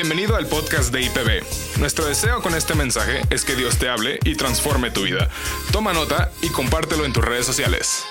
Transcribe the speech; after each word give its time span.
Bienvenido 0.00 0.36
al 0.36 0.46
podcast 0.46 0.92
de 0.92 1.02
IPB. 1.02 1.80
Nuestro 1.80 2.06
deseo 2.06 2.40
con 2.40 2.54
este 2.54 2.76
mensaje 2.76 3.20
es 3.30 3.44
que 3.44 3.56
Dios 3.56 3.78
te 3.78 3.88
hable 3.88 4.20
y 4.24 4.36
transforme 4.36 4.92
tu 4.92 5.02
vida. 5.02 5.28
Toma 5.72 5.92
nota 5.92 6.30
y 6.40 6.50
compártelo 6.50 7.04
en 7.04 7.12
tus 7.12 7.24
redes 7.24 7.44
sociales. 7.44 8.06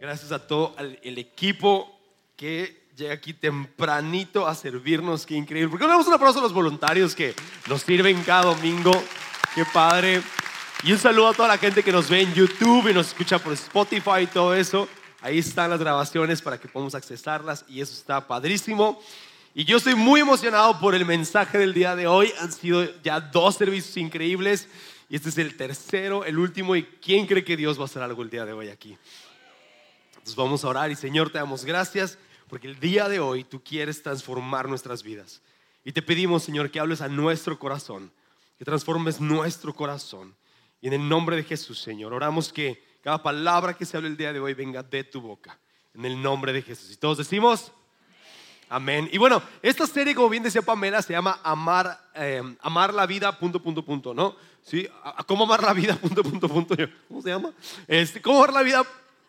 Gracias 0.00 0.32
a 0.32 0.44
todo 0.44 0.74
el, 1.04 1.18
equipo 1.18 2.00
que 2.34 2.88
llega 2.96 3.14
aquí 3.14 3.32
tempranito 3.32 4.44
a 4.48 4.56
servirnos. 4.56 5.24
Qué 5.24 5.36
increíble. 5.36 5.70
¿Por 5.70 5.78
qué 5.78 5.86
damos 5.86 6.08
un 6.08 6.14
aplauso 6.14 6.40
a 6.40 6.42
los 6.42 6.52
voluntarios 6.52 7.14
que 7.14 7.32
nos 7.68 7.82
sirven 7.82 8.24
cada 8.24 8.42
domingo? 8.42 8.90
Qué 9.54 9.64
padre. 9.72 10.20
Y 10.82 10.90
un 10.90 10.98
saludo 10.98 11.28
a 11.28 11.32
toda 11.32 11.46
la 11.46 11.58
gente 11.58 11.84
que 11.84 11.92
nos 11.92 12.10
ve 12.10 12.22
en 12.22 12.34
YouTube 12.34 12.90
y 12.90 12.92
nos 12.92 13.06
escucha 13.06 13.38
por 13.38 13.52
Spotify 13.52 14.22
y 14.22 14.26
todo 14.26 14.52
eso. 14.52 14.88
Ahí 15.24 15.38
están 15.38 15.70
las 15.70 15.80
grabaciones 15.80 16.42
para 16.42 16.60
que 16.60 16.68
podamos 16.68 16.94
accesarlas 16.94 17.64
y 17.66 17.80
eso 17.80 17.94
está 17.94 18.28
padrísimo. 18.28 19.00
Y 19.54 19.64
yo 19.64 19.78
estoy 19.78 19.94
muy 19.94 20.20
emocionado 20.20 20.78
por 20.78 20.94
el 20.94 21.06
mensaje 21.06 21.56
del 21.56 21.72
día 21.72 21.96
de 21.96 22.06
hoy. 22.06 22.30
Han 22.40 22.52
sido 22.52 22.86
ya 23.00 23.22
dos 23.22 23.54
servicios 23.54 23.96
increíbles 23.96 24.68
y 25.08 25.16
este 25.16 25.30
es 25.30 25.38
el 25.38 25.56
tercero, 25.56 26.26
el 26.26 26.38
último. 26.38 26.76
¿Y 26.76 26.82
quién 26.82 27.26
cree 27.26 27.42
que 27.42 27.56
Dios 27.56 27.78
va 27.78 27.84
a 27.84 27.86
hacer 27.86 28.02
algo 28.02 28.22
el 28.22 28.28
día 28.28 28.44
de 28.44 28.52
hoy 28.52 28.68
aquí? 28.68 28.98
Entonces 30.10 30.36
vamos 30.36 30.62
a 30.62 30.68
orar 30.68 30.90
y 30.90 30.94
Señor, 30.94 31.30
te 31.30 31.38
damos 31.38 31.64
gracias 31.64 32.18
porque 32.46 32.66
el 32.66 32.78
día 32.78 33.08
de 33.08 33.18
hoy 33.18 33.44
tú 33.44 33.64
quieres 33.64 34.02
transformar 34.02 34.68
nuestras 34.68 35.02
vidas. 35.02 35.40
Y 35.86 35.92
te 35.92 36.02
pedimos, 36.02 36.42
Señor, 36.42 36.70
que 36.70 36.80
hables 36.80 37.00
a 37.00 37.08
nuestro 37.08 37.58
corazón, 37.58 38.12
que 38.58 38.66
transformes 38.66 39.22
nuestro 39.22 39.74
corazón. 39.74 40.36
Y 40.82 40.88
en 40.88 40.92
el 40.92 41.08
nombre 41.08 41.34
de 41.34 41.44
Jesús, 41.44 41.78
Señor, 41.78 42.12
oramos 42.12 42.52
que 42.52 42.92
cada 43.04 43.22
palabra 43.22 43.74
que 43.74 43.84
se 43.84 43.98
hable 43.98 44.08
el 44.08 44.16
día 44.16 44.32
de 44.32 44.40
hoy 44.40 44.54
venga 44.54 44.82
de 44.82 45.04
tu 45.04 45.20
boca. 45.20 45.58
En 45.92 46.06
el 46.06 46.20
nombre 46.20 46.54
de 46.54 46.62
Jesús. 46.62 46.90
Y 46.90 46.96
todos 46.96 47.18
decimos, 47.18 47.70
amén. 48.70 49.10
Y 49.12 49.18
bueno, 49.18 49.42
esta 49.60 49.86
serie, 49.86 50.14
como 50.14 50.30
bien 50.30 50.42
decía 50.42 50.62
Pamela, 50.62 51.02
se 51.02 51.12
llama 51.12 51.38
Amar, 51.44 52.00
eh, 52.14 52.42
amar 52.62 52.94
la 52.94 53.04
vida, 53.04 53.38
punto, 53.38 53.62
punto, 53.62 53.84
punto, 53.84 54.14
¿no? 54.14 54.34
¿Sí? 54.62 54.88
¿Cómo 55.26 55.44
amar 55.44 55.62
la 55.62 55.74
vida, 55.74 55.96
punto, 56.00 56.22
punto, 56.22 56.48
punto? 56.48 56.74
¿Cómo 57.06 57.20
se 57.20 57.28
llama? 57.28 57.52
Este, 57.86 58.22
¿Cómo 58.22 58.38
amar 58.38 58.54
la 58.54 58.62
vida? 58.62 58.82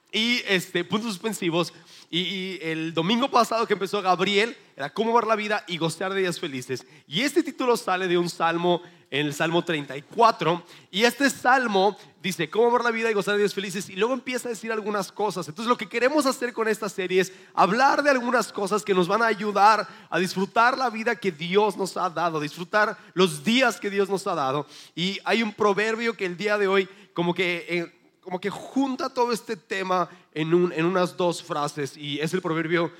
Y 0.09 0.41
este, 0.47 0.85
puntos 0.85 1.11
suspensivos. 1.11 1.73
Y, 2.09 2.19
y, 2.19 2.59
el 2.61 2.93
domingo 2.93 3.29
pasado 3.29 3.67
que 3.67 3.73
empezó 3.73 4.01
Gabriel 4.01 4.55
era 4.77 4.93
cómo 4.93 5.11
amar 5.11 5.27
la 5.27 5.35
vida 5.35 5.65
y 5.67 5.77
gozar 5.77 6.13
de 6.13 6.21
días 6.21 6.39
felices. 6.39 6.87
Y 7.09 7.23
este 7.23 7.43
título 7.43 7.75
sale 7.75 8.07
de 8.07 8.17
un 8.17 8.29
salmo 8.29 8.81
en 9.09 9.27
el 9.27 9.33
Salmo 9.33 9.63
34. 9.63 10.63
Y 10.91 11.03
este 11.03 11.29
salmo 11.29 11.97
dice, 12.21 12.49
¿cómo 12.49 12.67
amar 12.67 12.83
la 12.83 12.91
vida 12.91 13.09
y 13.09 13.13
gozar 13.13 13.35
de 13.35 13.41
días 13.41 13.53
felices? 13.53 13.89
Y 13.89 13.95
luego 13.95 14.13
empieza 14.13 14.47
a 14.47 14.51
decir 14.51 14.71
algunas 14.71 15.11
cosas. 15.11 15.47
Entonces 15.47 15.69
lo 15.69 15.77
que 15.77 15.87
queremos 15.87 16.25
hacer 16.25 16.53
con 16.53 16.67
esta 16.67 16.89
serie 16.89 17.21
es 17.21 17.31
hablar 17.53 18.03
de 18.03 18.09
algunas 18.09 18.51
cosas 18.51 18.83
que 18.83 18.93
nos 18.93 19.07
van 19.07 19.21
a 19.21 19.27
ayudar 19.27 19.87
a 20.09 20.19
disfrutar 20.19 20.77
la 20.77 20.89
vida 20.89 21.15
que 21.15 21.31
Dios 21.31 21.77
nos 21.77 21.97
ha 21.97 22.09
dado, 22.09 22.39
disfrutar 22.39 22.97
los 23.13 23.43
días 23.43 23.79
que 23.79 23.89
Dios 23.89 24.09
nos 24.09 24.25
ha 24.27 24.35
dado. 24.35 24.65
Y 24.95 25.19
hay 25.23 25.43
un 25.43 25.53
proverbio 25.53 26.15
que 26.15 26.25
el 26.25 26.37
día 26.37 26.57
de 26.57 26.67
hoy 26.67 26.89
como 27.13 27.33
que... 27.33 27.65
Eh, 27.69 27.91
como 28.25 28.41
que 28.41 28.49
junta 28.49 29.13
todo 29.13 29.31
este 29.31 29.55
tema 29.55 30.09
en, 30.33 30.51
un, 30.51 30.73
en, 30.73 30.83
unas 30.85 31.15
dos 31.15 31.43
frases 31.43 31.95
y 31.95 32.19
es 32.19 32.33
el 32.33 32.41
proverbio 32.41 32.91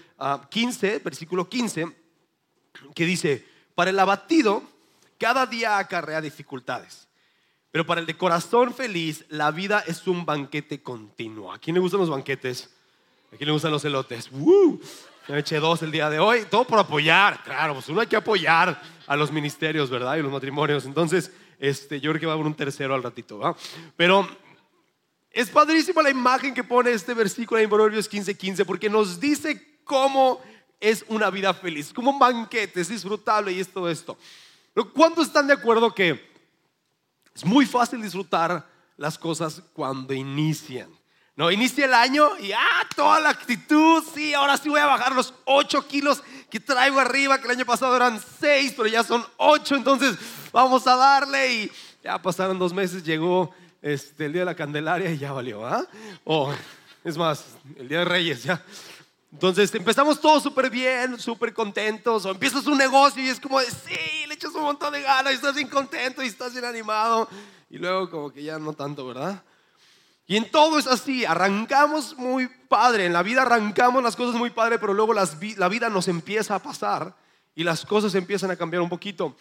15, 0.52 0.96
ah, 0.96 1.02
versículo 1.04 1.50
15, 1.50 1.88
que 2.94 3.06
dice, 3.06 3.44
para 3.74 3.90
el 3.90 3.98
abatido 3.98 4.62
cada 5.18 5.46
día 5.46 5.78
acarrea 5.78 6.22
dificultades. 6.22 7.08
Pero 7.72 7.86
para 7.86 8.00
el 8.00 8.08
de 8.08 8.16
corazón 8.16 8.74
feliz, 8.74 9.26
la 9.30 9.52
vida 9.52 9.84
es 9.86 10.08
un 10.08 10.26
banquete 10.26 10.82
continuo. 10.82 11.52
¿A 11.52 11.60
quién 11.60 11.74
le 11.74 11.82
gustan 11.82 12.00
los 12.00 12.10
banquetes? 12.10 12.70
¿A 13.34 13.36
quién 13.36 13.48
le 13.48 13.52
gustan 13.52 13.72
los 13.72 13.84
elotes? 13.84 14.32
¡Woo! 14.32 14.80
Me 15.28 15.40
eché 15.40 15.60
dos 15.60 15.82
el 15.82 15.92
día 15.92 16.10
de 16.10 16.20
hoy. 16.20 16.46
Todo 16.50 16.66
por 16.66 16.80
apoyar. 16.80 17.44
Claro, 17.44 17.74
pues 17.74 17.90
uno 17.90 18.00
hay 18.00 18.08
que 18.08 18.16
apoyar 18.16 18.82
a 19.08 19.16
los 19.16 19.32
ministerios, 19.32 19.90
¿verdad? 19.90 20.16
Y 20.16 20.22
los 20.22 20.32
matrimonios. 20.32 20.86
Entonces, 20.86 21.32
este, 21.60 22.00
yo 22.00 22.12
creo 22.12 22.20
que 22.20 22.26
va 22.28 22.34
a 22.34 22.36
haber 22.36 22.48
un 22.48 22.56
tercero 22.56 22.96
al 22.96 23.04
ratito, 23.04 23.40
¿va? 23.40 23.56
Pero 23.98 24.28
es 25.32 25.50
padrísima 25.50 26.02
la 26.02 26.10
imagen 26.10 26.54
que 26.54 26.64
pone 26.64 26.92
este 26.92 27.14
versículo 27.14 27.60
en 27.60 27.70
Proverbios 27.70 28.10
15:15 28.10 28.38
15, 28.38 28.66
porque 28.66 28.90
nos 28.90 29.20
dice 29.20 29.80
cómo 29.84 30.42
es 30.80 31.04
una 31.10 31.30
vida 31.30 31.54
feliz, 31.54 31.92
como 31.92 32.12
un 32.12 32.20
banquete, 32.20 32.80
es 32.80 32.88
disfrutable 32.88 33.52
y 33.52 33.60
es 33.60 33.68
todo 33.68 33.90
esto. 33.90 34.18
¿Cuántos 34.84 35.28
están 35.28 35.48
de 35.48 35.54
acuerdo 35.54 35.94
que 35.94 36.22
es 37.34 37.46
muy 37.46 37.66
fácil 37.66 38.02
disfrutar 38.02 38.68
las 38.98 39.18
cosas 39.18 39.62
cuando 39.74 40.14
inician? 40.14 40.90
No, 41.38 41.52
inicia 41.52 41.86
el 41.86 41.94
año 41.94 42.38
y 42.40 42.54
ah, 42.54 42.88
toda 42.96 43.20
la 43.20 43.30
actitud, 43.30 44.04
sí, 44.14 44.34
ahora 44.34 44.56
sí 44.56 44.70
voy 44.70 44.80
a 44.80 44.86
bajar 44.86 45.14
los 45.14 45.34
8 45.44 45.86
kilos 45.86 46.24
que 46.50 46.62
traigo 46.62 47.00
arriba, 47.00 47.38
que 47.40 47.46
el 47.46 47.52
año 47.52 47.66
pasado 47.66 47.94
eran 47.96 48.22
6, 48.40 48.74
pero 48.78 48.88
ya 48.88 49.04
son 49.04 49.26
8, 49.36 49.76
entonces 49.76 50.18
vamos 50.54 50.88
a 50.88 50.96
darle 50.96 51.54
y 51.54 51.72
ya 52.02 52.22
pasaron 52.22 52.58
dos 52.58 52.74
meses, 52.74 53.04
llegó 53.04 53.54
este, 53.82 54.28
el 54.28 54.32
día 54.34 54.42
de 54.44 54.46
la 54.46 54.56
Candelaria 54.56 55.12
y 55.12 55.18
ya 55.18 55.34
valió, 55.34 55.66
¿ah? 55.66 55.86
O 56.24 56.54
es 57.04 57.18
más, 57.18 57.46
el 57.76 57.90
día 57.90 58.00
de 58.00 58.06
Reyes 58.06 58.44
ya. 58.44 58.64
Entonces 59.36 59.76
empezamos 59.76 60.22
todos 60.22 60.42
súper 60.42 60.70
bien, 60.70 61.20
súper 61.20 61.54
contentos, 61.54 62.26
o 62.26 62.32
empiezas 62.32 62.66
un 62.68 62.78
negocio 62.78 63.22
y 63.22 63.28
es 63.28 63.38
como 63.38 63.60
de, 63.60 63.66
sí, 63.66 64.26
le 64.30 64.34
echas 64.34 64.56
un 64.56 64.62
montón 64.62 64.94
de 64.94 65.02
ganas 65.02 65.34
y 65.34 65.36
estás 65.36 65.56
bien 65.56 65.68
contento 65.68 66.24
y 66.24 66.28
estás 66.28 66.54
bien 66.54 66.64
animado, 66.64 67.28
y 67.70 67.78
luego 67.78 68.10
como 68.10 68.32
que 68.32 68.42
ya 68.42 68.58
no 68.58 68.72
tanto, 68.72 69.06
¿verdad? 69.06 69.44
Y 70.26 70.38
en 70.38 70.50
todo 70.50 70.80
es 70.80 70.88
así, 70.88 71.26
arrancamos 71.26 72.16
muy 72.16 72.48
padre, 72.70 73.08
en 73.08 73.12
la 73.12 73.24
vida 73.24 73.42
arrancamos 73.42 74.02
las 74.02 74.16
cosas 74.16 74.36
muy 74.36 74.52
padre, 74.52 74.80
pero 74.80 74.94
luego 74.94 75.14
las, 75.14 75.36
la 75.58 75.68
vida 75.68 75.90
nos 75.90 76.08
empieza 76.08 76.56
a 76.56 76.60
pasar 76.60 77.14
y 77.54 77.66
las 77.66 77.86
cosas 77.86 78.16
empiezan 78.16 78.52
a 78.52 78.56
cambiar 78.56 78.84
un 78.84 78.90
poquito. 78.90 79.36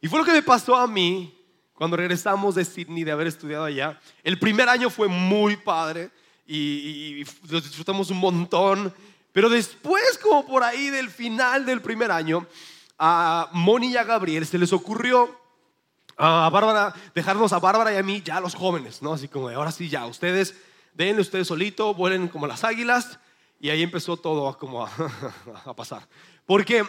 Y 0.00 0.08
fue 0.08 0.20
lo 0.20 0.24
que 0.24 0.32
me 0.32 0.42
pasó 0.42 0.74
a 0.74 0.86
mí 0.86 1.38
cuando 1.74 1.98
regresamos 1.98 2.54
de 2.54 2.64
Sydney, 2.64 3.04
de 3.04 3.12
haber 3.12 3.26
estudiado 3.26 3.64
allá. 3.64 4.00
El 4.24 4.38
primer 4.38 4.70
año 4.70 4.88
fue 4.88 5.06
muy 5.06 5.58
padre 5.58 6.10
y, 6.46 6.56
y, 6.56 7.26
lo 7.50 7.60
disfrutamos 7.60 8.10
un 8.10 8.16
montón 8.16 8.94
pero 9.38 9.50
después, 9.50 10.18
como 10.18 10.44
por 10.44 10.64
ahí 10.64 10.90
del 10.90 11.10
final 11.10 11.64
del 11.64 11.80
primer 11.80 12.10
año, 12.10 12.44
a 12.98 13.48
Moni 13.52 13.92
y 13.92 13.96
a 13.96 14.02
Gabriel 14.02 14.44
se 14.44 14.58
les 14.58 14.72
ocurrió 14.72 15.32
a 16.16 16.50
Bárbara, 16.50 16.92
dejarnos 17.14 17.52
a 17.52 17.60
Bárbara 17.60 17.94
y 17.94 17.98
a 17.98 18.02
mí 18.02 18.20
ya 18.20 18.40
los 18.40 18.56
jóvenes, 18.56 19.00
¿no? 19.00 19.12
Así 19.12 19.28
como 19.28 19.48
ahora 19.48 19.70
sí 19.70 19.88
ya, 19.88 20.06
ustedes 20.06 20.56
denle 20.92 21.22
ustedes 21.22 21.46
solito, 21.46 21.94
vuelen 21.94 22.26
como 22.26 22.48
las 22.48 22.64
águilas 22.64 23.20
y 23.60 23.70
ahí 23.70 23.84
empezó 23.84 24.16
todo 24.16 24.58
como 24.58 24.84
a, 25.64 25.76
pasar. 25.76 26.08
Porque 26.44 26.84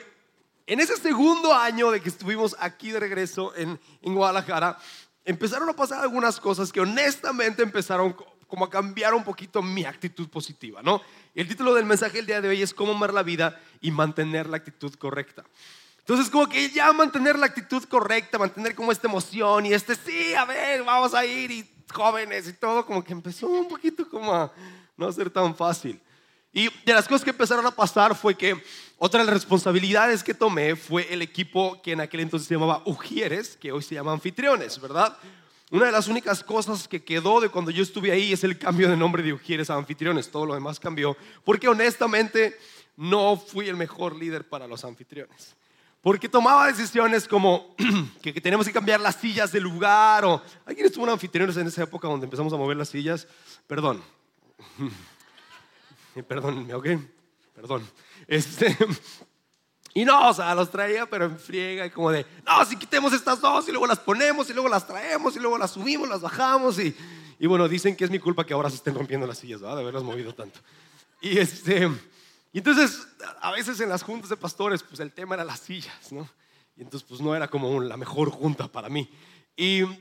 en 0.66 0.80
ese 0.80 0.98
segundo 0.98 1.54
año 1.54 1.92
de 1.92 2.02
que 2.02 2.10
estuvimos 2.10 2.56
aquí 2.60 2.90
de 2.90 3.00
regreso 3.00 3.56
en, 3.56 3.80
en 4.02 4.16
Guadalajara, 4.16 4.80
empezaron 5.24 5.70
a 5.70 5.74
pasar 5.74 6.02
algunas 6.02 6.40
cosas 6.40 6.72
que 6.72 6.82
honestamente 6.82 7.62
empezaron 7.62 8.16
como 8.50 8.66
a 8.66 8.70
cambiar 8.70 9.14
un 9.14 9.24
poquito 9.24 9.62
mi 9.62 9.86
actitud 9.86 10.28
positiva, 10.28 10.82
¿no? 10.82 11.02
El 11.36 11.48
título 11.48 11.74
del 11.76 11.86
mensaje 11.86 12.18
del 12.18 12.26
día 12.26 12.42
de 12.42 12.50
hoy 12.50 12.62
es 12.62 12.74
cómo 12.74 12.92
amar 12.92 13.14
la 13.14 13.24
vida 13.24 13.62
y 13.80 13.92
mantener 13.92 14.50
la 14.50 14.58
actitud 14.58 14.94
correcta. 14.96 15.46
Entonces, 16.00 16.30
como 16.32 16.50
que 16.50 16.70
ya 16.72 16.92
mantener 16.92 17.38
la 17.38 17.46
actitud 17.46 17.84
correcta, 17.84 18.40
mantener 18.40 18.74
como 18.74 18.92
esta 18.92 19.08
emoción 19.08 19.68
y 19.68 19.74
este, 19.74 19.96
sí, 19.96 20.34
a 20.34 20.44
ver, 20.44 20.84
vamos 20.84 21.14
a 21.14 21.24
ir 21.24 21.52
y 21.52 21.70
jóvenes 21.94 22.48
y 22.48 22.54
todo, 22.54 22.84
como 22.86 23.04
que 23.04 23.14
empezó 23.14 23.48
un 23.48 23.68
poquito 23.68 24.10
como 24.10 24.34
a 24.34 24.52
no 24.98 25.12
ser 25.12 25.30
tan 25.30 25.56
fácil. 25.56 26.02
Y 26.52 26.68
de 26.84 26.94
las 26.94 27.08
cosas 27.08 27.24
que 27.24 27.30
empezaron 27.30 27.66
a 27.68 27.72
pasar 27.72 28.16
fue 28.16 28.34
que 28.34 28.60
otra 28.98 29.20
de 29.20 29.28
las 29.28 29.36
responsabilidades 29.36 30.24
que 30.24 30.34
tomé 30.34 30.76
fue 30.76 31.08
el 31.14 31.22
equipo 31.22 31.80
que 31.84 31.92
en 31.92 32.02
aquel 32.02 32.22
entonces 32.22 32.48
se 32.48 32.56
llamaba 32.56 32.82
Ujieres, 32.86 33.56
que 33.56 33.72
hoy 33.72 33.84
se 33.84 33.94
llama 33.94 34.12
Anfitriones, 34.12 34.82
¿verdad? 34.82 35.16
Una 35.72 35.86
de 35.86 35.92
las 35.92 36.08
únicas 36.08 36.44
cosas 36.44 36.88
que 36.88 37.04
quedó 37.04 37.40
de 37.40 37.50
cuando 37.50 37.70
yo 37.70 37.84
estuve 37.84 38.12
ahí 38.12 38.34
es 38.34 38.44
el 38.44 38.58
cambio 38.58 38.90
de 38.90 38.98
nombre 38.98 39.22
de 39.22 39.34
Ujieres 39.34 39.70
a 39.70 39.76
anfitriones. 39.76 40.32
Todo 40.32 40.48
lo 40.48 40.56
demás 40.56 40.80
cambió. 40.80 41.16
Porque 41.44 41.68
honestamente 41.68 42.58
no 42.98 43.38
fui 43.38 43.70
el 43.70 43.76
mejor 43.76 44.16
líder 44.16 44.50
para 44.50 44.68
los 44.68 44.84
anfitriones. 44.84 45.56
Porque 46.02 46.28
tomaba 46.28 46.68
decisiones 46.68 47.28
como 47.28 47.76
que, 48.22 48.34
tenemos 48.42 48.66
que 48.66 48.74
cambiar 48.74 49.00
las 49.00 49.16
sillas 49.16 49.52
del 49.52 49.64
lugar 49.64 50.26
o 50.26 50.42
alguien 50.66 50.88
estuvo 50.88 51.06
en 51.06 51.12
anfitriones 51.12 51.56
en 51.58 51.68
esa 51.68 51.84
época 51.84 52.08
donde 52.08 52.26
empezamos 52.26 52.52
a 52.52 52.58
mover 52.58 52.78
las 52.78 52.90
sillas. 52.90 53.28
Perdón. 53.68 54.02
Perdón, 56.28 56.72
¿ok? 56.74 56.88
Perdón. 57.54 57.88
Este, 58.28 58.76
y 59.94 60.06
no, 60.06 60.30
o 60.30 60.34
sea, 60.34 60.54
los 60.56 60.70
traía, 60.70 61.06
pero 61.10 61.26
en 61.26 61.40
friega, 61.40 61.86
y 61.86 61.90
como 61.90 62.12
de, 62.12 62.26
no, 62.46 62.64
si 62.66 62.76
quitemos 62.78 63.14
estas 63.14 63.42
dos 63.42 63.68
y 63.68 63.72
luego 63.72 63.88
las 63.88 64.00
ponemos 64.00 64.50
y 64.50 64.54
luego 64.54 64.70
las 64.70 64.86
traemos 64.86 65.36
y 65.36 65.40
luego 65.40 65.58
las 65.58 65.72
subimos, 65.72 66.08
las 66.08 66.22
bajamos. 66.22 66.80
Y, 66.80 66.96
y 67.40 67.48
bueno, 67.48 67.68
dicen 67.68 67.96
que 67.96 68.06
es 68.06 68.12
mi 68.12 68.20
culpa 68.20 68.46
que 68.46 68.54
ahora 68.54 68.70
se 68.70 68.76
estén 68.76 68.96
rompiendo 68.96 69.26
las 69.26 69.40
sillas, 69.40 69.62
¿verdad? 69.62 69.78
De 69.78 69.82
haberlas 69.82 70.04
movido 70.04 70.34
tanto. 70.34 70.60
Y 71.22 71.38
este, 71.38 71.90
y 72.52 72.58
entonces, 72.60 73.08
a 73.42 73.52
veces 73.52 73.80
en 73.80 73.90
las 73.90 74.04
juntas 74.04 74.30
de 74.30 74.38
pastores, 74.38 74.84
pues 74.84 75.00
el 75.00 75.12
tema 75.12 75.36
era 75.36 75.44
las 75.44 75.60
sillas, 75.60 76.12
¿no? 76.12 76.30
Y 76.76 76.82
entonces, 76.82 77.08
pues 77.08 77.22
no 77.22 77.36
era 77.36 77.48
como 77.48 77.80
la 77.80 77.98
mejor 77.98 78.30
junta 78.30 78.68
para 78.68 78.90
mí. 78.90 79.10
Y 79.56 79.84
uh, 79.84 79.98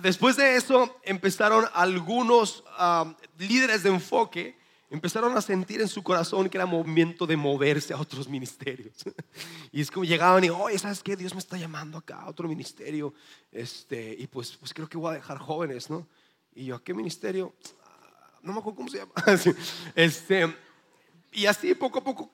después 0.00 0.36
de 0.36 0.54
eso 0.54 1.00
empezaron 1.02 1.66
algunos 1.74 2.62
uh, 2.78 3.12
líderes 3.38 3.82
de 3.82 3.90
enfoque 3.90 4.59
empezaron 4.90 5.36
a 5.36 5.40
sentir 5.40 5.80
en 5.80 5.88
su 5.88 6.02
corazón 6.02 6.48
que 6.48 6.58
era 6.58 6.66
momento 6.66 7.24
de 7.26 7.36
moverse 7.36 7.94
a 7.94 8.00
otros 8.00 8.28
ministerios. 8.28 8.94
Y 9.72 9.80
es 9.80 9.90
como 9.90 10.04
llegaban 10.04 10.42
y, 10.42 10.50
oye, 10.50 10.76
¿sabes 10.78 11.00
qué? 11.00 11.14
Dios 11.14 11.32
me 11.32 11.38
está 11.38 11.56
llamando 11.56 11.96
acá 11.96 12.22
a 12.22 12.28
otro 12.28 12.48
ministerio. 12.48 13.14
Este, 13.52 14.16
y 14.18 14.26
pues, 14.26 14.56
pues 14.56 14.74
creo 14.74 14.88
que 14.88 14.98
voy 14.98 15.12
a 15.12 15.14
dejar 15.14 15.38
jóvenes, 15.38 15.88
¿no? 15.88 16.08
Y 16.52 16.64
yo, 16.66 16.74
¿a 16.74 16.82
qué 16.82 16.92
ministerio? 16.92 17.54
Ah, 17.84 18.40
no 18.42 18.52
me 18.52 18.58
acuerdo 18.58 18.78
cómo 18.78 18.88
se 18.88 18.98
llama. 18.98 19.12
Este, 19.94 20.52
y 21.30 21.46
así 21.46 21.72
poco 21.76 22.00
a 22.00 22.04
poco, 22.04 22.32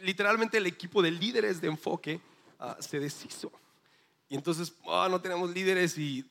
literalmente 0.00 0.56
el 0.56 0.66
equipo 0.66 1.02
de 1.02 1.10
líderes 1.10 1.60
de 1.60 1.68
enfoque 1.68 2.18
ah, 2.58 2.78
se 2.80 2.98
deshizo. 2.98 3.52
Y 4.30 4.36
entonces 4.36 4.72
ah, 4.88 5.08
no 5.10 5.20
tenemos 5.20 5.50
líderes 5.50 5.98
y 5.98 6.24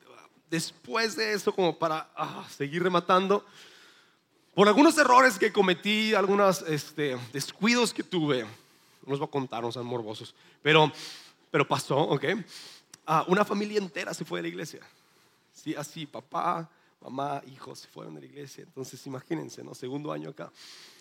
después 0.50 1.16
de 1.16 1.34
eso, 1.34 1.54
como 1.54 1.78
para 1.78 2.10
seguir 2.50 2.82
rematando, 2.82 3.46
por 4.60 4.68
algunos 4.68 4.98
errores 4.98 5.40
que 5.40 5.54
cometí, 5.54 6.14
algunos 6.14 6.64
este, 6.64 7.18
descuidos 7.32 7.94
que 7.94 8.04
tuve, 8.04 8.44
no 8.44 8.50
los 9.06 9.20
voy 9.20 9.28
a 9.30 9.32
contar, 9.32 9.64
no 9.64 9.72
sean 9.72 9.86
morbosos, 9.86 10.36
pero, 10.62 10.92
pero 11.50 11.66
pasó, 11.66 11.98
¿ok? 11.98 12.26
Ah, 13.06 13.24
una 13.30 13.46
familia 13.46 13.78
entera 13.78 14.14
se 14.14 14.26
fue 14.26 14.40
de 14.40 14.42
la 14.42 14.48
iglesia. 14.50 14.82
Sí, 15.54 15.74
así, 15.76 16.06
papá, 16.06 16.70
mamá, 17.00 17.42
hijos 17.48 17.80
se 17.80 17.88
fueron 17.88 18.16
de 18.16 18.20
la 18.20 18.26
iglesia. 18.26 18.66
Entonces, 18.66 19.08
imagínense, 19.08 19.64
¿no? 19.64 19.74
Segundo 19.74 20.12
año 20.12 20.32
acá. 20.32 20.52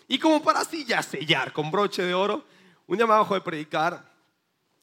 Y 0.06 0.20
como 0.20 0.40
para 0.40 0.60
así 0.60 0.84
ya 0.84 1.02
sellar 1.02 1.52
con 1.52 1.68
broche 1.68 2.04
de 2.04 2.14
oro, 2.14 2.44
un 2.86 2.96
día 2.96 3.08
me 3.08 3.14
bajo 3.14 3.34
de 3.34 3.40
predicar, 3.40 4.08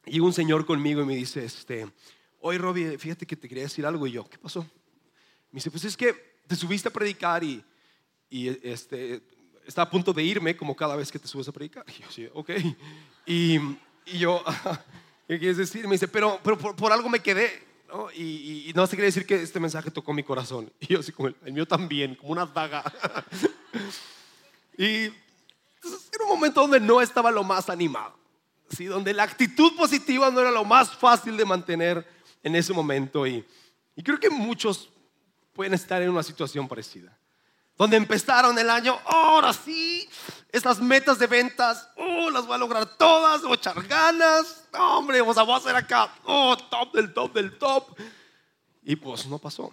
y 0.05 0.19
un 0.19 0.33
señor 0.33 0.65
conmigo 0.65 1.01
y 1.01 1.05
me 1.05 1.15
dice, 1.15 1.45
este, 1.45 1.89
oye 2.41 2.57
Robbie, 2.57 2.97
fíjate 2.97 3.25
que 3.25 3.37
te 3.37 3.47
quería 3.47 3.63
decir 3.63 3.85
algo. 3.85 4.05
Y 4.05 4.11
yo, 4.11 4.29
¿qué 4.29 4.37
pasó? 4.37 4.63
Me 4.63 5.59
dice, 5.59 5.71
pues 5.71 5.85
es 5.85 5.95
que 5.95 6.41
te 6.45 6.57
subiste 6.57 6.89
a 6.89 6.91
predicar 6.91 7.41
y 7.41 7.63
y 8.29 8.49
este, 8.67 9.21
está 9.65 9.83
a 9.83 9.89
punto 9.89 10.13
de 10.13 10.23
irme 10.23 10.55
como 10.55 10.75
cada 10.75 10.95
vez 10.95 11.11
que 11.11 11.19
te 11.19 11.27
subes 11.27 11.47
a 11.47 11.51
predicar. 11.51 11.85
Y 11.87 12.01
yo, 12.01 12.11
sí, 12.11 12.29
ok. 12.33 12.49
Y, 13.25 13.55
y 14.05 14.19
yo, 14.19 14.43
¿qué 15.27 15.39
quieres 15.39 15.57
decir? 15.57 15.87
Me 15.87 15.93
dice, 15.93 16.07
pero, 16.07 16.39
pero 16.43 16.57
por, 16.57 16.91
algo 16.91 17.09
me 17.09 17.19
quedé. 17.19 17.63
¿no? 17.87 18.11
Y, 18.11 18.71
no 18.75 18.85
se 18.87 18.95
quiere 18.95 19.07
decir 19.07 19.25
que 19.25 19.41
este 19.41 19.59
mensaje 19.59 19.91
tocó 19.91 20.13
mi 20.13 20.23
corazón. 20.23 20.71
Y 20.79 20.87
yo, 20.87 21.03
sí, 21.03 21.11
como 21.11 21.29
el, 21.29 21.53
mío 21.53 21.67
también, 21.67 22.15
como 22.15 22.31
una 22.31 22.45
daga. 22.45 22.83
y 24.77 25.11
entonces, 25.75 26.09
era 26.13 26.23
un 26.23 26.31
momento 26.31 26.61
donde 26.61 26.79
no 26.79 27.01
estaba 27.01 27.31
lo 27.31 27.43
más 27.43 27.69
animado. 27.69 28.15
¿sí? 28.69 28.85
Donde 28.85 29.13
la 29.13 29.23
actitud 29.23 29.75
positiva 29.75 30.29
no 30.31 30.41
era 30.41 30.51
lo 30.51 30.65
más 30.65 30.95
fácil 30.95 31.37
de 31.37 31.45
mantener 31.45 32.05
en 32.43 32.55
ese 32.55 32.73
momento. 32.73 33.25
Y, 33.27 33.45
y 33.95 34.03
creo 34.03 34.19
que 34.19 34.29
muchos 34.29 34.89
pueden 35.53 35.73
estar 35.73 36.01
en 36.01 36.09
una 36.09 36.23
situación 36.23 36.67
parecida 36.67 37.17
donde 37.77 37.97
empezaron 37.97 38.57
el 38.57 38.69
año, 38.69 38.99
ahora 39.05 39.51
sí, 39.53 40.07
esas 40.51 40.79
metas 40.79 41.19
de 41.19 41.27
ventas, 41.27 41.89
oh, 41.97 42.29
las 42.29 42.45
voy 42.45 42.55
a 42.55 42.57
lograr 42.57 42.85
todas, 42.97 43.41
voy 43.41 43.59
a 43.63 43.73
ganas, 43.81 44.63
hombre, 44.77 45.21
vamos 45.21 45.37
a 45.37 45.55
hacer 45.55 45.75
acá, 45.75 46.13
oh, 46.23 46.55
top 46.55 46.93
del 46.93 47.13
top 47.13 47.33
del 47.33 47.57
top. 47.57 47.97
Y 48.83 48.95
pues 48.95 49.25
no 49.25 49.39
pasó, 49.39 49.71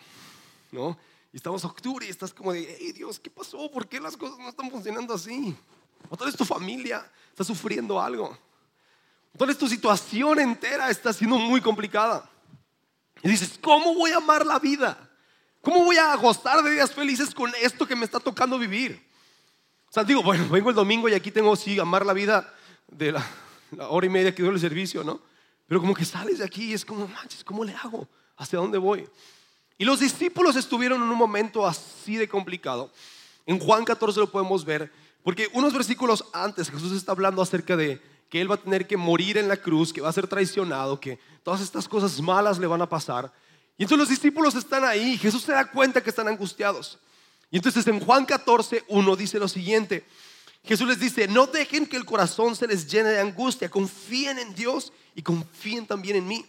¿no? 0.73 0.99
Y 1.33 1.37
estamos 1.37 1.63
en 1.63 1.71
octubre 1.71 2.07
y 2.07 2.11
estás 2.11 2.35
como 2.35 2.53
de, 2.53 2.77
hey 2.81 2.93
Dios, 2.93 3.21
¿qué 3.21 3.31
pasó? 3.31 3.71
¿Por 3.71 3.87
qué 3.87 4.01
las 4.01 4.17
cosas 4.17 4.39
no 4.39 4.49
están 4.49 4.71
funcionando 4.71 5.15
así? 5.15 5.57
O 6.11 6.17
vez 6.17 6.37
tu 6.37 6.45
familia 6.45 7.09
está 7.31 7.45
sufriendo 7.45 8.01
algo. 8.01 8.37
O 9.39 9.47
vez 9.47 9.57
tu 9.57 9.69
situación 9.69 10.41
entera 10.41 10.91
está 10.91 11.13
siendo 11.13 11.39
muy 11.39 11.61
complicada. 11.61 12.29
Y 13.23 13.29
dices, 13.29 13.59
¿cómo 13.63 13.95
voy 13.95 14.11
a 14.11 14.17
amar 14.17 14.45
la 14.45 14.59
vida? 14.59 15.12
¿Cómo 15.63 15.85
voy 15.85 15.97
a 15.97 16.15
gozar 16.17 16.61
de 16.65 16.73
días 16.73 16.93
felices 16.93 17.33
con 17.33 17.53
esto 17.63 17.87
que 17.87 17.95
me 17.95 18.05
está 18.05 18.19
tocando 18.19 18.59
vivir? 18.59 19.01
O 19.89 19.93
sea, 19.93 20.03
digo, 20.03 20.21
bueno, 20.25 20.49
vengo 20.49 20.71
el 20.71 20.77
domingo 20.77 21.09
y 21.09 21.15
aquí 21.15 21.31
tengo, 21.31 21.55
sí, 21.55 21.79
amar 21.79 22.05
la 22.05 22.13
vida 22.13 22.53
de 22.89 23.13
la, 23.13 23.25
hora 23.89 24.05
y 24.05 24.11
media 24.11 24.35
que 24.35 24.43
doy 24.43 24.53
el 24.53 24.61
servicio, 24.61 25.05
¿no? 25.05 25.21
Pero 25.69 25.81
como 25.81 25.95
que 25.95 26.05
sales 26.05 26.39
de 26.39 26.45
aquí 26.45 26.71
y 26.71 26.73
es 26.75 26.85
como, 26.85 27.07
manches, 27.07 27.45
¿cómo 27.45 27.65
le 27.65 27.75
hago? 27.77 28.09
¿Hacia 28.37 28.59
dónde 28.59 28.77
voy? 28.77 29.09
Y 29.79 29.85
los 29.85 30.01
discípulos 30.01 30.57
estuvieron 30.57 31.01
en 31.01 31.09
un 31.09 31.17
momento 31.17 31.65
así 31.65 32.17
de 32.17 32.29
complicado. 32.29 32.91
En 33.47 33.61
Juan 33.61 33.85
14 33.85 34.19
lo 34.19 34.31
podemos 34.31 34.65
ver, 34.65 34.93
porque 35.23 35.49
unos 35.53 35.73
versículos 35.73 36.25
antes 36.33 36.71
Jesús 36.71 36.93
está 36.93 37.13
hablando 37.13 37.41
acerca 37.41 37.77
de 37.77 38.03
que 38.29 38.41
Él 38.41 38.51
va 38.51 38.57
a 38.57 38.61
tener 38.61 38.87
que 38.89 38.97
morir 38.97 39.39
en 39.39 39.47
la 39.47 39.57
cruz, 39.57 39.93
que 39.93 40.01
va 40.01 40.09
a 40.09 40.13
ser 40.13 40.27
traicionado, 40.27 40.99
que 40.99 41.21
todas 41.45 41.61
estas 41.61 41.87
cosas 41.87 42.21
malas 42.21 42.59
le 42.59 42.67
van 42.67 42.83
a 42.83 42.89
pasar. 42.89 43.33
Y 43.79 43.85
entonces 43.85 43.99
los 43.99 44.09
discípulos 44.09 44.55
están 44.55 44.85
ahí, 44.85 45.17
Jesús 45.19 45.43
se 45.43 45.53
da 45.53 45.65
cuenta 45.71 46.03
que 46.03 46.11
están 46.11 46.29
angustiados. 46.29 46.99
Y 47.51 47.57
entonces 47.57 47.87
en 47.87 48.01
Juan 48.01 48.25
14, 48.25 48.85
1 48.89 49.17
dice 49.17 49.39
lo 49.39 49.49
siguiente, 49.49 50.07
Jesús 50.65 50.87
les 50.87 51.01
dice, 51.01 51.27
no 51.27 51.47
dejen 51.47 51.87
que 51.87 51.97
el 51.97 52.05
corazón 52.05 52.55
se 52.55 52.67
les 52.67 52.87
llene 52.87 53.11
de 53.11 53.21
angustia, 53.21 53.69
confíen 53.69 54.39
en 54.39 54.55
Dios 54.55 54.93
y 55.15 55.23
confíen 55.23 55.87
también 55.87 56.17
en 56.17 56.27
mí. 56.27 56.47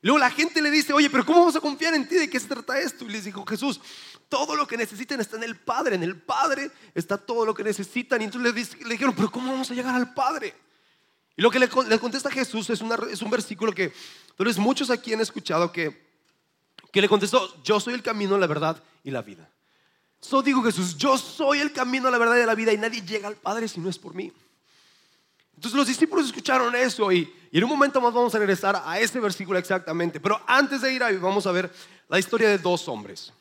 Luego 0.00 0.18
la 0.18 0.30
gente 0.30 0.62
le 0.62 0.70
dice, 0.70 0.92
oye, 0.92 1.10
pero 1.10 1.26
¿cómo 1.26 1.40
vamos 1.40 1.56
a 1.56 1.60
confiar 1.60 1.92
en 1.94 2.08
ti? 2.08 2.14
¿De 2.14 2.30
qué 2.30 2.38
se 2.38 2.46
trata 2.46 2.78
esto? 2.78 3.04
Y 3.04 3.08
les 3.08 3.24
dijo 3.24 3.44
Jesús, 3.44 3.80
todo 4.28 4.54
lo 4.54 4.66
que 4.66 4.76
necesitan 4.76 5.20
está 5.20 5.36
en 5.36 5.42
el 5.42 5.56
Padre, 5.56 5.96
en 5.96 6.02
el 6.02 6.16
Padre 6.16 6.70
está 6.94 7.18
todo 7.18 7.44
lo 7.44 7.52
que 7.52 7.64
necesitan. 7.64 8.20
Y 8.22 8.24
entonces 8.24 8.76
le, 8.78 8.90
dijeron, 8.90 9.14
pero 9.14 9.30
¿cómo 9.30 9.50
vamos 9.50 9.70
a 9.70 9.74
llegar 9.74 9.94
al 9.94 10.14
Padre? 10.14 10.54
Y 11.36 11.42
lo 11.42 11.50
que 11.50 11.58
le, 11.58 11.68
contesta 11.68 12.30
Jesús 12.30 12.70
es, 12.70 12.80
es 13.10 13.22
un 13.22 13.30
versículo 13.30 13.72
que 13.72 13.92
tal 14.36 14.52
muchos 14.58 14.90
aquí 14.90 15.12
han 15.12 15.20
escuchado 15.20 15.70
que 15.72 16.07
que 16.92 17.00
le 17.00 17.08
contestó, 17.08 17.62
yo 17.62 17.80
soy 17.80 17.94
el 17.94 18.02
camino, 18.02 18.38
la 18.38 18.46
verdad 18.46 18.82
y 19.04 19.10
la 19.10 19.22
vida. 19.22 19.48
So 20.20 20.42
digo 20.42 20.62
Jesús, 20.62 20.96
yo 20.96 21.16
soy 21.16 21.60
el 21.60 21.72
camino, 21.72 22.10
la 22.10 22.18
verdad 22.18 22.36
y 22.36 22.46
la 22.46 22.54
vida 22.54 22.72
y 22.72 22.78
nadie 22.78 23.02
llega 23.02 23.28
al 23.28 23.36
Padre 23.36 23.68
si 23.68 23.80
no 23.80 23.88
es 23.88 23.98
por 23.98 24.14
mí. 24.14 24.32
Entonces 25.54 25.76
los 25.76 25.86
discípulos 25.86 26.26
escucharon 26.26 26.74
eso 26.74 27.10
y, 27.12 27.32
y 27.50 27.58
en 27.58 27.64
un 27.64 27.70
momento 27.70 28.00
más 28.00 28.12
vamos 28.12 28.34
a 28.34 28.38
regresar 28.38 28.80
a 28.84 28.98
este 28.98 29.20
versículo 29.20 29.58
exactamente. 29.58 30.20
Pero 30.20 30.40
antes 30.46 30.82
de 30.82 30.92
ir 30.92 31.02
ahí 31.02 31.16
vamos 31.16 31.46
a 31.46 31.52
ver 31.52 31.72
la 32.08 32.18
historia 32.18 32.48
de 32.48 32.58
dos 32.58 32.88
hombres. 32.88 33.32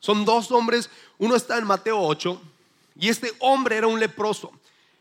Son 0.00 0.24
dos 0.24 0.50
hombres, 0.50 0.90
uno 1.18 1.34
está 1.34 1.58
en 1.58 1.66
Mateo 1.66 2.00
8 2.00 2.40
y 2.96 3.08
este 3.08 3.32
hombre 3.40 3.76
era 3.76 3.86
un 3.86 3.98
leproso. 3.98 4.52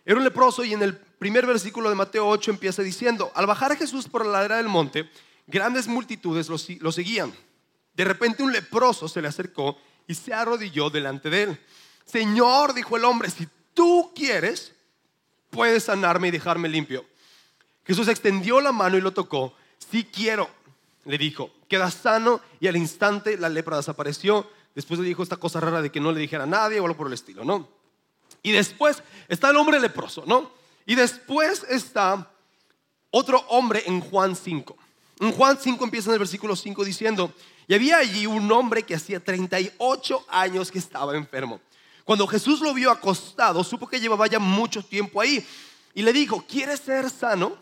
Era 0.05 0.17
un 0.17 0.23
leproso 0.23 0.63
y 0.63 0.73
en 0.73 0.81
el 0.81 0.95
primer 0.95 1.45
versículo 1.45 1.89
de 1.89 1.95
Mateo 1.95 2.27
8 2.27 2.51
empieza 2.51 2.81
diciendo, 2.81 3.31
al 3.35 3.45
bajar 3.45 3.71
a 3.71 3.75
Jesús 3.75 4.07
por 4.07 4.25
la 4.25 4.33
ladera 4.33 4.57
del 4.57 4.67
monte, 4.67 5.09
grandes 5.47 5.87
multitudes 5.87 6.49
lo 6.49 6.91
seguían. 6.91 7.33
De 7.93 8.03
repente 8.03 8.43
un 8.43 8.51
leproso 8.51 9.07
se 9.07 9.21
le 9.21 9.27
acercó 9.27 9.77
y 10.07 10.15
se 10.15 10.33
arrodilló 10.33 10.89
delante 10.89 11.29
de 11.29 11.43
él. 11.43 11.59
Señor, 12.05 12.73
dijo 12.73 12.97
el 12.97 13.05
hombre, 13.05 13.29
si 13.29 13.47
tú 13.73 14.11
quieres, 14.15 14.73
puedes 15.49 15.83
sanarme 15.83 16.27
y 16.27 16.31
dejarme 16.31 16.69
limpio. 16.69 17.05
Jesús 17.85 18.07
extendió 18.07 18.61
la 18.61 18.71
mano 18.71 18.97
y 18.97 19.01
lo 19.01 19.13
tocó. 19.13 19.53
Si 19.91 20.05
quiero, 20.05 20.49
le 21.05 21.17
dijo, 21.17 21.51
queda 21.67 21.91
sano 21.91 22.41
y 22.59 22.67
al 22.67 22.77
instante 22.77 23.37
la 23.37 23.49
lepra 23.49 23.77
desapareció. 23.77 24.49
Después 24.73 24.99
le 24.99 25.05
dijo 25.05 25.21
esta 25.21 25.37
cosa 25.37 25.59
rara 25.59 25.81
de 25.81 25.91
que 25.91 25.99
no 25.99 26.11
le 26.11 26.19
dijera 26.19 26.43
a 26.43 26.47
nadie 26.47 26.79
o 26.79 26.85
algo 26.85 26.97
por 26.97 27.07
el 27.07 27.13
estilo, 27.13 27.43
¿no? 27.43 27.69
Y 28.41 28.51
después 28.51 29.03
está 29.27 29.51
el 29.51 29.57
hombre 29.57 29.79
leproso, 29.79 30.23
¿no? 30.25 30.51
Y 30.85 30.95
después 30.95 31.65
está 31.69 32.29
otro 33.11 33.39
hombre 33.49 33.83
en 33.85 34.01
Juan 34.01 34.35
5. 34.35 34.75
En 35.19 35.31
Juan 35.31 35.57
5 35.59 35.83
empieza 35.83 36.09
en 36.09 36.13
el 36.13 36.19
versículo 36.19 36.55
5 36.55 36.83
diciendo, 36.83 37.33
y 37.67 37.73
había 37.73 37.97
allí 37.97 38.25
un 38.25 38.51
hombre 38.51 38.83
que 38.83 38.95
hacía 38.95 39.23
38 39.23 40.25
años 40.29 40.71
que 40.71 40.79
estaba 40.79 41.15
enfermo. 41.15 41.61
Cuando 42.03 42.27
Jesús 42.27 42.59
lo 42.59 42.73
vio 42.73 42.91
acostado, 42.91 43.63
supo 43.63 43.87
que 43.87 43.99
llevaba 43.99 44.27
ya 44.27 44.39
mucho 44.39 44.83
tiempo 44.83 45.21
ahí 45.21 45.45
y 45.93 46.01
le 46.01 46.11
dijo, 46.11 46.43
¿quieres 46.47 46.81
ser 46.81 47.09
sano? 47.09 47.57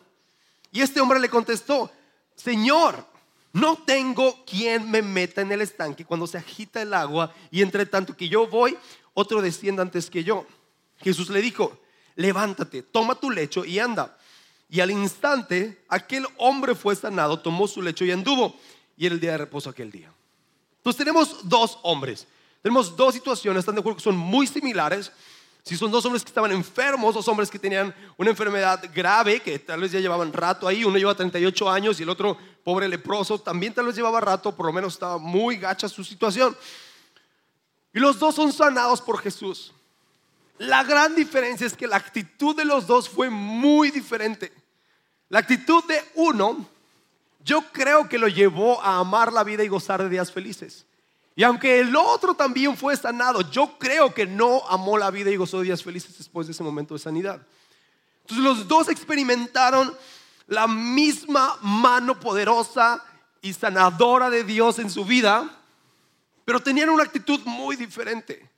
Y 0.71 0.81
este 0.81 0.99
hombre 1.01 1.19
le 1.19 1.29
contestó, 1.29 1.91
Señor, 2.35 3.05
no 3.53 3.77
tengo 3.77 4.43
quien 4.45 4.89
me 4.89 5.01
meta 5.01 5.41
en 5.41 5.51
el 5.51 5.61
estanque 5.61 6.05
cuando 6.05 6.25
se 6.25 6.37
agita 6.37 6.81
el 6.81 6.93
agua 6.93 7.33
y 7.51 7.61
entre 7.61 7.85
tanto 7.85 8.15
que 8.15 8.29
yo 8.29 8.47
voy, 8.47 8.77
otro 9.13 9.41
descienda 9.41 9.83
antes 9.83 10.09
que 10.09 10.23
yo. 10.23 10.45
Jesús 11.01 11.29
le 11.29 11.41
dijo, 11.41 11.77
levántate, 12.15 12.81
toma 12.81 13.15
tu 13.15 13.29
lecho 13.29 13.65
y 13.65 13.77
anda. 13.77 14.17
Y 14.69 14.79
al 14.79 14.89
instante 14.89 15.83
aquel 15.89 16.25
hombre 16.37 16.73
fue 16.73 16.95
sanado, 16.95 17.39
tomó 17.39 17.67
su 17.67 17.81
lecho 17.81 18.05
y 18.05 18.11
anduvo 18.11 18.55
y 19.01 19.07
era 19.07 19.15
el 19.15 19.19
día 19.19 19.31
de 19.31 19.39
reposo 19.39 19.67
aquel 19.67 19.91
día. 19.91 20.13
Entonces 20.77 20.99
tenemos 20.99 21.49
dos 21.49 21.79
hombres, 21.81 22.27
tenemos 22.61 22.95
dos 22.95 23.15
situaciones, 23.15 23.61
están 23.61 23.73
de 23.73 23.79
acuerdo 23.79 23.97
que 23.97 24.03
son 24.03 24.15
muy 24.15 24.45
similares. 24.45 25.11
Si 25.63 25.75
son 25.75 25.89
dos 25.89 26.05
hombres 26.05 26.23
que 26.23 26.27
estaban 26.27 26.51
enfermos, 26.51 27.15
dos 27.15 27.27
hombres 27.27 27.49
que 27.49 27.57
tenían 27.57 27.95
una 28.15 28.29
enfermedad 28.29 28.79
grave, 28.93 29.39
que 29.39 29.57
tal 29.57 29.81
vez 29.81 29.91
ya 29.91 29.99
llevaban 29.99 30.31
rato 30.31 30.67
ahí, 30.67 30.83
uno 30.83 30.99
lleva 30.99 31.15
38 31.15 31.67
años 31.67 31.99
y 31.99 32.03
el 32.03 32.09
otro, 32.09 32.37
pobre 32.63 32.87
leproso, 32.87 33.39
también 33.39 33.73
tal 33.73 33.87
vez 33.87 33.95
llevaba 33.95 34.21
rato, 34.21 34.55
por 34.55 34.67
lo 34.67 34.71
menos 34.71 34.93
estaba 34.93 35.17
muy 35.17 35.57
gacha 35.57 35.89
su 35.89 36.03
situación. 36.03 36.55
Y 37.93 37.99
los 37.99 38.19
dos 38.19 38.35
son 38.35 38.53
sanados 38.53 39.01
por 39.01 39.17
Jesús. 39.17 39.73
La 40.59 40.83
gran 40.83 41.15
diferencia 41.15 41.65
es 41.65 41.73
que 41.73 41.87
la 41.87 41.95
actitud 41.95 42.55
de 42.55 42.65
los 42.65 42.85
dos 42.85 43.09
fue 43.09 43.31
muy 43.31 43.89
diferente. 43.89 44.53
La 45.29 45.39
actitud 45.39 45.83
de 45.85 46.03
uno 46.13 46.67
yo 47.43 47.61
creo 47.71 48.07
que 48.07 48.17
lo 48.17 48.27
llevó 48.27 48.81
a 48.81 48.99
amar 48.99 49.33
la 49.33 49.43
vida 49.43 49.63
y 49.63 49.67
gozar 49.67 50.01
de 50.01 50.09
días 50.09 50.31
felices. 50.31 50.85
Y 51.35 51.43
aunque 51.43 51.79
el 51.79 51.95
otro 51.95 52.33
también 52.33 52.75
fue 52.75 52.95
sanado, 52.95 53.41
yo 53.49 53.77
creo 53.77 54.13
que 54.13 54.25
no 54.25 54.67
amó 54.67 54.97
la 54.97 55.11
vida 55.11 55.31
y 55.31 55.37
gozó 55.37 55.61
días 55.61 55.83
felices 55.83 56.17
después 56.17 56.47
de 56.47 56.53
ese 56.53 56.63
momento 56.63 56.93
de 56.93 56.99
sanidad. 56.99 57.41
Entonces 58.21 58.43
los 58.43 58.67
dos 58.67 58.89
experimentaron 58.89 59.95
la 60.47 60.67
misma 60.67 61.57
mano 61.61 62.19
poderosa 62.19 63.03
y 63.41 63.53
sanadora 63.53 64.29
de 64.29 64.43
Dios 64.43 64.79
en 64.79 64.89
su 64.89 65.05
vida, 65.05 65.49
pero 66.45 66.59
tenían 66.59 66.89
una 66.89 67.03
actitud 67.03 67.39
muy 67.45 67.75
diferente. 67.75 68.49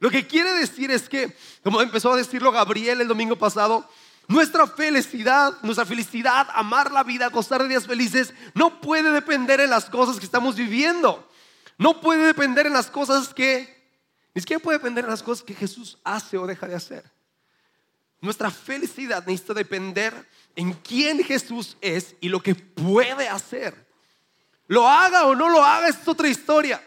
Lo 0.00 0.10
que 0.10 0.26
quiere 0.26 0.52
decir 0.54 0.90
es 0.90 1.08
que, 1.08 1.34
como 1.62 1.80
empezó 1.80 2.12
a 2.12 2.16
decirlo 2.16 2.52
Gabriel 2.52 3.00
el 3.00 3.08
domingo 3.08 3.36
pasado, 3.36 3.88
nuestra 4.26 4.66
felicidad, 4.66 5.54
nuestra 5.62 5.84
felicidad, 5.84 6.48
amar 6.54 6.90
la 6.90 7.02
vida, 7.02 7.28
gozar 7.28 7.62
de 7.62 7.68
días 7.68 7.86
felices, 7.86 8.32
no 8.54 8.80
puede 8.80 9.10
depender 9.10 9.60
en 9.60 9.70
las 9.70 9.86
cosas 9.86 10.18
que 10.18 10.24
estamos 10.24 10.56
viviendo. 10.56 11.28
No 11.76 12.00
puede 12.00 12.26
depender 12.26 12.66
en 12.66 12.72
las 12.72 12.86
cosas 12.86 13.34
que, 13.34 13.90
ni 14.34 14.40
siquiera 14.40 14.62
puede 14.62 14.78
depender 14.78 15.04
en 15.04 15.10
las 15.10 15.22
cosas 15.22 15.44
que 15.44 15.54
Jesús 15.54 15.98
hace 16.04 16.38
o 16.38 16.46
deja 16.46 16.66
de 16.66 16.74
hacer. 16.74 17.04
Nuestra 18.20 18.50
felicidad 18.50 19.26
necesita 19.26 19.52
depender 19.52 20.14
en 20.56 20.72
quién 20.72 21.22
Jesús 21.22 21.76
es 21.80 22.14
y 22.20 22.28
lo 22.28 22.40
que 22.40 22.54
puede 22.54 23.28
hacer. 23.28 23.86
Lo 24.66 24.88
haga 24.88 25.26
o 25.26 25.34
no 25.34 25.50
lo 25.50 25.62
haga 25.62 25.88
es 25.88 26.08
otra 26.08 26.28
historia. 26.28 26.82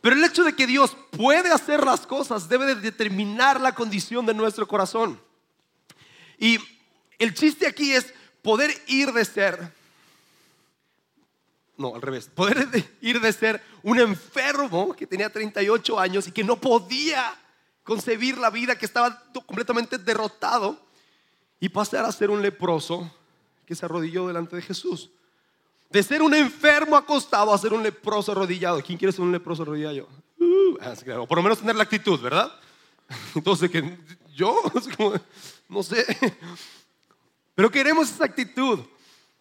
Pero 0.00 0.16
el 0.16 0.24
hecho 0.24 0.44
de 0.44 0.54
que 0.54 0.66
Dios 0.66 0.96
puede 1.10 1.50
hacer 1.50 1.84
las 1.84 2.06
cosas 2.06 2.48
debe 2.48 2.66
de 2.66 2.74
determinar 2.76 3.60
la 3.60 3.74
condición 3.74 4.24
de 4.24 4.34
nuestro 4.34 4.66
corazón. 4.66 5.20
Y 6.38 6.58
el 7.18 7.34
chiste 7.34 7.66
aquí 7.66 7.92
es 7.92 8.12
poder 8.42 8.70
ir 8.86 9.12
de 9.12 9.24
ser, 9.24 9.72
no, 11.76 11.94
al 11.94 12.02
revés, 12.02 12.28
poder 12.34 12.68
ir 13.00 13.20
de 13.20 13.32
ser 13.32 13.62
un 13.82 13.98
enfermo 13.98 14.94
que 14.94 15.06
tenía 15.06 15.30
38 15.30 15.98
años 15.98 16.28
y 16.28 16.32
que 16.32 16.44
no 16.44 16.60
podía 16.60 17.34
concebir 17.82 18.38
la 18.38 18.50
vida, 18.50 18.76
que 18.76 18.86
estaba 18.86 19.22
completamente 19.46 19.98
derrotado, 19.98 20.80
y 21.60 21.68
pasar 21.68 22.04
a 22.04 22.12
ser 22.12 22.30
un 22.30 22.42
leproso 22.42 23.10
que 23.66 23.74
se 23.74 23.84
arrodilló 23.84 24.26
delante 24.26 24.56
de 24.56 24.62
Jesús. 24.62 25.10
De 25.90 26.02
ser 26.02 26.22
un 26.22 26.34
enfermo 26.34 26.96
acostado 26.96 27.54
a 27.54 27.58
ser 27.58 27.72
un 27.72 27.82
leproso 27.82 28.32
arrodillado. 28.32 28.82
¿Quién 28.82 28.98
quiere 28.98 29.12
ser 29.12 29.22
un 29.22 29.32
leproso 29.32 29.62
arrodillado? 29.62 30.08
Uh, 30.38 30.76
ah, 30.80 30.94
o 31.20 31.26
por 31.26 31.38
lo 31.38 31.42
menos 31.42 31.60
tener 31.60 31.76
la 31.76 31.84
actitud, 31.84 32.20
¿verdad? 32.20 32.52
Entonces, 33.34 33.70
que 33.70 33.96
yo, 34.34 34.60
no 35.74 35.82
sé. 35.82 36.06
Pero 37.54 37.70
queremos 37.70 38.10
esa 38.10 38.24
actitud. 38.24 38.80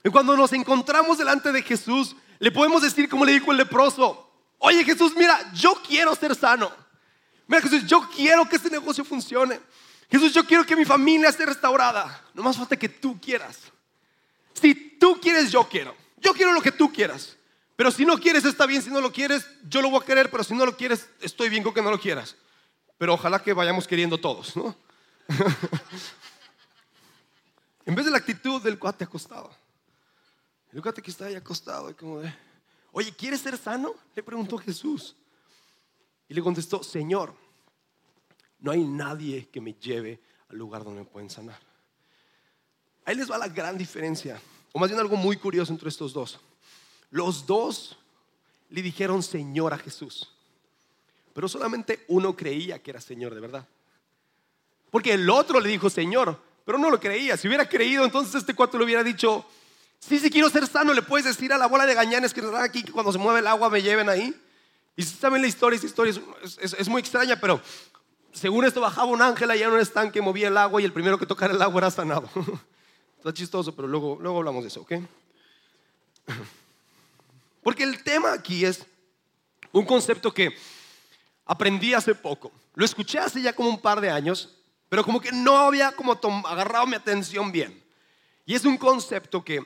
Y 0.04 0.10
cuando 0.10 0.36
nos 0.36 0.52
encontramos 0.52 1.18
delante 1.18 1.52
de 1.52 1.62
Jesús, 1.62 2.16
le 2.40 2.52
podemos 2.52 2.82
decir 2.82 3.08
como 3.08 3.24
le 3.24 3.32
dijo 3.32 3.52
el 3.52 3.58
leproso, 3.58 4.30
oye 4.58 4.84
Jesús, 4.84 5.14
mira, 5.16 5.52
yo 5.54 5.76
quiero 5.88 6.14
ser 6.16 6.36
sano. 6.36 6.72
Mira 7.48 7.62
Jesús, 7.62 7.86
yo 7.86 8.10
quiero 8.14 8.48
que 8.50 8.58
este 8.58 8.70
negocio 8.70 9.06
funcione. 9.06 9.60
Jesús, 10.10 10.34
yo 10.34 10.46
quiero 10.46 10.66
que 10.66 10.76
mi 10.76 10.86
familia 10.86 11.30
esté 11.30 11.46
restaurada. 11.46 12.24
No 12.34 12.44
más 12.44 12.58
falta 12.58 12.76
que 12.76 12.90
tú 12.90 13.20
quieras. 13.20 13.60
Si 14.54 14.76
tú 14.76 15.20
quieres, 15.20 15.52
yo 15.52 15.68
quiero. 15.68 15.96
Yo 16.18 16.34
quiero 16.34 16.54
lo 16.54 16.62
que 16.62 16.72
tú 16.72 16.92
quieras. 16.92 17.36
Pero 17.76 17.90
si 17.90 18.06
no 18.06 18.20
quieres, 18.20 18.46
está 18.46 18.66
bien. 18.66 18.82
Si 18.82 18.90
no 18.90 19.02
lo 19.02 19.12
quieres, 19.12 19.48
yo 19.68 19.82
lo 19.82 19.90
voy 19.90 20.02
a 20.02 20.06
querer. 20.06 20.30
Pero 20.30 20.44
si 20.44 20.54
no 20.54 20.66
lo 20.66 20.78
quieres, 20.78 21.10
estoy 21.20 21.50
bien 21.50 21.64
con 21.64 21.74
que 21.74 21.82
no 21.82 21.90
lo 21.90 22.00
quieras. 22.00 22.36
Pero 22.98 23.16
ojalá 23.16 23.42
que 23.42 23.54
vayamos 23.54 23.88
queriendo 23.88 24.20
todos, 24.20 24.56
¿no? 24.56 24.76
en 27.86 27.96
vez 27.96 28.06
de 28.06 28.12
la 28.12 28.18
actitud 28.18 28.62
del 28.62 28.80
cuate 28.80 29.04
acostado. 29.04 29.52
El 30.72 30.82
cuate 30.82 31.02
que 31.02 31.12
está 31.12 31.26
ahí 31.26 31.36
acostado, 31.36 31.90
y 31.90 31.94
como 31.94 32.20
de, 32.20 32.34
oye, 32.92 33.14
¿quieres 33.16 33.42
ser 33.42 33.58
sano? 33.58 33.94
Le 34.16 34.24
preguntó 34.24 34.58
Jesús. 34.58 35.16
Y 36.28 36.34
le 36.34 36.42
contestó, 36.42 36.82
Señor, 36.82 37.36
no 38.60 38.72
hay 38.72 38.84
nadie 38.84 39.50
que 39.50 39.62
me 39.62 39.74
lleve 39.74 40.20
al 40.50 40.58
lugar 40.58 40.84
donde 40.84 41.02
me 41.02 41.06
pueden 41.06 41.30
sanar. 41.30 41.60
Ahí 43.06 43.16
les 43.16 43.30
va 43.30 43.38
la 43.38 43.50
gran 43.50 43.78
diferencia, 43.78 44.42
o 44.72 44.80
más 44.80 44.90
bien 44.90 45.00
algo 45.00 45.16
muy 45.16 45.38
curioso 45.38 45.74
entre 45.74 45.90
estos 45.90 46.14
dos. 46.14 46.40
Los 47.12 47.46
dos 47.46 47.98
le 48.70 48.82
dijeron 48.82 49.22
Señor 49.22 49.74
a 49.74 49.78
Jesús, 49.78 50.32
pero 51.34 51.48
solamente 51.48 52.06
uno 52.08 52.36
creía 52.36 52.82
que 52.82 52.92
era 52.92 53.02
Señor 53.02 53.36
de 53.36 53.42
verdad. 53.42 53.68
Porque 54.94 55.14
el 55.14 55.28
otro 55.28 55.60
le 55.60 55.70
dijo 55.70 55.90
Señor, 55.90 56.40
pero 56.64 56.78
no 56.78 56.92
lo 56.92 57.00
creía. 57.00 57.36
Si 57.36 57.48
hubiera 57.48 57.68
creído, 57.68 58.06
entonces 58.06 58.36
este 58.36 58.54
cuarto 58.54 58.78
le 58.78 58.84
hubiera 58.84 59.04
dicho, 59.04 59.44
sí, 59.98 60.20
si 60.20 60.30
quiero 60.30 60.52
ser 60.52 60.68
sano, 60.68 60.94
le 60.94 61.02
puedes 61.02 61.26
decir 61.26 61.52
a 61.52 61.58
la 61.58 61.66
bola 61.66 61.88
de 61.88 61.96
gañanes 61.96 62.32
que 62.32 62.42
están 62.42 62.62
aquí 62.62 62.84
que 62.84 62.92
cuando 62.92 63.12
se 63.12 63.18
mueve 63.18 63.40
el 63.40 63.48
agua 63.48 63.72
me 63.72 63.82
lleven 63.82 64.08
ahí. 64.08 64.40
Y 64.96 65.02
si 65.02 65.16
saben 65.16 65.42
la 65.42 65.48
historia, 65.48 65.78
esa 65.78 65.88
historia 65.88 66.14
es, 66.78 66.88
muy 66.88 67.00
extraña, 67.00 67.40
pero 67.42 67.60
según 68.34 68.66
esto 68.66 68.82
bajaba 68.82 69.08
un 69.08 69.24
ángel 69.24 69.50
allá 69.50 69.66
en 69.66 69.74
un 69.74 69.80
estanque, 69.80 70.22
movía 70.22 70.50
el 70.50 70.58
agua 70.58 70.80
y 70.80 70.86
el 70.86 70.94
primero 70.94 71.18
que 71.18 71.26
tocara 71.26 71.56
el 71.56 71.62
agua 71.64 71.80
era 71.80 71.90
sanado. 71.90 72.30
Está 73.18 73.34
chistoso, 73.34 73.76
pero 73.76 73.88
luego, 73.88 74.20
luego 74.22 74.38
hablamos 74.38 74.62
de 74.62 74.68
eso, 74.68 74.82
¿ok? 74.82 74.94
Porque 77.64 77.82
el 77.82 78.04
tema 78.04 78.34
aquí 78.34 78.64
es 78.64 78.86
un 79.72 79.86
concepto 79.86 80.32
que 80.32 80.56
aprendí 81.48 81.96
hace 81.96 82.14
poco. 82.14 82.52
Lo 82.76 82.86
escuché 82.86 83.18
hace 83.18 83.42
ya 83.42 83.54
como 83.54 83.70
un 83.70 83.82
par 83.82 84.00
de 84.00 84.12
años 84.12 84.60
pero 84.94 85.04
como 85.04 85.20
que 85.20 85.32
no 85.32 85.58
había 85.58 85.92
como 85.94 86.12
agarrado 86.46 86.86
mi 86.86 86.96
atención 86.96 87.52
bien. 87.52 87.84
Y 88.46 88.54
es 88.54 88.64
un 88.64 88.78
concepto 88.78 89.44
que, 89.44 89.60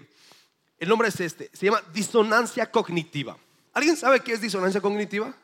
el 0.79 0.87
nombre 0.87 1.09
es 1.09 1.19
este, 1.19 1.49
se 1.51 1.65
llama 1.65 1.83
disonancia 1.93 2.71
cognitiva. 2.71 3.37
¿Alguien 3.73 3.97
sabe 3.97 4.21
qué 4.21 4.31
es 4.31 4.39
disonancia 4.39 4.79
cognitiva? 4.79 5.35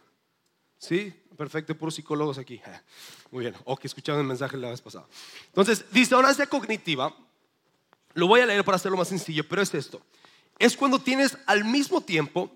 Sí, 0.78 1.14
perfecto, 1.36 1.78
puros 1.78 1.96
psicólogos 1.96 2.38
aquí. 2.38 2.62
Muy 3.32 3.42
bien, 3.42 3.58
o 3.66 3.76
que 3.76 3.88
escucharon 3.88 4.22
el 4.22 4.28
mensaje 4.28 4.56
la 4.56 4.70
vez 4.70 4.80
pasada. 4.80 5.06
Entonces, 5.48 5.84
disonancia 5.92 6.48
cognitiva, 6.48 7.14
lo 8.14 8.28
voy 8.28 8.40
a 8.40 8.46
leer 8.46 8.64
para 8.64 8.78
hacerlo 8.78 8.98
más 8.98 9.10
sencillo, 9.10 9.46
pero 9.50 9.62
es 9.62 9.74
esto. 9.74 10.02
Es 10.60 10.78
cuando 10.78 10.98
tienes 10.98 11.38
al 11.46 11.66
mismo 11.66 12.00
tiempo 12.00 12.50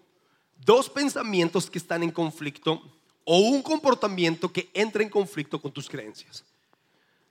dos 0.63 0.89
pensamientos 0.89 1.69
que 1.69 1.79
están 1.79 2.03
en 2.03 2.11
conflicto 2.11 2.81
o 3.25 3.39
un 3.39 3.61
comportamiento 3.61 4.49
que 4.49 4.69
entra 4.73 5.03
en 5.03 5.09
conflicto 5.09 5.61
con 5.61 5.73
tus 5.73 5.89
creencias. 5.89 6.45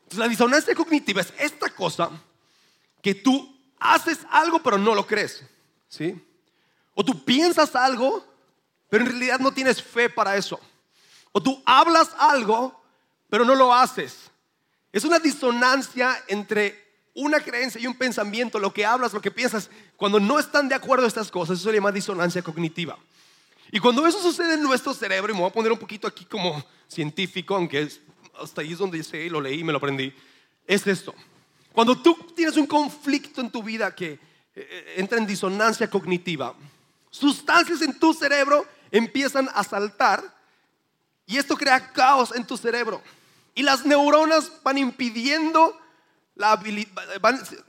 Entonces, 0.07 0.19
la 0.21 0.29
disonancia 0.29 0.75
cognitiva 0.75 1.21
es 1.21 1.35
esta 1.37 1.69
cosa 1.69 2.11
que 3.03 3.13
tú 3.13 3.57
haces 3.81 4.21
algo 4.31 4.63
pero 4.63 4.79
no 4.79 4.95
lo 4.95 5.05
crees. 5.05 5.43
¿Sí? 5.89 6.15
O 6.95 7.05
tú 7.05 7.25
piensas 7.25 7.75
algo, 7.75 8.25
pero 8.89 9.05
en 9.05 9.11
realidad 9.11 9.41
no 9.41 9.53
tienes 9.53 9.83
fe 9.83 10.09
para 10.09 10.37
eso. 10.37 10.61
O 11.33 11.43
tú 11.43 11.61
hablas 11.67 12.11
algo, 12.19 12.81
pero 13.29 13.45
no 13.45 13.57
lo 13.57 13.75
haces. 13.75 14.31
Es 14.93 15.05
una 15.05 15.19
disonancia 15.19 16.23
entre 16.29 16.87
una 17.15 17.41
creencia 17.41 17.81
y 17.81 17.87
un 17.89 17.95
pensamiento, 17.95 18.61
lo 18.61 18.73
que 18.73 18.87
hablas, 18.87 19.13
lo 19.13 19.21
que 19.21 19.33
piensas. 19.33 19.71
Cuando 19.97 20.21
no 20.21 20.39
están 20.39 20.69
de 20.69 20.77
acuerdo 20.77 21.07
estas 21.07 21.31
cosas, 21.31 21.59
eso 21.59 21.69
se 21.69 21.75
llama 21.75 21.91
disonancia 21.91 22.43
cognitiva. 22.43 22.97
Y 23.73 23.81
cuando 23.81 24.07
eso 24.07 24.23
sucede 24.23 24.55
en 24.55 24.63
nuestro 24.63 24.95
cerebro, 24.95 25.33
y 25.33 25.35
me 25.35 25.41
voy 25.41 25.51
a 25.51 25.53
poner 25.53 25.73
un 25.73 25.79
poquito 25.79 26.07
aquí 26.07 26.25
como 26.25 26.65
científico, 26.87 27.57
aunque 27.57 27.83
es 27.83 28.01
hasta 28.41 28.61
ahí 28.61 28.73
es 28.73 28.79
donde 28.79 29.03
lo 29.31 29.41
leí, 29.41 29.65
me 29.65 29.73
lo 29.73 29.79
aprendí, 29.79 30.13
es 30.67 30.87
esto. 30.87 31.15
Cuando 31.73 32.01
tú 32.01 32.15
tienes 32.35 32.57
un 32.57 32.67
conflicto 32.67 33.41
en 33.41 33.51
tu 33.51 33.63
vida 33.63 33.95
que 33.95 34.13
eh, 34.13 34.19
eh, 34.55 34.95
entra 34.97 35.19
en 35.19 35.27
disonancia 35.27 35.91
cognitiva, 35.91 36.55
sustancias 37.11 37.83
en 37.83 37.99
tu 37.99 38.15
cerebro 38.15 38.67
empiezan 38.91 39.49
a 39.55 39.63
saltar 39.63 40.23
y 41.27 41.37
esto 41.37 41.57
crea 41.57 41.93
caos 41.93 42.35
en 42.35 42.47
tu 42.47 42.57
cerebro. 42.57 43.03
Y 43.55 43.63
las 43.63 43.85
neuronas 43.85 44.53
van 44.63 44.79
impidiendo, 44.79 45.79
la 46.35 46.61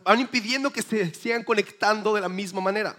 van 0.04 0.20
impidiendo 0.20 0.72
que 0.72 0.82
se 0.82 1.14
sigan 1.14 1.44
conectando 1.44 2.14
de 2.14 2.22
la 2.22 2.30
misma 2.30 2.62
manera. 2.62 2.96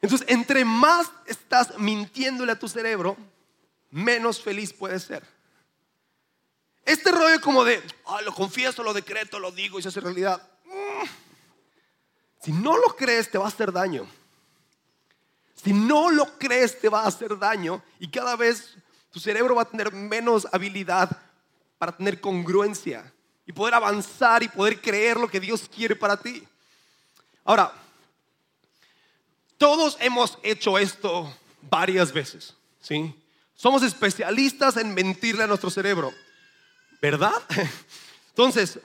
Entonces, 0.00 0.26
entre 0.28 0.64
más 0.64 1.10
estás 1.26 1.78
mintiéndole 1.78 2.52
a 2.52 2.58
tu 2.58 2.68
cerebro, 2.68 3.16
menos 3.90 4.40
feliz 4.40 4.72
puedes 4.72 5.02
ser. 5.02 5.33
Este 6.84 7.10
rollo 7.10 7.40
como 7.40 7.64
de, 7.64 7.82
lo 8.24 8.34
confieso, 8.34 8.82
lo 8.82 8.92
decreto, 8.92 9.38
lo 9.38 9.50
digo 9.50 9.78
y 9.78 9.82
se 9.82 9.88
hace 9.88 10.00
realidad. 10.00 10.42
Mm. 10.66 11.06
Si 12.42 12.52
no 12.52 12.76
lo 12.76 12.94
crees, 12.94 13.30
te 13.30 13.38
va 13.38 13.46
a 13.46 13.48
hacer 13.48 13.72
daño. 13.72 14.06
Si 15.64 15.72
no 15.72 16.10
lo 16.10 16.38
crees, 16.38 16.78
te 16.78 16.90
va 16.90 17.04
a 17.04 17.06
hacer 17.06 17.38
daño 17.38 17.82
y 17.98 18.08
cada 18.08 18.36
vez 18.36 18.76
tu 19.10 19.18
cerebro 19.18 19.54
va 19.54 19.62
a 19.62 19.70
tener 19.70 19.92
menos 19.92 20.46
habilidad 20.52 21.08
para 21.78 21.96
tener 21.96 22.20
congruencia 22.20 23.10
y 23.46 23.52
poder 23.52 23.74
avanzar 23.74 24.42
y 24.42 24.48
poder 24.48 24.80
creer 24.80 25.16
lo 25.16 25.28
que 25.28 25.40
Dios 25.40 25.68
quiere 25.74 25.96
para 25.96 26.18
ti. 26.18 26.46
Ahora, 27.44 27.72
todos 29.56 29.96
hemos 30.00 30.38
hecho 30.42 30.78
esto 30.78 31.34
varias 31.62 32.12
veces, 32.12 32.54
¿sí? 32.80 33.14
Somos 33.54 33.82
especialistas 33.82 34.76
en 34.76 34.92
mentirle 34.92 35.44
a 35.44 35.46
nuestro 35.46 35.70
cerebro. 35.70 36.12
¿Verdad? 37.04 37.34
Entonces, 38.30 38.78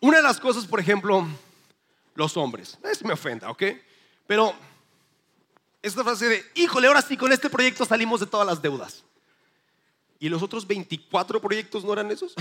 una 0.00 0.16
de 0.16 0.22
las 0.24 0.40
cosas, 0.40 0.66
por 0.66 0.80
ejemplo, 0.80 1.28
los 2.16 2.36
hombres, 2.36 2.76
es 2.82 3.04
me 3.04 3.12
ofenda, 3.12 3.48
¿ok? 3.52 3.62
Pero 4.26 4.52
esta 5.80 6.02
frase 6.02 6.28
de, 6.28 6.44
híjole, 6.56 6.88
ahora 6.88 7.00
sí, 7.00 7.16
con 7.16 7.30
este 7.30 7.48
proyecto 7.48 7.84
salimos 7.84 8.18
de 8.18 8.26
todas 8.26 8.44
las 8.44 8.60
deudas. 8.60 9.04
¿Y 10.18 10.28
los 10.28 10.42
otros 10.42 10.66
24 10.66 11.40
proyectos 11.40 11.84
no 11.84 11.92
eran 11.92 12.10
esos? 12.10 12.34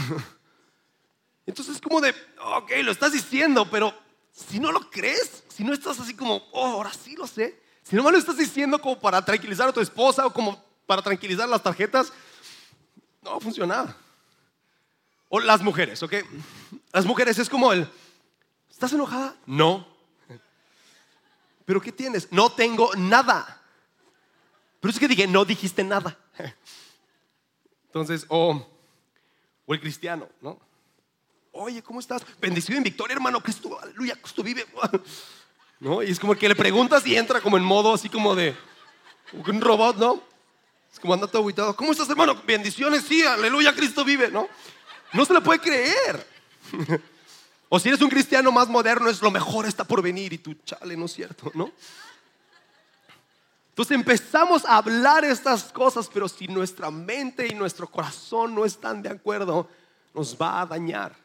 Entonces 1.45 1.75
es 1.75 1.81
como 1.81 2.01
de, 2.01 2.15
ok, 2.41 2.71
lo 2.83 2.91
estás 2.91 3.11
diciendo, 3.11 3.69
pero 3.69 3.93
si 4.31 4.59
no 4.59 4.71
lo 4.71 4.89
crees, 4.89 5.43
si 5.49 5.63
no 5.63 5.71
estás 5.71 5.99
así 5.99 6.15
como, 6.15 6.37
oh, 6.51 6.65
ahora 6.65 6.91
sí 6.91 7.15
lo 7.15 7.27
sé, 7.27 7.61
si 7.83 7.95
no 7.95 8.09
lo 8.09 8.17
estás 8.17 8.37
diciendo 8.37 8.81
como 8.81 8.99
para 8.99 9.23
tranquilizar 9.23 9.69
a 9.69 9.73
tu 9.73 9.81
esposa 9.81 10.25
o 10.25 10.33
como 10.33 10.59
para 10.87 11.03
tranquilizar 11.03 11.47
las 11.47 11.61
tarjetas, 11.61 12.11
no 13.21 13.39
funciona. 13.39 13.95
O 15.29 15.39
las 15.39 15.61
mujeres, 15.61 16.01
¿ok? 16.03 16.13
Las 16.93 17.05
mujeres 17.05 17.37
es 17.37 17.49
como 17.49 17.73
el, 17.73 17.87
¿estás 18.69 18.93
enojada? 18.93 19.35
No. 19.45 19.87
¿Pero 21.65 21.81
qué 21.81 21.91
tienes? 21.91 22.31
No 22.31 22.49
tengo 22.49 22.95
nada. 22.95 23.61
Pero 24.79 24.91
es 24.91 24.99
que 24.99 25.07
dije, 25.07 25.27
no 25.27 25.43
dijiste 25.43 25.83
nada. 25.83 26.17
Entonces, 27.87 28.25
o, 28.29 28.65
o 29.65 29.73
el 29.73 29.81
cristiano, 29.81 30.29
¿no? 30.39 30.59
Oye, 31.51 31.81
¿cómo 31.81 31.99
estás? 31.99 32.23
Bendecido 32.39 32.77
en 32.77 32.83
victoria, 32.83 33.15
hermano. 33.15 33.41
Cristo, 33.41 33.77
aleluya, 33.81 34.15
Cristo 34.15 34.43
vive. 34.43 34.65
¿No? 35.79 36.01
Y 36.03 36.11
es 36.11 36.19
como 36.19 36.35
que 36.35 36.47
le 36.47 36.55
preguntas 36.55 37.05
y 37.05 37.15
entra 37.15 37.41
como 37.41 37.57
en 37.57 37.63
modo 37.63 37.93
así 37.93 38.09
como 38.09 38.35
de 38.35 38.55
un 39.33 39.59
robot, 39.59 39.97
¿no? 39.97 40.21
Es 40.91 40.99
como 40.99 41.13
anda 41.13 41.27
todo 41.27 41.41
aguitado. 41.41 41.75
¿Cómo 41.75 41.91
estás, 41.91 42.09
hermano? 42.09 42.41
Bendiciones, 42.45 43.03
sí, 43.03 43.23
aleluya, 43.23 43.75
Cristo 43.75 44.05
vive, 44.05 44.29
¿no? 44.29 44.47
No 45.13 45.25
se 45.25 45.33
le 45.33 45.41
puede 45.41 45.59
creer. 45.59 46.27
O 47.69 47.79
si 47.79 47.89
eres 47.89 48.01
un 48.01 48.09
cristiano 48.09 48.51
más 48.51 48.67
moderno, 48.69 49.09
es 49.09 49.21
lo 49.21 49.29
mejor 49.29 49.65
está 49.65 49.83
por 49.83 50.01
venir 50.01 50.31
y 50.33 50.37
tú, 50.37 50.55
chale, 50.63 50.95
no 50.95 51.05
es 51.05 51.13
cierto, 51.13 51.51
¿no? 51.53 51.71
Entonces 53.69 53.95
empezamos 53.95 54.65
a 54.65 54.77
hablar 54.77 55.25
estas 55.25 55.65
cosas, 55.65 56.09
pero 56.11 56.27
si 56.27 56.47
nuestra 56.47 56.89
mente 56.89 57.45
y 57.45 57.53
nuestro 57.53 57.87
corazón 57.87 58.55
no 58.55 58.65
están 58.65 59.01
de 59.01 59.09
acuerdo, 59.09 59.69
nos 60.13 60.35
va 60.35 60.61
a 60.61 60.65
dañar. 60.65 61.15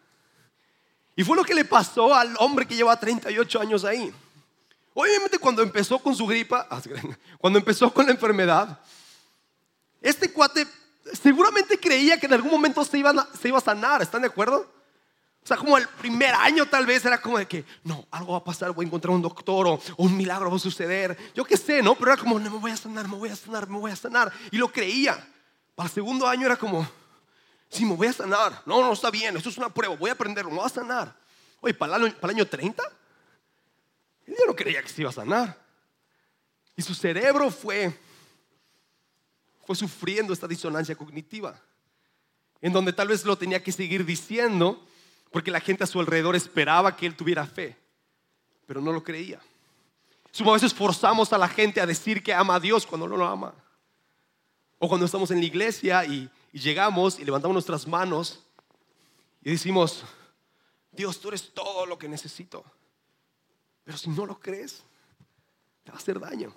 Y 1.14 1.24
fue 1.24 1.36
lo 1.36 1.44
que 1.44 1.54
le 1.54 1.64
pasó 1.64 2.14
al 2.14 2.34
hombre 2.38 2.66
que 2.66 2.74
lleva 2.74 2.98
38 2.98 3.60
años 3.60 3.84
ahí. 3.84 4.12
Obviamente 4.94 5.38
cuando 5.38 5.62
empezó 5.62 5.98
con 5.98 6.14
su 6.14 6.26
gripa, 6.26 6.68
cuando 7.38 7.58
empezó 7.58 7.92
con 7.92 8.04
la 8.04 8.12
enfermedad, 8.12 8.78
este 10.00 10.30
cuate 10.32 10.66
seguramente 11.12 11.78
creía 11.78 12.18
que 12.18 12.26
en 12.26 12.34
algún 12.34 12.50
momento 12.50 12.84
se 12.84 12.98
iba, 12.98 13.10
a 13.10 13.60
sanar, 13.60 14.02
¿están 14.02 14.22
de 14.22 14.28
acuerdo? 14.28 14.70
O 15.42 15.46
sea, 15.46 15.56
como 15.56 15.76
el 15.76 15.88
primer 15.88 16.34
año 16.34 16.66
tal 16.66 16.86
vez 16.86 17.04
era 17.04 17.20
como 17.20 17.38
de 17.38 17.46
que, 17.46 17.64
no, 17.82 18.06
algo 18.12 18.32
va 18.32 18.38
a 18.38 18.44
pasar, 18.44 18.70
voy 18.72 18.84
a 18.84 18.86
encontrar 18.86 19.12
un 19.12 19.22
doctor 19.22 19.66
o, 19.66 19.80
un 19.96 20.16
milagro 20.16 20.50
va 20.50 20.56
a 20.56 20.60
suceder. 20.60 21.18
Yo 21.34 21.44
qué 21.44 21.56
sé, 21.56 21.82
¿no? 21.82 21.96
Pero 21.96 22.12
era 22.12 22.20
como, 22.20 22.38
no, 22.38 22.48
me 22.48 22.58
voy 22.58 22.70
a 22.70 22.76
sanar, 22.76 23.08
me 23.08 23.16
voy 23.16 23.28
a 23.28 23.36
sanar, 23.36 23.68
me 23.68 23.78
voy 23.78 23.90
a 23.90 23.96
sanar. 23.96 24.32
Y 24.52 24.56
lo 24.56 24.70
creía. 24.70 25.28
Para 25.74 25.88
el 25.88 25.92
segundo 25.92 26.28
año 26.28 26.46
era 26.46 26.56
como, 26.56 26.88
sí, 27.68 27.84
me 27.84 27.96
voy 27.96 28.06
a 28.06 28.12
sanar. 28.12 28.62
No, 28.66 28.80
no, 28.82 28.92
está 28.92 29.10
bien, 29.10 29.36
esto 29.36 29.48
es 29.48 29.58
una 29.58 29.68
prueba, 29.68 29.96
voy 29.96 30.10
a 30.10 30.12
aprenderlo, 30.12 30.50
me 30.50 30.58
voy 30.58 30.66
a 30.66 30.68
sanar. 30.68 31.16
Oye, 31.60 31.74
para 31.74 31.96
el 31.96 32.04
año, 32.04 32.14
para 32.20 32.32
el 32.32 32.38
año 32.38 32.46
30, 32.46 32.82
él 34.26 34.36
ya 34.38 34.46
no 34.46 34.54
creía 34.54 34.82
que 34.82 34.88
se 34.88 35.00
iba 35.00 35.10
a 35.10 35.14
sanar. 35.14 35.60
Y 36.76 36.82
su 36.82 36.94
cerebro 36.94 37.50
fue, 37.50 37.98
sufriendo 39.74 40.32
esta 40.32 40.48
disonancia 40.48 40.94
cognitiva. 40.94 41.60
En 42.60 42.72
donde 42.72 42.92
tal 42.92 43.08
vez 43.08 43.24
lo 43.24 43.36
tenía 43.36 43.62
que 43.62 43.72
seguir 43.72 44.04
diciendo 44.04 44.84
porque 45.30 45.50
la 45.50 45.60
gente 45.60 45.84
a 45.84 45.86
su 45.86 45.98
alrededor 45.98 46.36
esperaba 46.36 46.96
que 46.96 47.06
él 47.06 47.16
tuviera 47.16 47.46
fe, 47.46 47.76
pero 48.66 48.80
no 48.80 48.92
lo 48.92 49.02
creía. 49.02 49.40
A 50.40 50.52
veces 50.52 50.72
forzamos 50.72 51.32
a 51.32 51.38
la 51.38 51.48
gente 51.48 51.80
a 51.80 51.86
decir 51.86 52.22
que 52.22 52.32
ama 52.32 52.54
a 52.54 52.60
Dios 52.60 52.86
cuando 52.86 53.06
no 53.06 53.16
lo 53.16 53.26
ama. 53.26 53.54
O 54.78 54.88
cuando 54.88 55.06
estamos 55.06 55.30
en 55.30 55.38
la 55.38 55.44
iglesia 55.44 56.04
y, 56.04 56.30
llegamos 56.52 57.18
y 57.18 57.24
levantamos 57.24 57.54
nuestras 57.54 57.86
manos 57.86 58.44
y 59.42 59.50
decimos, 59.50 60.04
Dios, 60.90 61.18
tú 61.18 61.28
eres 61.28 61.52
todo 61.54 61.86
lo 61.86 61.98
que 61.98 62.08
necesito. 62.08 62.64
Pero 63.84 63.96
si 63.96 64.10
no 64.10 64.26
lo 64.26 64.38
crees, 64.38 64.82
te 65.82 65.90
va 65.90 65.96
a 65.96 66.00
hacer 66.00 66.20
daño. 66.20 66.54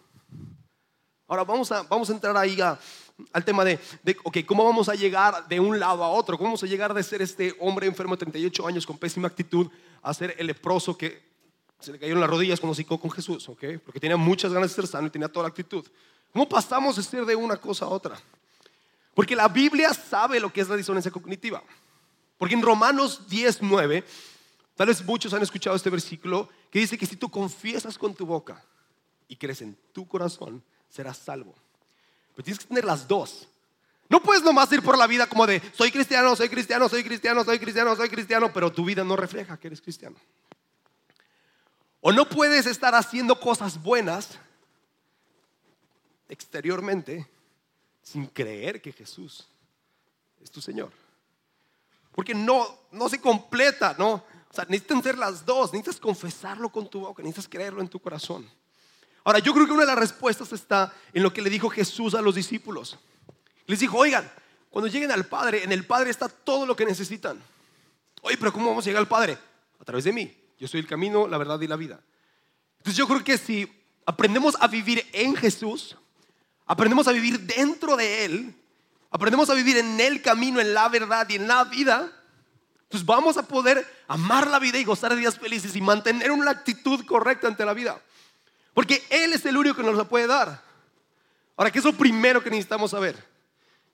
Ahora 1.28 1.44
vamos 1.44 1.72
a, 1.72 1.82
vamos 1.84 2.10
a 2.10 2.14
entrar 2.14 2.38
ahí 2.38 2.58
al 2.62 3.46
tema 3.46 3.66
de, 3.66 3.80
de, 4.04 4.16
ok, 4.24 4.38
¿cómo 4.46 4.64
vamos 4.64 4.90
a 4.90 4.94
llegar 4.94 5.48
de 5.48 5.60
un 5.60 5.80
lado 5.80 6.04
a 6.04 6.10
otro? 6.10 6.38
¿Cómo 6.38 6.50
vamos 6.50 6.64
a 6.64 6.68
llegar 6.68 6.94
de 6.94 7.02
ser 7.02 7.22
este 7.22 7.56
hombre 7.60 7.88
enfermo 7.88 8.16
de 8.16 8.20
38 8.20 8.68
años 8.68 8.86
con 8.86 8.98
pésima 8.98 9.28
actitud 9.28 9.68
a 10.02 10.14
ser 10.14 10.36
el 10.38 10.48
leproso 10.48 10.96
que 10.96 11.24
se 11.80 11.92
le 11.92 12.00
cayeron 12.00 12.22
las 12.22 12.30
rodillas 12.30 12.60
cuando 12.60 12.76
se 12.76 12.86
con 12.86 13.10
Jesús? 13.10 13.50
¿ok? 13.50 13.64
Porque 13.84 14.00
tenía 14.00 14.18
muchas 14.18 14.54
ganas 14.54 14.70
de 14.70 14.76
ser 14.76 14.88
sano 14.88 15.08
y 15.08 15.10
tenía 15.10 15.28
toda 15.28 15.44
la 15.44 15.50
actitud. 15.50 15.84
¿Cómo 16.32 16.48
pasamos 16.48 16.96
de 16.96 17.04
ser 17.04 17.26
de 17.26 17.36
una 17.36 17.58
cosa 17.58 17.86
a 17.86 17.90
otra? 17.90 18.20
Porque 19.16 19.36
la 19.36 19.48
Biblia 19.48 19.94
sabe 19.94 20.40
lo 20.40 20.54
que 20.54 20.62
es 20.62 20.70
la 20.70 20.76
disonancia 20.76 21.10
cognitiva. 21.10 21.64
Porque 22.38 22.54
en 22.54 22.62
Romanos 22.62 23.28
10, 23.30 23.62
9, 23.62 24.04
tal 24.76 24.88
vez 24.88 25.04
muchos 25.04 25.34
han 25.34 25.42
escuchado 25.42 25.76
este 25.76 25.90
versículo 25.90 26.50
que 26.70 26.80
dice 26.80 26.98
que 26.98 27.06
si 27.06 27.16
tú 27.16 27.30
confiesas 27.30 27.98
con 27.98 28.14
tu 28.14 28.26
boca 28.26 28.64
y 29.28 29.38
crees 29.38 29.62
en 29.62 29.76
tu 29.94 30.08
corazón, 30.08 30.62
serás 30.89 31.17
salvo. 31.17 31.54
Pero 32.36 32.43
tienes 32.43 32.60
que 32.60 32.67
tener 32.67 32.86
las 32.86 33.08
dos. 33.08 33.48
No 34.08 34.21
puedes 34.21 34.43
nomás 34.43 34.71
ir 34.71 34.84
por 34.84 34.98
la 34.98 35.08
vida 35.08 35.28
como 35.28 35.48
de 35.48 35.62
soy 35.74 35.91
cristiano, 35.91 36.36
soy 36.36 36.50
cristiano, 36.50 36.88
soy 36.88 37.04
cristiano, 37.04 37.43
soy 37.43 37.60
cristiano, 37.60 37.95
soy 37.95 38.10
cristiano, 38.10 38.54
pero 38.54 38.71
tu 38.71 38.86
vida 38.86 39.04
no 39.04 39.15
refleja 39.15 39.58
que 39.58 39.67
eres 39.67 39.82
cristiano. 39.82 40.15
O 42.02 42.12
no 42.12 42.30
puedes 42.30 42.67
estar 42.67 42.93
haciendo 42.93 43.39
cosas 43.39 43.82
buenas 43.82 44.38
exteriormente 46.30 47.28
sin 48.04 48.28
creer 48.28 48.82
que 48.82 48.91
Jesús 48.91 49.48
es 50.43 50.52
tu 50.52 50.62
Señor. 50.62 50.91
Porque 52.12 52.36
no, 52.36 52.67
no 52.91 53.10
se 53.10 53.19
completa, 53.19 53.95
¿no? 53.98 54.13
O 54.13 54.54
sea, 54.54 54.65
necesitan 54.69 55.02
ser 55.02 55.17
las 55.17 55.45
dos, 55.45 55.74
necesitas 55.74 56.00
confesarlo 56.00 56.69
con 56.69 56.88
tu 56.88 57.02
boca, 57.02 57.24
necesitas 57.24 57.50
creerlo 57.50 57.82
en 57.82 57.89
tu 57.89 58.00
corazón. 58.00 58.48
Ahora, 59.26 59.40
yo 59.40 59.54
creo 59.54 59.66
que 59.66 59.74
una 59.74 59.82
de 59.82 59.88
las 59.88 59.98
respuestas 59.98 60.54
está 60.54 60.94
en 61.12 61.24
lo 61.24 61.34
que 61.34 61.42
le 61.42 61.50
dijo 61.50 61.68
Jesús 61.68 62.14
a 62.14 62.22
los 62.22 62.36
discípulos. 62.36 62.98
Les 63.66 63.80
dijo, 63.80 63.98
oigan, 63.98 64.32
cuando 64.70 64.88
lleguen 64.88 65.12
al 65.12 65.26
Padre, 65.26 65.64
en 65.64 65.72
el 65.72 65.84
Padre 65.84 66.12
está 66.12 66.30
todo 66.30 66.68
lo 66.68 66.76
que 66.76 66.86
necesitan. 66.86 67.42
Oye, 68.22 68.38
pero 68.38 68.54
¿cómo 68.54 68.70
vamos 68.70 68.86
a 68.86 68.88
llegar 68.88 69.02
al 69.02 69.08
Padre? 69.08 69.36
A 69.80 69.84
través 69.84 70.04
de 70.04 70.14
mí. 70.14 70.32
Yo 70.60 70.68
soy 70.68 70.80
el 70.80 70.88
camino, 70.88 71.28
la 71.28 71.40
verdad 71.40 71.60
y 71.60 71.68
la 71.68 71.76
vida. 71.76 72.00
Entonces 72.78 72.98
yo 72.98 73.08
creo 73.08 73.24
que 73.24 73.40
si 73.40 73.68
aprendemos 74.06 74.56
a 74.60 74.68
vivir 74.68 75.04
en 75.12 75.36
Jesús, 75.36 75.98
aprendemos 76.68 77.08
a 77.08 77.12
vivir 77.12 77.40
dentro 77.40 77.98
de 77.98 78.26
Él, 78.26 78.56
aprendemos 79.10 79.50
a 79.50 79.56
vivir 79.56 79.78
en 79.78 80.00
el 80.00 80.22
camino, 80.22 80.62
en 80.62 80.76
la 80.76 80.88
verdad 80.88 81.28
y 81.30 81.36
en 81.36 81.48
la 81.48 81.64
vida, 81.64 82.12
pues 82.90 83.04
vamos 83.04 83.38
a 83.38 83.48
poder 83.48 83.92
amar 84.08 84.48
la 84.48 84.60
vida 84.60 84.78
y 84.78 84.84
gozar 84.84 85.16
de 85.16 85.18
días 85.18 85.40
felices 85.40 85.76
y 85.76 85.82
mantener 85.82 86.32
una 86.32 86.52
actitud 86.52 87.04
correcta 87.06 87.48
ante 87.48 87.66
la 87.66 87.74
vida. 87.74 88.00
Porque 88.76 89.08
Él 89.10 89.32
es 89.32 89.46
el 89.46 89.56
único 89.56 89.78
que 89.78 89.84
nos 89.84 89.96
la 89.96 90.04
puede 90.04 90.28
dar. 90.28 90.62
Ahora, 91.56 91.72
¿qué 91.72 91.80
es 91.80 91.86
lo 91.86 91.94
primero 91.94 92.44
que 92.44 92.50
necesitamos 92.50 92.92
saber? 92.92 93.16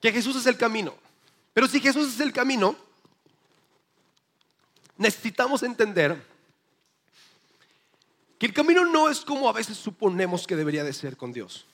Que 0.02 0.12
Jesús 0.12 0.36
es 0.36 0.48
el 0.48 0.58
camino. 0.58 0.96
Pero 1.54 1.68
si 1.68 1.80
Jesús 1.80 2.16
es 2.16 2.20
el 2.20 2.34
camino, 2.34 2.76
necesitamos 4.98 5.62
entender 5.62 6.20
que 8.40 8.48
el 8.48 8.54
camino 8.54 8.84
no 8.84 9.08
es 9.08 9.22
como 9.22 9.48
a 9.48 9.54
veces 9.54 9.78
suponemos 9.78 10.48
que 10.48 10.56
debería 10.56 10.84
de 10.84 10.94
ser 10.94 11.16
con 11.16 11.32
Dios. 11.32 11.68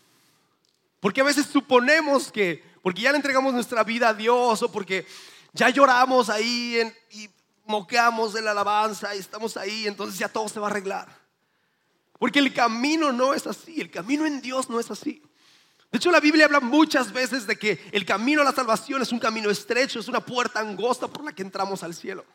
Porque 1.00 1.22
a 1.22 1.24
veces 1.24 1.46
suponemos 1.46 2.30
que, 2.30 2.62
porque 2.82 3.04
ya 3.04 3.12
le 3.12 3.18
entregamos 3.18 3.54
nuestra 3.54 3.86
vida 3.86 4.10
a 4.10 4.14
Dios 4.14 4.62
o 4.64 4.70
porque 4.70 5.08
ya 5.54 5.70
lloramos 5.70 6.30
ahí 6.30 6.82
y 7.12 7.30
moqueamos 7.66 8.34
de 8.34 8.42
la 8.42 8.52
alabanza 8.52 9.16
y 9.16 9.20
estamos 9.20 9.56
ahí, 9.56 9.88
entonces 9.88 10.20
ya 10.20 10.28
todo 10.28 10.50
se 10.50 10.60
va 10.60 10.68
a 10.68 10.72
arreglar. 10.72 11.27
Porque 12.20 12.40
el 12.40 12.54
camino 12.54 13.12
no 13.12 13.34
es 13.34 13.46
así, 13.48 13.80
el 13.80 13.92
camino 13.92 14.26
en 14.26 14.42
Dios 14.42 14.70
no 14.70 14.80
es 14.80 14.90
así. 14.90 15.22
De 15.92 15.98
hecho, 15.98 16.12
la 16.12 16.20
Biblia 16.20 16.46
habla 16.46 16.60
muchas 16.60 17.14
veces 17.14 17.48
de 17.48 17.58
que 17.58 17.80
el 17.92 18.06
camino 18.06 18.42
a 18.42 18.46
la 18.46 18.52
salvación 18.52 19.02
es 19.02 19.12
un 19.12 19.20
camino 19.20 19.50
estrecho, 19.50 20.00
es 20.00 20.08
una 20.08 20.20
puerta 20.20 20.60
angosta 20.60 21.08
por 21.08 21.24
la 21.24 21.32
que 21.32 21.44
entramos 21.44 21.82
al 21.84 21.94
cielo. 21.94 22.26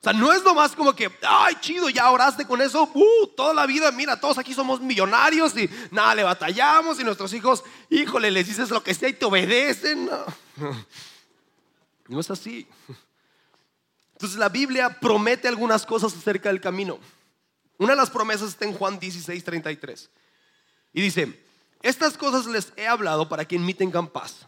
O 0.00 0.02
sea, 0.02 0.12
no 0.14 0.32
es 0.32 0.42
nomás 0.42 0.72
como 0.72 0.94
que, 0.94 1.10
ay, 1.22 1.56
chido, 1.60 1.90
ya 1.90 2.10
oraste 2.10 2.46
con 2.46 2.60
eso, 2.62 2.90
uh, 2.92 3.26
toda 3.36 3.52
la 3.52 3.66
vida, 3.66 3.90
mira, 3.92 4.18
todos 4.18 4.38
aquí 4.38 4.54
somos 4.54 4.80
millonarios 4.80 5.54
y 5.58 5.68
nada, 5.90 6.14
le 6.14 6.22
batallamos 6.22 6.98
y 6.98 7.04
nuestros 7.04 7.34
hijos, 7.34 7.62
híjole, 7.90 8.30
les 8.30 8.46
dices 8.46 8.70
lo 8.70 8.82
que 8.82 8.94
sea 8.94 9.10
y 9.10 9.12
te 9.12 9.26
obedecen. 9.26 10.06
No, 10.06 10.86
no 12.08 12.20
es 12.20 12.30
así. 12.30 12.66
Entonces 14.12 14.38
la 14.38 14.48
Biblia 14.48 14.98
promete 15.00 15.48
algunas 15.48 15.84
cosas 15.86 16.14
acerca 16.14 16.48
del 16.48 16.60
camino. 16.60 16.98
Una 17.80 17.94
de 17.94 17.96
las 17.96 18.10
promesas 18.10 18.50
está 18.50 18.66
en 18.66 18.74
Juan 18.74 19.00
16, 19.00 19.42
33. 19.42 20.10
Y 20.92 21.00
dice, 21.00 21.42
estas 21.80 22.18
cosas 22.18 22.44
les 22.44 22.74
he 22.76 22.86
hablado 22.86 23.26
para 23.26 23.46
que 23.46 23.56
en 23.56 23.64
mí 23.64 23.72
tengan 23.72 24.06
paz. 24.06 24.46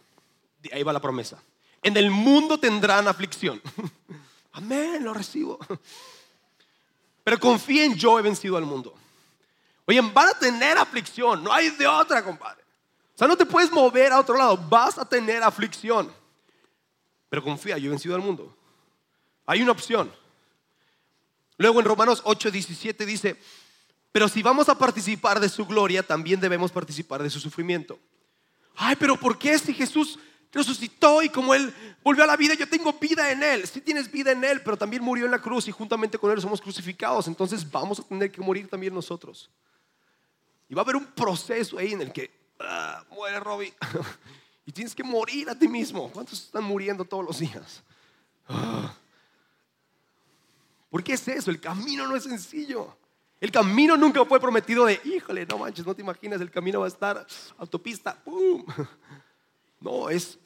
Ahí 0.71 0.83
va 0.83 0.92
la 0.92 1.01
promesa. 1.01 1.42
En 1.83 1.97
el 1.97 2.11
mundo 2.11 2.61
tendrán 2.61 3.09
aflicción. 3.09 3.62
Amén, 4.53 5.03
lo 5.03 5.14
recibo. 5.14 5.59
Pero 7.25 7.40
confíen, 7.40 7.95
yo 7.95 8.18
he 8.18 8.23
vencido 8.23 8.59
al 8.59 8.66
mundo. 8.66 8.92
Oye, 9.87 10.03
van 10.03 10.29
a 10.29 10.38
tener 10.38 10.77
aflicción, 10.77 11.42
no 11.42 11.51
hay 11.51 11.71
de 11.71 11.87
otra, 11.87 12.23
compadre. 12.23 12.62
O 13.14 13.18
sea, 13.18 13.27
no 13.27 13.37
te 13.37 13.47
puedes 13.47 13.73
mover 13.73 14.12
a 14.12 14.21
otro 14.21 14.37
lado, 14.37 14.59
vas 14.59 14.99
a 14.99 15.09
tener 15.09 15.42
aflicción. 15.42 16.12
Pero 17.31 17.42
confía, 17.42 17.79
yo 17.79 17.87
he 17.87 17.90
vencido 17.90 18.14
al 18.14 18.21
mundo. 18.21 18.55
Hay 19.47 19.62
una 19.62 19.73
opción. 19.73 20.12
Luego 21.58 21.80
en 21.80 21.86
Romanos 21.86 22.22
8, 22.24 22.50
17 22.50 23.06
dice, 23.06 23.36
pero 24.12 24.28
si 24.28 24.42
vamos 24.42 24.68
a 24.68 24.76
participar 24.76 25.40
de 25.40 25.48
su 25.48 25.66
gloria, 25.66 26.02
también 26.02 26.38
debemos 26.38 26.70
participar 26.70 27.22
de 27.22 27.30
su 27.30 27.40
sufrimiento. 27.40 27.98
Ay, 28.76 28.96
pero 28.96 29.18
¿por 29.18 29.38
qué 29.38 29.58
si 29.58 29.72
Jesús 29.72 30.18
resucitó 30.52 31.22
y 31.22 31.30
como 31.30 31.54
Él 31.54 31.74
volvió 32.04 32.24
a 32.24 32.26
la 32.26 32.36
vida, 32.36 32.54
yo 32.54 32.68
tengo 32.68 32.92
vida 32.94 33.30
en 33.30 33.42
Él? 33.42 33.66
Sí 33.66 33.80
tienes 33.80 34.10
vida 34.10 34.32
en 34.32 34.44
Él, 34.44 34.62
pero 34.62 34.76
también 34.76 35.02
murió 35.02 35.24
en 35.24 35.30
la 35.30 35.40
cruz 35.40 35.66
y 35.68 35.72
juntamente 35.72 36.18
con 36.18 36.30
Él 36.30 36.40
somos 36.40 36.60
crucificados. 36.60 37.26
Entonces 37.26 37.68
vamos 37.70 38.00
a 38.00 38.02
tener 38.02 38.30
que 38.30 38.42
morir 38.42 38.68
también 38.68 38.94
nosotros. 38.94 39.50
Y 40.68 40.74
va 40.74 40.82
a 40.82 40.84
haber 40.84 40.96
un 40.96 41.06
proceso 41.06 41.78
ahí 41.78 41.92
en 41.92 42.02
el 42.02 42.12
que 42.12 42.30
ah, 42.60 43.04
muere 43.10 43.40
Robbie 43.40 43.74
y 44.66 44.72
tienes 44.72 44.94
que 44.94 45.04
morir 45.04 45.48
a 45.48 45.58
ti 45.58 45.68
mismo. 45.68 46.10
¿Cuántos 46.10 46.42
están 46.44 46.64
muriendo 46.64 47.04
todos 47.04 47.24
los 47.24 47.38
días? 47.38 47.82
Ah. 48.46 48.94
¿Por 50.92 51.02
qué 51.02 51.14
es 51.14 51.26
eso? 51.26 51.50
El 51.50 51.59
camino 51.59 52.07
no 52.07 52.14
es 52.14 52.24
sencillo. 52.24 52.94
El 53.40 53.50
camino 53.50 53.96
nunca 53.96 54.22
fue 54.26 54.38
prometido 54.38 54.85
de, 54.85 55.00
híjole, 55.05 55.46
no 55.46 55.57
manches, 55.57 55.87
no 55.87 55.94
te 55.94 56.02
imaginas, 56.02 56.38
el 56.42 56.50
camino 56.50 56.81
va 56.81 56.85
a 56.85 56.88
estar 56.88 57.26
autopista, 57.57 58.14
¡pum! 58.22 58.62
No, 59.81 60.11
es 60.11 60.38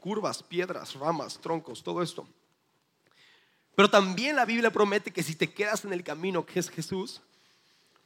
curvas, 0.00 0.40
piedras, 0.40 0.94
ramas, 0.94 1.38
troncos, 1.40 1.82
todo 1.82 2.00
esto. 2.00 2.26
Pero 3.74 3.90
también 3.90 4.36
la 4.36 4.44
Biblia 4.44 4.70
promete 4.70 5.10
que 5.10 5.24
si 5.24 5.34
te 5.34 5.52
quedas 5.52 5.84
en 5.84 5.92
el 5.92 6.04
camino 6.04 6.46
que 6.46 6.60
es 6.60 6.70
Jesús, 6.70 7.20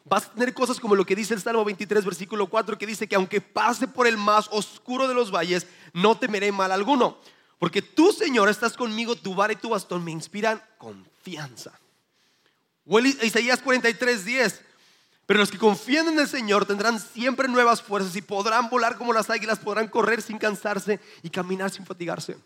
vas 0.05 0.25
a 0.25 0.33
tener 0.33 0.55
cosas 0.55 0.81
como 0.81 0.97
lo 0.97 1.05
que 1.05 1.15
dice 1.15 1.35
el 1.35 1.43
Salmo 1.43 1.65
23, 1.65 2.07
versículo 2.07 2.49
4, 2.49 2.79
que 2.79 2.87
dice 2.87 3.07
que 3.07 3.17
aunque 3.17 3.43
pase 3.43 3.87
por 3.87 4.07
el 4.07 4.17
más 4.17 4.49
oscuro 4.51 5.07
de 5.07 5.15
los 5.15 5.31
valles, 5.31 5.67
no 5.93 6.19
temeré 6.19 6.51
mal 6.53 6.73
alguno. 6.73 7.19
Porque 7.59 7.83
tú, 7.83 8.12
Señor, 8.12 8.49
estás 8.49 8.77
conmigo, 8.77 9.16
tu 9.16 9.35
vara 9.35 9.53
y 9.53 9.57
tu 9.57 9.71
bastón 9.71 10.05
me 10.05 10.11
inspiran 10.11 10.62
confianza. 10.79 11.79
Isaías 13.23 13.61
43, 13.61 14.25
10. 14.25 14.62
Pero 15.27 15.40
los 15.40 15.51
que 15.51 15.59
confían 15.59 16.07
en 16.09 16.19
el 16.21 16.29
Señor 16.29 16.66
tendrán 16.66 17.01
siempre 17.01 17.49
nuevas 17.49 17.83
fuerzas 17.83 18.14
y 18.14 18.23
podrán 18.23 18.69
volar 18.69 18.97
como 18.97 19.12
las 19.12 19.29
águilas, 19.29 19.59
podrán 19.59 19.88
correr 19.88 20.23
sin 20.23 20.38
cansarse 20.38 21.01
y 21.23 21.31
caminar 21.31 21.71
sin 21.71 21.85
fatigarse. 21.85 22.37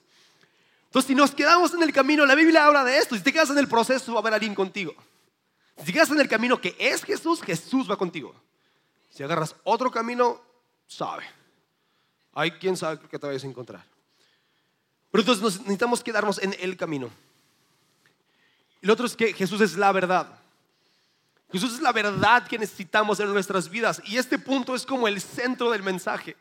Entonces, 0.85 1.09
si 1.09 1.15
nos 1.15 1.33
quedamos 1.33 1.75
en 1.75 1.83
el 1.83 1.93
camino, 1.93 2.25
la 2.25 2.35
Biblia 2.35 2.67
habla 2.67 2.83
de 2.83 2.97
esto. 2.97 3.15
Si 3.15 3.23
te 3.23 3.33
quedas 3.33 3.51
en 3.51 3.59
el 3.59 3.69
proceso, 3.69 4.13
va 4.13 4.19
a 4.19 4.23
haber 4.23 4.35
alguien 4.35 4.55
contigo. 4.55 4.95
Si 5.77 5.85
te 5.85 5.93
quedas 5.93 6.11
en 6.11 6.21
el 6.21 6.29
camino 6.29 6.61
que 6.61 6.75
es 6.79 7.05
Jesús, 7.05 7.43
Jesús 7.43 7.89
va 7.89 7.97
contigo. 7.97 8.35
Si 9.11 9.23
agarras 9.23 9.55
otro 9.63 9.91
camino, 9.91 10.41
sabe. 10.87 11.25
Hay 12.33 12.53
quien 12.53 12.77
sabe 12.77 12.99
que 13.09 13.19
te 13.19 13.27
vayas 13.27 13.45
a 13.45 13.47
encontrar. 13.47 13.90
Pero 15.11 15.23
entonces 15.23 15.61
necesitamos 15.61 16.03
quedarnos 16.03 16.39
en 16.39 16.55
el 16.61 16.77
camino. 16.77 17.11
Y 18.81 18.87
lo 18.87 18.93
otro 18.93 19.07
es 19.07 19.17
que 19.17 19.33
Jesús 19.33 19.61
es 19.61 19.77
la 19.77 19.93
verdad. 19.93 20.41
Jesús 21.53 21.75
es 21.75 21.81
la 21.81 21.93
verdad 21.93 22.47
que 22.47 22.59
necesitamos 22.59 23.19
en 23.21 23.33
nuestras 23.33 23.69
vidas. 23.69 24.01
Y 24.07 24.19
este 24.19 24.39
punto 24.39 24.75
es 24.75 24.87
como 24.87 25.09
el 25.09 25.21
centro 25.21 25.71
del 25.71 25.83
mensaje. 25.83 26.37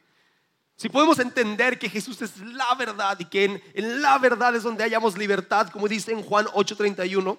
Si 0.76 0.88
podemos 0.88 1.20
entender 1.20 1.78
que 1.78 1.90
Jesús 1.90 2.22
es 2.22 2.38
la 2.38 2.74
verdad 2.76 3.20
y 3.20 3.26
que 3.26 3.62
en, 3.74 4.02
la 4.02 4.18
verdad 4.18 4.56
es 4.56 4.64
donde 4.64 4.84
hallamos 4.84 5.18
libertad, 5.18 5.70
como 5.70 5.88
dice 5.88 6.12
en 6.12 6.22
Juan 6.22 6.46
8:31, 6.46 7.38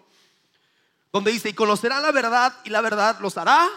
donde 1.12 1.32
dice, 1.32 1.48
y 1.48 1.54
conocerá 1.54 2.00
la 2.00 2.12
verdad 2.12 2.54
y 2.64 2.70
la 2.70 2.80
verdad 2.80 3.18
los 3.20 3.38
hará. 3.38 3.68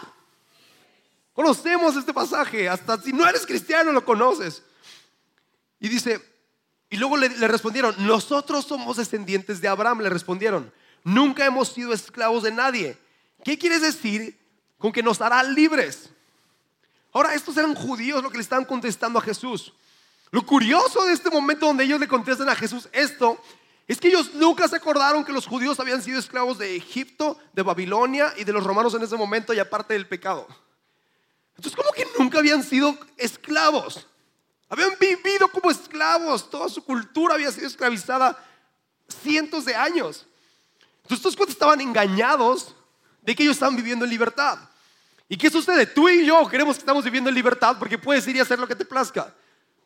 Conocemos 1.32 1.96
este 1.96 2.12
pasaje, 2.12 2.68
hasta 2.68 3.00
si 3.00 3.12
no 3.12 3.26
eres 3.26 3.46
cristiano 3.46 3.90
lo 3.90 4.04
conoces. 4.04 4.62
Y 5.80 5.88
dice, 5.88 6.20
y 6.94 6.96
luego 6.96 7.16
le 7.16 7.48
respondieron, 7.48 7.92
nosotros 7.98 8.66
somos 8.66 8.98
descendientes 8.98 9.60
de 9.60 9.66
Abraham, 9.66 10.02
le 10.02 10.10
respondieron. 10.10 10.72
Nunca 11.02 11.44
hemos 11.44 11.72
sido 11.72 11.92
esclavos 11.92 12.44
de 12.44 12.52
nadie. 12.52 12.96
¿Qué 13.42 13.58
quieres 13.58 13.82
decir 13.82 14.38
con 14.78 14.92
que 14.92 15.02
nos 15.02 15.20
hará 15.20 15.42
libres? 15.42 16.08
Ahora, 17.12 17.34
estos 17.34 17.56
eran 17.56 17.74
judíos 17.74 18.22
lo 18.22 18.30
que 18.30 18.36
le 18.36 18.44
estaban 18.44 18.64
contestando 18.64 19.18
a 19.18 19.22
Jesús. 19.22 19.72
Lo 20.30 20.46
curioso 20.46 21.04
de 21.04 21.14
este 21.14 21.30
momento 21.30 21.66
donde 21.66 21.82
ellos 21.82 21.98
le 21.98 22.06
contestan 22.06 22.48
a 22.48 22.54
Jesús 22.54 22.88
esto 22.92 23.42
es 23.88 23.98
que 23.98 24.06
ellos 24.06 24.32
nunca 24.34 24.68
se 24.68 24.76
acordaron 24.76 25.24
que 25.24 25.32
los 25.32 25.48
judíos 25.48 25.80
habían 25.80 26.00
sido 26.00 26.20
esclavos 26.20 26.58
de 26.58 26.76
Egipto, 26.76 27.40
de 27.54 27.62
Babilonia 27.62 28.32
y 28.36 28.44
de 28.44 28.52
los 28.52 28.62
romanos 28.62 28.94
en 28.94 29.02
ese 29.02 29.16
momento 29.16 29.52
y 29.52 29.58
aparte 29.58 29.94
del 29.94 30.06
pecado. 30.06 30.46
Entonces, 31.56 31.74
¿cómo 31.74 31.90
que 31.90 32.06
nunca 32.16 32.38
habían 32.38 32.62
sido 32.62 32.96
esclavos? 33.16 34.06
Habían 34.68 34.92
vivido 34.98 35.48
como 35.48 35.70
esclavos, 35.70 36.48
toda 36.48 36.68
su 36.68 36.84
cultura 36.84 37.34
había 37.34 37.52
sido 37.52 37.66
esclavizada 37.66 38.36
cientos 39.22 39.64
de 39.64 39.74
años. 39.74 40.26
Entonces 41.02 41.26
estos 41.26 41.48
estaban 41.48 41.80
engañados 41.80 42.74
de 43.22 43.34
que 43.34 43.42
ellos 43.42 43.56
estaban 43.56 43.76
viviendo 43.76 44.04
en 44.04 44.10
libertad. 44.10 44.58
¿Y 45.28 45.36
qué 45.36 45.50
sucede? 45.50 45.86
Tú 45.86 46.08
y 46.08 46.26
yo 46.26 46.46
queremos 46.48 46.76
que 46.76 46.80
estamos 46.80 47.04
viviendo 47.04 47.28
en 47.28 47.34
libertad 47.34 47.76
porque 47.78 47.98
puedes 47.98 48.26
ir 48.26 48.36
y 48.36 48.40
hacer 48.40 48.58
lo 48.58 48.66
que 48.66 48.76
te 48.76 48.84
plazca. 48.84 49.34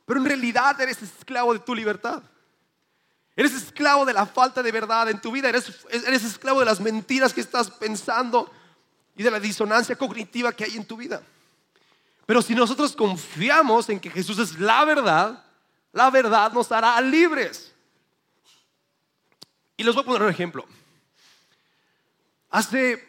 Pero 0.04 0.20
en 0.20 0.26
realidad 0.26 0.80
eres 0.80 1.02
esclavo 1.02 1.52
de 1.52 1.60
tu 1.60 1.74
libertad. 1.74 2.22
Eres 3.36 3.52
esclavo 3.52 4.04
de 4.04 4.12
la 4.12 4.26
falta 4.26 4.62
de 4.62 4.72
verdad 4.72 5.10
en 5.10 5.20
tu 5.20 5.30
vida. 5.30 5.48
Eres, 5.48 5.86
eres 5.90 6.24
esclavo 6.24 6.60
de 6.60 6.66
las 6.66 6.80
mentiras 6.80 7.32
que 7.32 7.40
estás 7.40 7.70
pensando 7.70 8.50
y 9.16 9.22
de 9.22 9.30
la 9.30 9.38
disonancia 9.38 9.96
cognitiva 9.96 10.52
que 10.52 10.64
hay 10.64 10.76
en 10.76 10.84
tu 10.84 10.96
vida. 10.96 11.22
Pero 12.28 12.42
si 12.42 12.54
nosotros 12.54 12.94
confiamos 12.94 13.88
en 13.88 13.98
que 13.98 14.10
Jesús 14.10 14.38
es 14.38 14.60
la 14.60 14.84
verdad, 14.84 15.42
la 15.92 16.10
verdad 16.10 16.52
nos 16.52 16.70
hará 16.70 17.00
libres. 17.00 17.74
Y 19.78 19.82
les 19.82 19.94
voy 19.94 20.02
a 20.02 20.04
poner 20.04 20.22
un 20.24 20.28
ejemplo. 20.28 20.66
Hace 22.50 23.02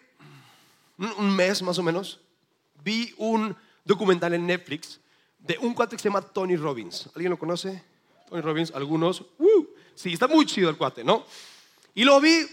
un 1.18 1.36
mes 1.36 1.62
más 1.62 1.78
o 1.78 1.84
menos 1.84 2.22
vi 2.82 3.14
un 3.18 3.54
documental 3.84 4.36
en 4.36 4.48
Netflix 4.48 5.02
de 5.38 5.58
un 5.58 5.74
cuate 5.74 5.98
que 5.98 6.02
se 6.02 6.08
llama 6.08 6.22
Tony 6.22 6.56
Robbins. 6.56 7.10
¿Alguien 7.14 7.32
lo 7.32 7.38
conoce? 7.38 7.84
Tony 8.30 8.40
Robbins, 8.40 8.72
algunos. 8.72 9.20
Uh, 9.38 9.68
sí, 9.96 10.14
está 10.14 10.30
muy 10.30 10.46
chido 10.46 10.70
el 10.70 10.78
cuate, 10.78 11.04
¿no? 11.04 11.26
Y 11.94 12.06
lo 12.06 12.22
vi, 12.22 12.48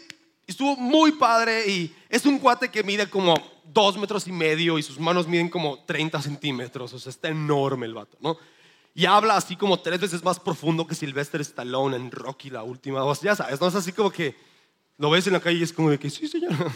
estuvo 0.47 0.77
muy 0.77 1.13
padre 1.13 1.67
y 1.69 1.95
es 2.09 2.25
un 2.27 2.39
cuate 2.39 2.71
que 2.71 2.83
mide 2.83 3.09
como 3.09 3.35
dos 3.65 3.99
metros 3.99 4.27
y 4.27 4.33
medio 4.33 4.79
y 4.79 4.83
sus 4.83 4.99
manos 4.99 5.27
miden 5.27 5.49
como 5.49 5.85
30 5.85 6.23
centímetros, 6.23 6.93
o 6.93 6.99
sea, 6.99 7.11
está 7.11 7.29
enorme 7.29 7.87
el 7.87 7.95
vato, 7.95 8.17
¿no? 8.21 8.37
Y 8.95 9.05
habla 9.05 9.37
así 9.37 9.57
como 9.57 9.81
tres 9.81 10.01
veces 10.01 10.25
más 10.25 10.41
profundo 10.41 10.87
que 10.87 10.95
Sylvester 10.95 11.41
Stallone 11.43 11.97
en 11.97 12.11
Rocky, 12.11 12.49
la 12.49 12.63
última, 12.63 13.05
o 13.05 13.15
sea, 13.15 13.33
ya 13.33 13.37
sabes, 13.37 13.61
¿no? 13.61 13.67
Es 13.67 13.75
así 13.75 13.93
como 13.93 14.11
que 14.11 14.35
lo 14.99 15.11
ves 15.11 15.27
en 15.27 15.35
la 15.35 15.41
calle 15.41 15.59
y 15.59 15.63
es 15.63 15.73
como 15.73 15.91
de 15.91 15.99
que 15.99 16.11
sí, 16.11 16.27
señor. 16.29 16.53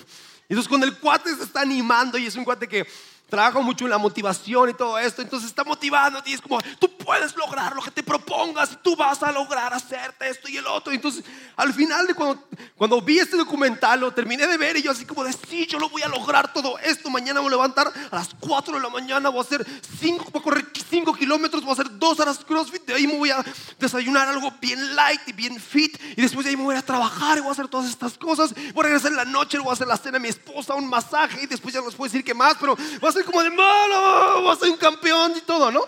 Y 0.48 0.52
entonces 0.52 0.68
cuando 0.68 0.88
el 0.88 0.98
cuate 0.98 1.32
se 1.32 1.44
está 1.44 1.60
animando 1.60 2.18
y 2.18 2.26
es 2.26 2.34
un 2.34 2.42
cuate 2.42 2.66
que 2.66 2.84
trabaja 3.30 3.60
mucho 3.60 3.84
en 3.84 3.90
la 3.90 3.98
motivación 3.98 4.70
y 4.70 4.74
todo 4.74 4.98
esto, 4.98 5.22
entonces 5.22 5.48
está 5.48 5.64
motivando 5.64 6.20
y 6.26 6.34
es 6.34 6.40
como, 6.40 6.60
tú 6.78 6.90
puedes 6.96 7.34
lograr 7.36 7.74
lo 7.74 7.82
que 7.82 7.90
te 7.90 8.02
propongas, 8.02 8.78
tú 8.82 8.96
vas 8.96 9.22
a 9.22 9.32
lograr 9.32 9.72
hacerte 9.72 10.28
esto 10.28 10.48
y 10.48 10.56
el 10.56 10.66
otro. 10.66 10.92
entonces, 10.92 11.24
al 11.56 11.72
final 11.72 12.06
de 12.06 12.14
cuando, 12.14 12.44
cuando 12.76 13.00
vi 13.00 13.18
este 13.18 13.36
documental, 13.36 14.00
lo 14.00 14.12
terminé 14.12 14.46
de 14.46 14.56
ver 14.56 14.76
y 14.76 14.82
yo 14.82 14.90
así 14.90 15.04
como 15.04 15.24
de, 15.24 15.32
sí, 15.32 15.66
yo 15.66 15.78
lo 15.78 15.88
voy 15.88 16.02
a 16.02 16.08
lograr 16.08 16.52
todo 16.52 16.78
esto, 16.78 17.08
mañana 17.10 17.40
voy 17.40 17.48
a 17.48 17.52
levantar 17.52 17.92
a 18.10 18.14
las 18.14 18.30
4 18.38 18.74
de 18.74 18.80
la 18.80 18.88
mañana, 18.88 19.28
voy 19.28 19.38
a 19.38 19.42
hacer 19.42 19.66
5, 20.00 20.28
voy 20.32 20.40
a 20.40 20.42
correr 20.42 20.66
5 20.90 21.14
kilómetros, 21.14 21.62
voy 21.62 21.70
a 21.70 21.72
hacer 21.74 21.98
2 21.98 22.20
horas 22.20 22.38
CrossFit, 22.44 22.84
de 22.84 22.94
ahí 22.94 23.06
me 23.06 23.16
voy 23.16 23.30
a 23.30 23.44
desayunar 23.78 24.28
algo 24.28 24.52
bien 24.60 24.94
light 24.96 25.20
y 25.26 25.32
bien 25.32 25.60
fit, 25.60 25.96
y 26.16 26.20
después 26.20 26.44
de 26.44 26.50
ahí 26.50 26.56
me 26.56 26.64
voy 26.64 26.76
a 26.76 26.82
trabajar 26.82 27.38
y 27.38 27.40
voy 27.40 27.50
a 27.50 27.52
hacer 27.52 27.68
todas 27.68 27.88
estas 27.88 28.18
cosas, 28.18 28.54
voy 28.74 28.84
a 28.84 28.88
regresar 28.88 29.12
en 29.12 29.16
la 29.16 29.24
noche, 29.24 29.58
voy 29.58 29.70
a 29.70 29.72
hacer 29.72 29.86
la 29.86 29.96
cena 29.96 30.16
a 30.16 30.20
mi 30.20 30.28
esposa, 30.28 30.74
un 30.74 30.88
masaje, 30.88 31.42
y 31.42 31.46
después 31.46 31.72
ya 31.72 31.80
no 31.80 31.86
les 31.86 31.94
puedo 31.94 32.10
decir 32.10 32.24
qué 32.24 32.34
más, 32.34 32.56
pero 32.58 32.76
voy 32.76 33.06
a 33.06 33.08
hacer 33.08 33.19
como 33.24 33.42
de 33.42 33.50
malo, 33.50 34.42
vas 34.44 34.58
a 34.58 34.60
ser 34.60 34.70
un 34.70 34.76
campeón 34.76 35.34
y 35.36 35.40
todo, 35.40 35.70
¿no? 35.70 35.84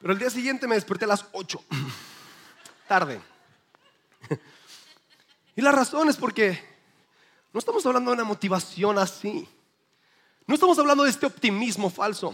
Pero 0.00 0.12
el 0.12 0.18
día 0.18 0.30
siguiente 0.30 0.66
me 0.66 0.74
desperté 0.74 1.04
a 1.04 1.08
las 1.08 1.24
8, 1.32 1.62
tarde. 2.88 3.20
Y 5.56 5.60
la 5.60 5.72
razón 5.72 6.08
es 6.08 6.16
porque 6.16 6.56
no 7.52 7.58
estamos 7.58 7.84
hablando 7.84 8.12
de 8.12 8.14
una 8.14 8.22
motivación 8.22 8.96
así. 8.96 9.48
No 10.46 10.54
estamos 10.54 10.78
hablando 10.78 11.02
de 11.02 11.10
este 11.10 11.26
optimismo 11.26 11.90
falso. 11.90 12.32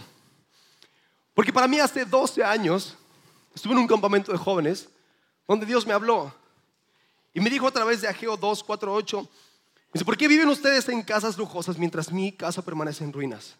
Porque 1.33 1.51
para 1.51 1.67
mí 1.67 1.79
hace 1.79 2.05
12 2.05 2.43
años 2.43 2.95
estuve 3.55 3.73
en 3.73 3.79
un 3.79 3.87
campamento 3.87 4.31
de 4.31 4.37
jóvenes 4.37 4.89
donde 5.47 5.65
Dios 5.65 5.87
me 5.87 5.93
habló 5.93 6.31
y 7.33 7.41
me 7.41 7.49
dijo 7.49 7.67
a 7.67 7.71
través 7.71 8.01
de 8.01 8.07
Ageo 8.07 8.37
2, 8.37 8.63
4, 8.63 8.93
8, 8.93 9.29
dice, 9.91 10.05
¿por 10.05 10.15
qué 10.15 10.27
viven 10.27 10.47
ustedes 10.47 10.87
en 10.87 11.01
casas 11.03 11.37
lujosas 11.37 11.77
mientras 11.77 12.11
mi 12.11 12.31
casa 12.31 12.61
permanece 12.61 13.03
en 13.03 13.11
ruinas? 13.11 13.57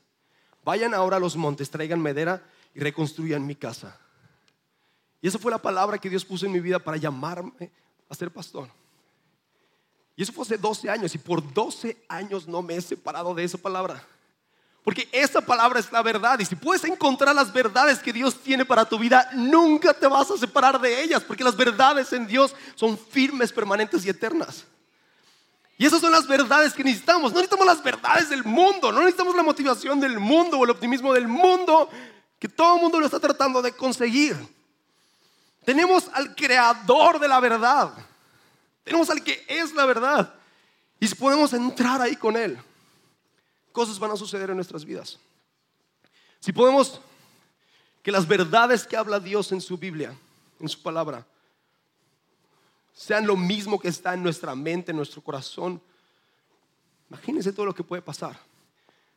Vayan 0.65 0.95
ahora 0.95 1.17
a 1.17 1.19
los 1.19 1.35
montes, 1.35 1.69
traigan 1.69 2.01
madera 2.01 2.43
y 2.73 2.79
reconstruyan 2.79 3.45
mi 3.45 3.55
casa. 3.55 3.99
Y 5.21 5.27
esa 5.27 5.37
fue 5.37 5.51
la 5.51 5.59
palabra 5.59 5.99
que 5.99 6.09
Dios 6.09 6.25
puso 6.25 6.47
en 6.47 6.51
mi 6.51 6.59
vida 6.59 6.79
para 6.79 6.97
llamarme 6.97 7.71
a 8.09 8.15
ser 8.15 8.31
pastor. 8.31 8.67
Y 10.15 10.23
eso 10.23 10.33
fue 10.33 10.41
hace 10.43 10.57
12 10.57 10.89
años 10.89 11.13
y 11.13 11.19
por 11.19 11.53
12 11.53 11.95
años 12.09 12.47
no 12.47 12.63
me 12.63 12.75
he 12.75 12.81
separado 12.81 13.35
de 13.35 13.43
esa 13.43 13.59
palabra. 13.59 14.03
Porque 14.83 15.07
esa 15.11 15.39
palabra 15.39 15.79
es 15.79 15.91
la 15.91 16.01
verdad. 16.01 16.39
Y 16.39 16.45
si 16.45 16.55
puedes 16.55 16.83
encontrar 16.83 17.35
las 17.35 17.53
verdades 17.53 17.99
que 17.99 18.11
Dios 18.11 18.41
tiene 18.41 18.65
para 18.65 18.85
tu 18.85 18.97
vida, 18.97 19.29
nunca 19.33 19.93
te 19.93 20.07
vas 20.07 20.31
a 20.31 20.37
separar 20.37 20.81
de 20.81 21.03
ellas. 21.03 21.23
Porque 21.23 21.43
las 21.43 21.55
verdades 21.55 22.11
en 22.11 22.25
Dios 22.25 22.55
son 22.73 22.97
firmes, 22.97 23.53
permanentes 23.53 24.03
y 24.03 24.09
eternas. 24.09 24.65
Y 25.77 25.85
esas 25.85 25.99
son 25.99 26.11
las 26.11 26.25
verdades 26.27 26.73
que 26.73 26.83
necesitamos. 26.83 27.31
No 27.31 27.37
necesitamos 27.39 27.65
las 27.65 27.83
verdades 27.83 28.29
del 28.29 28.43
mundo. 28.43 28.91
No 28.91 28.99
necesitamos 28.99 29.35
la 29.35 29.43
motivación 29.43 29.99
del 29.99 30.19
mundo 30.19 30.57
o 30.57 30.63
el 30.63 30.69
optimismo 30.69 31.13
del 31.13 31.27
mundo. 31.27 31.89
Que 32.39 32.47
todo 32.47 32.75
el 32.75 32.81
mundo 32.81 32.99
lo 32.99 33.05
está 33.05 33.19
tratando 33.19 33.61
de 33.61 33.73
conseguir. 33.73 34.37
Tenemos 35.65 36.09
al 36.13 36.33
creador 36.35 37.19
de 37.19 37.27
la 37.27 37.39
verdad. 37.39 37.91
Tenemos 38.83 39.09
al 39.09 39.23
que 39.23 39.43
es 39.49 39.73
la 39.73 39.85
verdad. 39.85 40.33
Y 40.99 41.07
si 41.07 41.15
podemos 41.15 41.51
entrar 41.53 42.01
ahí 42.01 42.15
con 42.15 42.37
Él, 42.37 42.57
cosas 43.71 43.99
van 43.99 44.11
a 44.11 44.15
suceder 44.15 44.51
en 44.51 44.55
nuestras 44.55 44.85
vidas. 44.85 45.19
Si 46.39 46.53
podemos 46.53 47.01
que 48.01 48.11
las 48.11 48.27
verdades 48.27 48.85
que 48.85 48.95
habla 48.95 49.19
Dios 49.19 49.51
en 49.51 49.59
su 49.59 49.77
Biblia, 49.77 50.15
en 50.59 50.69
su 50.69 50.81
palabra, 50.81 51.25
sean 52.95 53.27
lo 53.27 53.35
mismo 53.35 53.77
que 53.77 53.89
está 53.89 54.13
en 54.13 54.23
nuestra 54.23 54.55
mente, 54.55 54.91
en 54.91 54.97
nuestro 54.97 55.21
corazón, 55.21 55.81
imagínense 57.09 57.51
todo 57.51 57.65
lo 57.65 57.75
que 57.75 57.83
puede 57.83 58.01
pasar. 58.01 58.39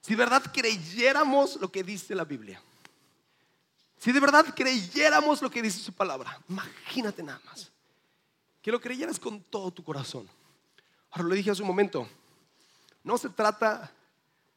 Si 0.00 0.14
de 0.14 0.16
verdad 0.16 0.42
creyéramos 0.52 1.56
lo 1.56 1.70
que 1.70 1.84
dice 1.84 2.14
la 2.14 2.24
Biblia, 2.24 2.60
si 3.96 4.12
de 4.12 4.20
verdad 4.20 4.52
creyéramos 4.54 5.40
lo 5.40 5.50
que 5.50 5.62
dice 5.62 5.78
su 5.78 5.92
palabra, 5.92 6.40
imagínate 6.48 7.22
nada 7.22 7.40
más, 7.46 7.70
que 8.60 8.72
lo 8.72 8.80
creyeras 8.80 9.18
con 9.18 9.40
todo 9.42 9.70
tu 9.70 9.84
corazón. 9.84 10.28
Ahora 11.10 11.28
lo 11.28 11.34
dije 11.34 11.52
hace 11.52 11.62
un 11.62 11.68
momento, 11.68 12.08
no 13.04 13.16
se 13.16 13.30
trata 13.30 13.92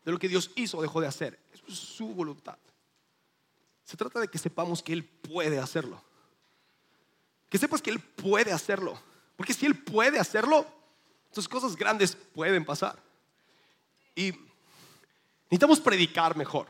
de 0.04 0.12
lo 0.12 0.18
que 0.18 0.28
Dios 0.28 0.50
hizo 0.56 0.80
o 0.80 0.82
dejó 0.82 1.00
de 1.00 1.08
hacer, 1.08 1.40
es 1.54 1.78
su 1.78 2.08
voluntad. 2.08 2.58
Se 3.86 3.96
trata 3.96 4.20
de 4.20 4.28
que 4.28 4.40
sepamos 4.40 4.82
que 4.82 4.94
Él 4.94 5.04
puede 5.04 5.60
hacerlo. 5.60 6.02
Que 7.50 7.58
sepas 7.58 7.82
que 7.82 7.90
Él 7.90 8.00
puede 8.00 8.52
hacerlo. 8.52 8.98
Porque 9.42 9.56
si 9.56 9.66
Él 9.66 9.74
puede 9.74 10.20
hacerlo, 10.20 10.68
entonces 11.30 11.50
cosas 11.50 11.76
grandes 11.76 12.16
pueden 12.16 12.64
pasar. 12.64 12.96
Y 14.14 14.34
necesitamos 15.46 15.80
predicar 15.80 16.38
mejor. 16.38 16.68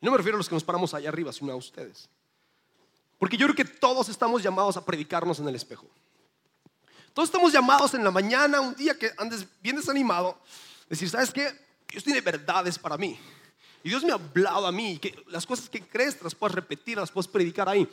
No 0.00 0.10
me 0.10 0.16
refiero 0.16 0.36
a 0.36 0.38
los 0.38 0.48
que 0.48 0.56
nos 0.56 0.64
paramos 0.64 0.92
allá 0.92 1.08
arriba, 1.08 1.32
sino 1.32 1.52
a 1.52 1.54
ustedes. 1.54 2.08
Porque 3.16 3.36
yo 3.36 3.46
creo 3.46 3.54
que 3.54 3.64
todos 3.64 4.08
estamos 4.08 4.42
llamados 4.42 4.76
a 4.76 4.84
predicarnos 4.84 5.38
en 5.38 5.46
el 5.46 5.54
espejo. 5.54 5.86
Todos 7.14 7.28
estamos 7.28 7.52
llamados 7.52 7.94
en 7.94 8.02
la 8.02 8.10
mañana, 8.10 8.60
un 8.60 8.74
día 8.74 8.98
que 8.98 9.12
andes 9.16 9.46
bien 9.62 9.76
desanimado, 9.76 10.36
decir, 10.88 11.08
¿sabes 11.10 11.30
qué? 11.30 11.48
Dios 11.88 12.02
tiene 12.02 12.20
verdades 12.22 12.76
para 12.76 12.98
mí. 12.98 13.16
Y 13.84 13.88
Dios 13.88 14.02
me 14.02 14.10
ha 14.10 14.14
hablado 14.14 14.66
a 14.66 14.72
mí, 14.72 14.98
que 14.98 15.14
las 15.28 15.46
cosas 15.46 15.68
que 15.68 15.80
crees 15.80 16.20
las 16.22 16.34
puedes 16.34 16.56
repetir, 16.56 16.98
las 16.98 17.12
puedes 17.12 17.28
predicar 17.28 17.68
ahí. 17.68 17.88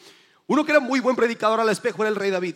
Uno 0.48 0.66
que 0.66 0.72
era 0.72 0.80
muy 0.80 1.00
buen 1.02 1.16
predicador 1.16 1.60
al 1.60 1.70
espejo 1.70 2.02
era 2.02 2.10
el 2.10 2.16
rey 2.16 2.32
David. 2.32 2.56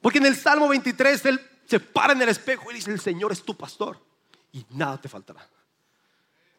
Porque 0.00 0.18
en 0.18 0.26
el 0.26 0.36
Salmo 0.36 0.68
23 0.68 1.24
él 1.26 1.40
se 1.66 1.80
para 1.80 2.12
en 2.12 2.22
el 2.22 2.28
espejo 2.28 2.70
y 2.70 2.74
dice, 2.74 2.90
el 2.90 3.00
Señor 3.00 3.32
es 3.32 3.42
tu 3.42 3.56
pastor 3.56 4.00
y 4.52 4.64
nada 4.70 5.00
te 5.00 5.08
faltará. 5.08 5.46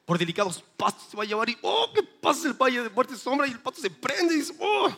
Por 0.06 0.18
delicados 0.18 0.64
pastos 0.76 1.08
se 1.10 1.18
va 1.18 1.24
a 1.24 1.26
llevar 1.26 1.50
y, 1.50 1.58
oh, 1.62 1.92
que 1.94 2.04
pasa 2.04 2.48
el 2.48 2.54
valle 2.54 2.84
de 2.84 2.90
muerte 2.90 3.14
y 3.14 3.18
sombra 3.18 3.48
y 3.48 3.52
el 3.52 3.60
pato 3.60 3.82
se 3.82 3.90
prende 3.90 4.34
y 4.34 4.38
dice, 4.38 4.54
oh. 4.60 4.90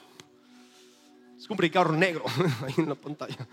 Es 1.37 1.49
un 1.49 1.57
predicador 1.57 1.93
negro 1.93 2.25
ahí 2.65 2.73
en 2.77 2.89
la 2.89 2.95
pantalla. 2.95 3.47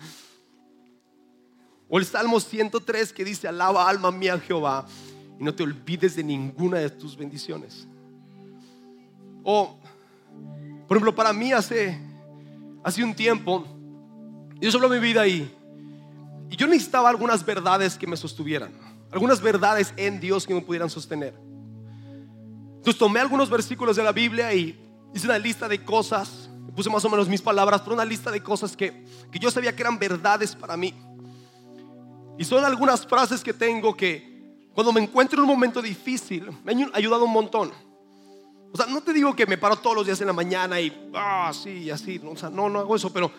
O 1.88 1.98
el 1.98 2.05
Salmo 2.05 2.38
103 2.38 3.12
que 3.12 3.24
dice, 3.24 3.48
alaba 3.48 3.88
alma 3.88 4.11
mía 4.11 4.38
Jehová 4.38 4.87
y 5.38 5.44
no 5.44 5.55
te 5.55 5.62
olvides 5.62 6.16
de 6.16 6.24
ninguna 6.24 6.79
de 6.79 6.90
tus 6.90 7.16
bendiciones. 7.16 7.87
O, 9.42 9.79
por 10.87 10.96
ejemplo, 10.96 11.14
para 11.14 11.33
mí 11.33 11.53
hace, 11.53 11.98
hace 12.85 13.03
un 13.03 13.14
tiempo, 13.14 13.64
Dios 14.58 14.74
habló 14.74 14.88
mi 14.88 14.98
vida. 14.98 15.26
Y 15.26 15.50
yo 16.50 16.66
necesitaba 16.66 17.08
algunas 17.08 17.44
verdades 17.44 17.96
que 17.96 18.06
me 18.06 18.16
sostuvieran. 18.16 18.72
Algunas 19.10 19.40
verdades 19.40 19.94
en 19.96 20.20
Dios 20.20 20.46
que 20.46 20.54
me 20.54 20.60
pudieran 20.60 20.90
sostener. 20.90 21.34
Entonces 22.76 22.98
tomé 22.98 23.20
algunos 23.20 23.50
versículos 23.50 23.96
de 23.96 24.02
la 24.02 24.12
Biblia 24.12 24.52
y 24.54 24.78
hice 25.14 25.26
una 25.26 25.38
lista 25.38 25.68
de 25.68 25.82
cosas. 25.84 26.48
Puse 26.74 26.90
más 26.90 27.04
o 27.04 27.10
menos 27.10 27.28
mis 27.28 27.42
palabras, 27.42 27.80
pero 27.80 27.94
una 27.94 28.04
lista 28.04 28.30
de 28.30 28.42
cosas 28.42 28.76
que, 28.76 29.04
que 29.30 29.38
yo 29.38 29.50
sabía 29.50 29.74
que 29.74 29.82
eran 29.82 29.98
verdades 29.98 30.54
para 30.54 30.76
mí. 30.76 30.94
Y 32.38 32.44
son 32.44 32.64
algunas 32.64 33.06
frases 33.06 33.42
que 33.42 33.52
tengo 33.52 33.96
que 33.96 34.38
cuando 34.72 34.92
me 34.92 35.00
encuentro 35.00 35.38
en 35.38 35.42
un 35.42 35.48
momento 35.48 35.82
difícil 35.82 36.50
me 36.62 36.72
han 36.72 36.90
ayudado 36.94 37.24
un 37.24 37.32
montón. 37.32 37.72
O 38.72 38.76
sea, 38.76 38.86
no 38.86 39.00
te 39.00 39.12
digo 39.12 39.34
que 39.34 39.44
me 39.46 39.58
paro 39.58 39.76
todos 39.76 39.96
los 39.96 40.06
días 40.06 40.20
en 40.20 40.28
la 40.28 40.32
mañana 40.32 40.80
y, 40.80 41.10
ah, 41.14 41.50
sí, 41.52 41.90
así. 41.90 42.20
O 42.24 42.36
sea, 42.36 42.48
no, 42.48 42.68
no 42.68 42.78
hago 42.80 42.94
eso, 42.94 43.12
pero 43.12 43.32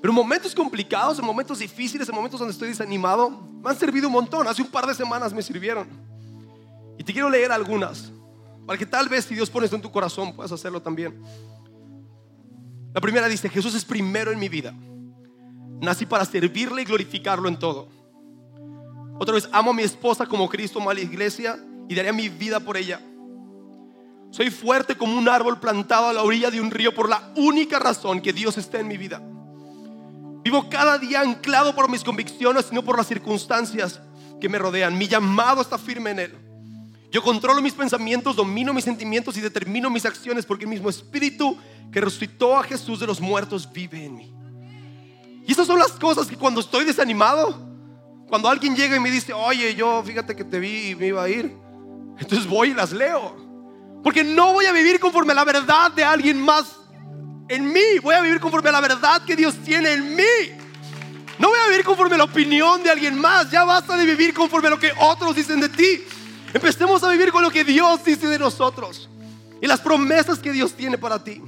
pero 0.00 0.12
en 0.12 0.14
momentos 0.14 0.54
complicados, 0.54 1.18
en 1.18 1.24
momentos 1.24 1.58
difíciles, 1.58 2.08
en 2.08 2.14
momentos 2.14 2.38
donde 2.38 2.52
estoy 2.52 2.68
desanimado, 2.68 3.30
me 3.30 3.70
han 3.70 3.78
servido 3.78 4.06
un 4.06 4.12
montón. 4.12 4.46
Hace 4.46 4.62
un 4.62 4.68
par 4.68 4.86
de 4.86 4.94
semanas 4.94 5.32
me 5.32 5.42
sirvieron. 5.42 5.88
Y 6.96 7.04
te 7.04 7.12
quiero 7.12 7.28
leer 7.28 7.50
algunas, 7.50 8.12
para 8.66 8.78
que 8.78 8.86
tal 8.86 9.08
vez 9.08 9.24
si 9.24 9.34
Dios 9.34 9.50
pone 9.50 9.64
esto 9.64 9.76
en 9.76 9.82
tu 9.82 9.90
corazón, 9.90 10.34
puedas 10.34 10.52
hacerlo 10.52 10.80
también. 10.80 11.20
La 12.94 13.00
primera 13.00 13.28
dice, 13.28 13.48
Jesús 13.48 13.74
es 13.74 13.84
primero 13.84 14.30
en 14.30 14.38
mi 14.38 14.48
vida. 14.48 14.72
Nací 15.80 16.06
para 16.06 16.24
servirle 16.24 16.82
y 16.82 16.84
glorificarlo 16.84 17.48
en 17.48 17.58
todo. 17.58 17.88
Otra 19.18 19.34
vez, 19.34 19.48
amo 19.52 19.72
a 19.72 19.74
mi 19.74 19.82
esposa 19.82 20.26
como 20.26 20.48
Cristo 20.48 20.80
amó 20.80 20.90
a 20.90 20.94
la 20.94 21.00
iglesia 21.00 21.58
y 21.88 21.94
daré 21.94 22.12
mi 22.12 22.28
vida 22.28 22.60
por 22.60 22.76
ella. 22.76 23.00
Soy 24.30 24.50
fuerte 24.50 24.96
como 24.96 25.16
un 25.16 25.28
árbol 25.28 25.58
plantado 25.58 26.08
a 26.08 26.12
la 26.12 26.22
orilla 26.22 26.50
de 26.50 26.60
un 26.60 26.70
río 26.70 26.94
por 26.94 27.08
la 27.08 27.32
única 27.36 27.78
razón 27.78 28.20
que 28.20 28.32
Dios 28.32 28.58
está 28.58 28.78
en 28.78 28.88
mi 28.88 28.96
vida. 28.96 29.22
Vivo 30.48 30.70
cada 30.70 30.98
día 30.98 31.20
anclado 31.20 31.74
por 31.74 31.90
mis 31.90 32.02
convicciones 32.02 32.68
y 32.72 32.74
no 32.74 32.82
por 32.82 32.96
las 32.96 33.06
circunstancias 33.06 34.00
que 34.40 34.48
me 34.48 34.58
rodean. 34.58 34.96
Mi 34.96 35.06
llamado 35.06 35.60
está 35.60 35.76
firme 35.76 36.12
en 36.12 36.20
Él. 36.20 36.34
Yo 37.10 37.22
controlo 37.22 37.60
mis 37.60 37.74
pensamientos, 37.74 38.34
domino 38.34 38.72
mis 38.72 38.84
sentimientos 38.84 39.36
y 39.36 39.42
determino 39.42 39.90
mis 39.90 40.06
acciones 40.06 40.46
porque 40.46 40.64
el 40.64 40.70
mismo 40.70 40.88
Espíritu 40.88 41.58
que 41.92 42.00
resucitó 42.00 42.56
a 42.56 42.62
Jesús 42.62 42.98
de 42.98 43.06
los 43.06 43.20
muertos 43.20 43.70
vive 43.70 44.02
en 44.02 44.16
mí. 44.16 44.34
Y 45.46 45.52
esas 45.52 45.66
son 45.66 45.78
las 45.78 45.90
cosas 45.90 46.26
que 46.26 46.36
cuando 46.36 46.62
estoy 46.62 46.86
desanimado, 46.86 47.68
cuando 48.26 48.48
alguien 48.48 48.74
llega 48.74 48.96
y 48.96 49.00
me 49.00 49.10
dice, 49.10 49.34
oye, 49.34 49.74
yo 49.74 50.02
fíjate 50.02 50.34
que 50.34 50.44
te 50.44 50.58
vi 50.58 50.92
y 50.92 50.94
me 50.94 51.08
iba 51.08 51.22
a 51.22 51.28
ir, 51.28 51.54
entonces 52.18 52.46
voy 52.46 52.70
y 52.70 52.74
las 52.74 52.92
leo. 52.92 53.36
Porque 54.02 54.24
no 54.24 54.54
voy 54.54 54.64
a 54.64 54.72
vivir 54.72 54.98
conforme 54.98 55.32
a 55.32 55.34
la 55.34 55.44
verdad 55.44 55.92
de 55.92 56.04
alguien 56.04 56.40
más 56.40 56.74
en 57.48 57.72
mí. 57.72 57.98
Voy 58.02 58.14
a 58.14 58.20
vivir 58.20 58.40
conforme 58.40 58.68
a 58.68 58.72
la 58.72 58.80
verdad 58.80 59.22
que 59.24 59.36
Dios 59.36 59.56
tiene 59.64 59.92
en 59.92 60.14
mí. 60.14 60.22
No 61.38 61.48
voy 61.48 61.58
a 61.58 61.68
vivir 61.68 61.84
conforme 61.84 62.14
a 62.16 62.18
la 62.18 62.24
opinión 62.24 62.82
de 62.82 62.90
alguien 62.90 63.18
más. 63.18 63.50
Ya 63.50 63.64
basta 63.64 63.96
de 63.96 64.04
vivir 64.04 64.34
conforme 64.34 64.68
a 64.68 64.70
lo 64.70 64.78
que 64.78 64.92
otros 65.00 65.36
dicen 65.36 65.60
de 65.60 65.68
ti. 65.68 66.02
Empecemos 66.52 67.02
a 67.02 67.10
vivir 67.10 67.30
con 67.30 67.42
lo 67.42 67.50
que 67.50 67.64
Dios 67.64 68.04
dice 68.04 68.26
de 68.26 68.38
nosotros 68.38 69.08
y 69.60 69.66
las 69.66 69.80
promesas 69.80 70.38
que 70.38 70.52
Dios 70.52 70.72
tiene 70.72 70.98
para 70.98 71.22
ti. 71.22 71.42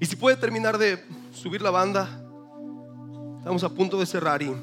Y 0.00 0.06
si 0.06 0.16
puede 0.16 0.36
terminar 0.36 0.78
de 0.78 1.04
subir 1.32 1.62
la 1.62 1.70
banda, 1.70 2.08
estamos 3.38 3.64
a 3.64 3.68
punto 3.68 3.98
de 3.98 4.06
cerrar 4.06 4.42
y 4.42 4.54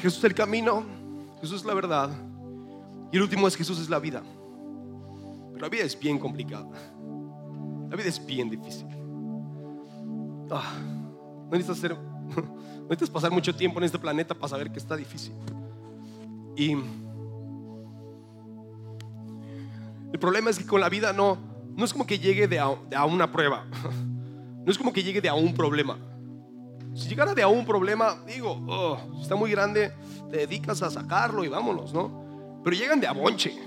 Jesús 0.00 0.18
es 0.18 0.24
el 0.24 0.34
camino, 0.34 0.84
Jesús 1.40 1.60
es 1.60 1.66
la 1.66 1.74
verdad 1.74 2.10
y 3.12 3.16
el 3.16 3.22
último 3.22 3.46
es 3.46 3.56
Jesús 3.56 3.78
es 3.78 3.88
la 3.88 3.98
vida. 3.98 4.22
Pero 5.52 5.60
la 5.60 5.68
vida 5.68 5.84
es 5.84 5.98
bien 5.98 6.18
complicada. 6.18 6.66
La 7.88 7.96
vida 7.96 8.08
es 8.08 8.24
bien 8.24 8.50
difícil. 8.50 8.86
Ah, 10.50 10.74
no, 11.50 11.50
necesitas 11.50 11.78
hacer, 11.78 11.96
pasar 13.12 13.30
mucho 13.30 13.54
tiempo 13.54 13.78
en 13.78 13.84
este 13.84 13.98
planeta 13.98 14.34
para 14.34 14.48
saber 14.48 14.70
que 14.70 14.78
está 14.78 14.96
difícil. 14.96 15.32
Y 16.56 16.72
el 20.12 20.18
problema 20.18 20.50
es 20.50 20.58
que 20.58 20.66
con 20.66 20.80
la 20.80 20.88
vida 20.88 21.12
no, 21.12 21.38
no 21.76 21.84
es 21.84 21.92
como 21.92 22.06
que 22.06 22.18
llegue 22.18 22.48
de 22.48 22.58
a, 22.58 23.04
una 23.04 23.30
prueba. 23.30 23.64
No 24.58 24.72
es 24.72 24.76
como 24.76 24.92
que 24.92 25.02
llegue 25.02 25.22
de 25.22 25.30
a 25.30 25.34
un 25.34 25.54
problema. 25.54 25.96
Si 26.94 27.08
llegara 27.08 27.32
de 27.32 27.42
a 27.42 27.48
un 27.48 27.64
problema, 27.64 28.18
digo, 28.26 28.62
oh, 28.68 28.98
está 29.18 29.34
muy 29.34 29.50
grande, 29.50 29.94
te 30.30 30.38
dedicas 30.38 30.82
a 30.82 30.90
sacarlo 30.90 31.42
y 31.42 31.48
vámonos, 31.48 31.94
¿no? 31.94 32.60
Pero 32.62 32.76
llegan 32.76 33.00
de 33.00 33.06
a 33.06 33.12
bonche. 33.12 33.58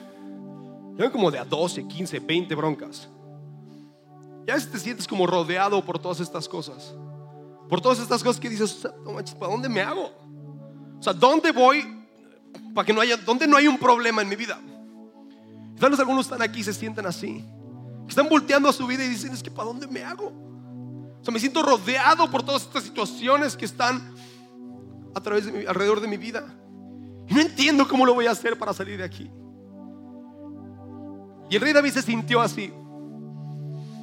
Llegan 0.96 1.12
como 1.12 1.32
de 1.32 1.40
a 1.40 1.46
12, 1.46 1.88
15, 1.88 2.20
20 2.20 2.54
broncas. 2.54 3.10
Ya 4.48 4.56
te 4.56 4.80
sientes 4.80 5.08
como 5.08 5.28
rodeado 5.28 5.84
por 5.84 6.00
todas 6.00 6.20
estas 6.20 6.48
cosas. 6.48 6.94
Por 7.70 7.80
todas 7.80 8.00
estas 8.00 8.24
cosas 8.24 8.40
que 8.40 8.50
dices, 8.50 8.88
¿para 9.40 9.52
dónde 9.52 9.70
me 9.70 9.82
hago? 9.82 10.12
O 11.00 11.04
sea, 11.04 11.14
¿dónde 11.14 11.52
voy 11.52 12.06
para 12.74 12.86
que 12.86 12.94
no 12.94 13.02
haya, 13.02 13.18
dónde 13.18 13.48
no 13.48 13.58
hay 13.58 13.68
un 13.68 13.78
problema 13.78 14.22
en 14.22 14.30
mi 14.30 14.36
vida? 14.36 14.60
Vez 15.90 16.00
algunos 16.00 16.26
están 16.26 16.42
aquí 16.42 16.60
y 16.60 16.64
se 16.64 16.74
sienten 16.74 17.06
así. 17.06 17.44
Están 18.08 18.30
volteando 18.30 18.70
a 18.70 18.74
su 18.74 18.86
vida 18.86 19.04
y 19.04 19.08
dicen, 19.08 19.32
es 19.32 19.42
que 19.42 19.50
¿para 19.50 19.68
dónde 19.68 19.88
me 19.88 20.04
hago? 20.04 20.28
O 20.28 21.24
sea, 21.24 21.34
me 21.34 21.40
siento 21.40 21.64
rodeado 21.64 22.30
por 22.30 22.44
todas 22.44 22.64
estas 22.64 22.84
situaciones 22.84 23.56
que 23.56 23.66
están 23.66 24.16
a 25.16 25.22
través 25.22 25.46
de 25.46 25.68
alrededor 25.68 26.02
de 26.02 26.08
mi 26.08 26.18
vida. 26.18 26.44
Y 27.28 27.34
no 27.34 27.42
entiendo 27.42 27.88
cómo 27.88 28.06
lo 28.06 28.14
voy 28.14 28.28
a 28.28 28.32
hacer 28.32 28.58
para 28.58 28.74
salir 28.74 28.98
de 28.98 29.06
aquí. 29.06 29.32
Y 31.50 31.56
el 31.56 31.62
rey 31.62 31.74
David 31.74 31.92
se 31.92 32.02
sintió 32.02 32.42
así. 32.42 32.74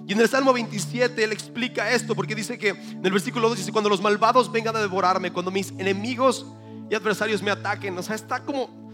Y 0.08 0.14
en 0.14 0.20
el 0.20 0.28
Salmo 0.28 0.54
27 0.54 1.22
él 1.22 1.32
explica 1.32 1.90
esto 1.90 2.14
porque 2.14 2.34
dice 2.34 2.56
que 2.56 2.70
en 2.70 3.04
el 3.04 3.12
versículo 3.12 3.46
2 3.50 3.58
dice, 3.58 3.72
cuando 3.72 3.90
los 3.90 4.00
malvados 4.00 4.50
vengan 4.50 4.74
a 4.74 4.78
devorarme, 4.78 5.30
cuando 5.30 5.50
mis 5.50 5.70
enemigos 5.72 6.46
y 6.88 6.94
adversarios 6.94 7.42
me 7.42 7.50
ataquen, 7.50 7.96
o 7.98 8.02
sea, 8.02 8.16
está 8.16 8.42
como 8.42 8.90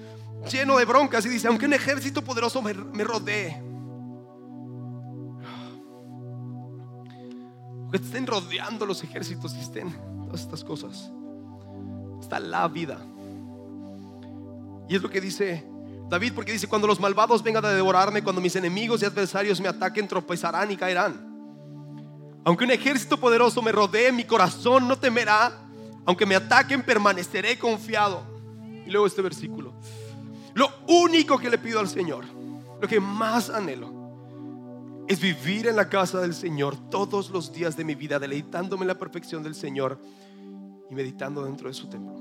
lleno 0.50 0.76
de 0.76 0.84
broncas 0.84 1.24
y 1.24 1.28
dice, 1.28 1.46
aunque 1.46 1.66
un 1.66 1.72
ejército 1.72 2.20
poderoso 2.20 2.60
me, 2.60 2.74
me 2.74 3.04
rodee, 3.04 3.62
que 7.92 7.96
estén 7.96 8.26
rodeando 8.26 8.84
los 8.84 9.04
ejércitos 9.04 9.54
y 9.54 9.60
estén 9.60 9.92
todas 10.24 10.40
estas 10.40 10.64
cosas, 10.64 11.12
está 12.20 12.40
la 12.40 12.66
vida. 12.66 12.98
Y 14.88 14.96
es 14.96 15.00
lo 15.00 15.08
que 15.08 15.20
dice 15.20 15.64
David, 16.14 16.32
porque 16.32 16.52
dice, 16.52 16.68
cuando 16.68 16.86
los 16.86 17.00
malvados 17.00 17.42
vengan 17.42 17.64
a 17.64 17.70
devorarme, 17.70 18.22
cuando 18.22 18.40
mis 18.40 18.54
enemigos 18.54 19.02
y 19.02 19.04
adversarios 19.04 19.60
me 19.60 19.66
ataquen, 19.66 20.06
tropezarán 20.06 20.70
y 20.70 20.76
caerán. 20.76 21.34
Aunque 22.44 22.62
un 22.62 22.70
ejército 22.70 23.18
poderoso 23.18 23.60
me 23.62 23.72
rodee, 23.72 24.12
mi 24.12 24.22
corazón 24.22 24.86
no 24.86 24.96
temerá. 24.96 25.52
Aunque 26.04 26.24
me 26.24 26.36
ataquen, 26.36 26.82
permaneceré 26.82 27.58
confiado. 27.58 28.22
Y 28.86 28.90
luego 28.90 29.08
este 29.08 29.22
versículo. 29.22 29.72
Lo 30.54 30.68
único 30.86 31.36
que 31.36 31.50
le 31.50 31.58
pido 31.58 31.80
al 31.80 31.88
Señor, 31.88 32.26
lo 32.80 32.86
que 32.86 33.00
más 33.00 33.50
anhelo, 33.50 33.92
es 35.08 35.18
vivir 35.20 35.66
en 35.66 35.74
la 35.74 35.88
casa 35.88 36.20
del 36.20 36.32
Señor 36.32 36.76
todos 36.90 37.30
los 37.30 37.52
días 37.52 37.76
de 37.76 37.84
mi 37.84 37.96
vida, 37.96 38.20
deleitándome 38.20 38.82
en 38.82 38.88
la 38.88 38.98
perfección 38.98 39.42
del 39.42 39.56
Señor 39.56 39.98
y 40.88 40.94
meditando 40.94 41.44
dentro 41.44 41.66
de 41.66 41.74
su 41.74 41.88
templo. 41.88 42.14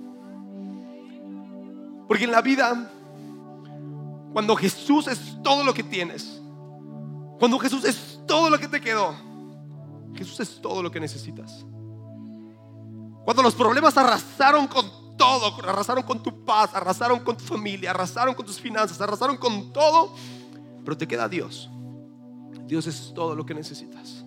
Porque 2.07 2.23
en 2.23 2.31
la 2.31 2.41
vida, 2.41 2.91
cuando 4.33 4.55
Jesús 4.55 5.07
es 5.07 5.37
todo 5.43 5.63
lo 5.63 5.73
que 5.73 5.83
tienes, 5.83 6.41
cuando 7.39 7.59
Jesús 7.59 7.85
es 7.85 8.19
todo 8.25 8.49
lo 8.49 8.59
que 8.59 8.67
te 8.67 8.81
quedó, 8.81 9.13
Jesús 10.15 10.39
es 10.39 10.61
todo 10.61 10.81
lo 10.81 10.91
que 10.91 10.99
necesitas. 10.99 11.65
Cuando 13.23 13.43
los 13.43 13.53
problemas 13.55 13.95
arrasaron 13.95 14.67
con 14.67 15.15
todo, 15.17 15.55
arrasaron 15.67 16.03
con 16.03 16.21
tu 16.21 16.43
paz, 16.43 16.71
arrasaron 16.73 17.19
con 17.19 17.37
tu 17.37 17.43
familia, 17.43 17.91
arrasaron 17.91 18.33
con 18.33 18.45
tus 18.45 18.59
finanzas, 18.59 18.99
arrasaron 18.99 19.37
con 19.37 19.71
todo, 19.71 20.13
pero 20.83 20.97
te 20.97 21.07
queda 21.07 21.29
Dios. 21.29 21.69
Dios 22.65 22.87
es 22.87 23.13
todo 23.13 23.35
lo 23.35 23.45
que 23.45 23.53
necesitas. 23.53 24.25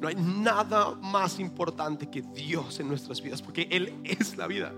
No 0.00 0.08
hay 0.08 0.16
nada 0.16 0.94
más 0.96 1.38
importante 1.38 2.10
que 2.10 2.22
Dios 2.22 2.80
en 2.80 2.88
nuestras 2.88 3.22
vidas, 3.22 3.42
porque 3.42 3.68
Él 3.70 4.00
es 4.04 4.36
la 4.36 4.46
vida. 4.46 4.72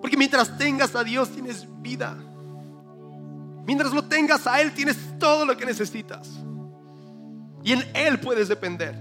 Porque 0.00 0.16
mientras 0.16 0.56
tengas 0.56 0.94
a 0.94 1.04
Dios 1.04 1.30
tienes 1.30 1.66
vida. 1.82 2.16
Mientras 3.66 3.92
lo 3.92 4.04
tengas 4.04 4.46
a 4.46 4.60
Él 4.60 4.72
tienes 4.72 4.96
todo 5.18 5.44
lo 5.44 5.56
que 5.56 5.64
necesitas. 5.64 6.28
Y 7.62 7.72
en 7.72 7.84
Él 7.94 8.18
puedes 8.18 8.48
depender. 8.48 8.94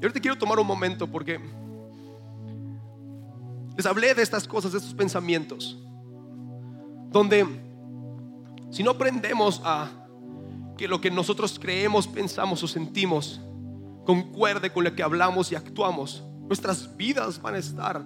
Y 0.00 0.04
ahorita 0.04 0.20
quiero 0.20 0.38
tomar 0.38 0.58
un 0.58 0.66
momento 0.66 1.06
porque 1.06 1.38
les 3.76 3.86
hablé 3.86 4.14
de 4.14 4.22
estas 4.22 4.48
cosas, 4.48 4.72
de 4.72 4.78
estos 4.78 4.94
pensamientos. 4.94 5.78
Donde 7.10 7.46
si 8.70 8.82
no 8.82 8.92
aprendemos 8.92 9.60
a 9.64 9.90
que 10.76 10.88
lo 10.88 11.00
que 11.00 11.10
nosotros 11.10 11.58
creemos, 11.60 12.08
pensamos 12.08 12.62
o 12.62 12.68
sentimos 12.68 13.40
concuerde 14.04 14.72
con 14.72 14.84
lo 14.84 14.94
que 14.94 15.02
hablamos 15.02 15.52
y 15.52 15.54
actuamos, 15.54 16.24
nuestras 16.48 16.96
vidas 16.96 17.40
van 17.40 17.54
a 17.54 17.58
estar 17.58 18.02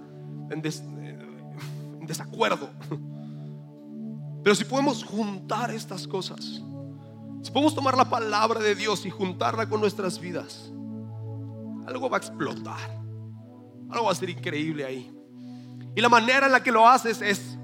en, 0.51 0.61
desacuerdo. 2.05 2.69
Pero 4.45 4.55
si 4.55 4.63
podemos 4.63 5.03
juntar 5.03 5.71
estas 5.71 6.07
cosas, 6.07 6.61
si 7.41 7.51
podemos 7.51 7.73
tomar 7.73 7.97
la 7.97 8.07
palabra 8.07 8.59
de 8.59 8.75
Dios 8.75 9.05
y 9.05 9.09
juntarla 9.09 9.67
con 9.67 9.81
nuestras 9.81 10.19
vidas, 10.19 10.71
algo 11.87 12.09
va 12.09 12.17
a 12.17 12.19
explotar. 12.19 13.03
Algo 13.89 14.05
va 14.05 14.11
a 14.11 14.15
ser 14.15 14.29
increíble 14.29 14.85
ahí. 14.85 15.11
Y 15.95 16.01
la 16.01 16.09
manera 16.09 16.45
en 16.45 16.51
la 16.51 16.61
que 16.61 16.71
lo 16.71 16.87
haces 16.87 17.21
es, 17.21 17.57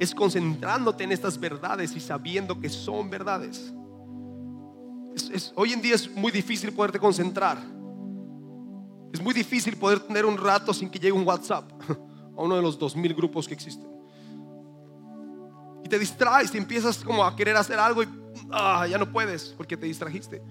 es 0.00 0.14
concentrándote 0.14 1.04
en 1.04 1.12
estas 1.12 1.38
verdades 1.38 1.94
y 1.94 2.00
sabiendo 2.00 2.58
que 2.58 2.68
son 2.68 3.08
verdades 3.08 3.72
hoy 5.54 5.72
en 5.72 5.82
día 5.82 5.94
es 5.94 6.10
muy 6.14 6.32
difícil 6.32 6.72
poderte 6.72 6.98
concentrar. 6.98 7.58
Es 9.12 9.20
muy 9.20 9.34
difícil 9.34 9.76
poder 9.76 10.00
tener 10.00 10.24
un 10.24 10.36
rato 10.36 10.72
sin 10.72 10.90
que 10.90 10.98
llegue 10.98 11.12
un 11.12 11.26
WhatsApp 11.26 11.70
a 12.36 12.42
uno 12.42 12.56
de 12.56 12.62
los 12.62 12.78
dos 12.78 12.96
mil 12.96 13.14
grupos 13.14 13.46
que 13.46 13.54
existen. 13.54 13.88
Y 15.84 15.88
te 15.88 15.98
distraes 15.98 16.54
y 16.54 16.58
empiezas 16.58 17.02
como 17.04 17.24
a 17.24 17.34
querer 17.34 17.56
hacer 17.56 17.78
algo 17.78 18.02
y 18.02 18.08
ah, 18.50 18.86
ya 18.86 18.98
no 18.98 19.10
puedes 19.10 19.54
porque 19.56 19.76
te 19.76 19.86
distrajiste. 19.86 20.42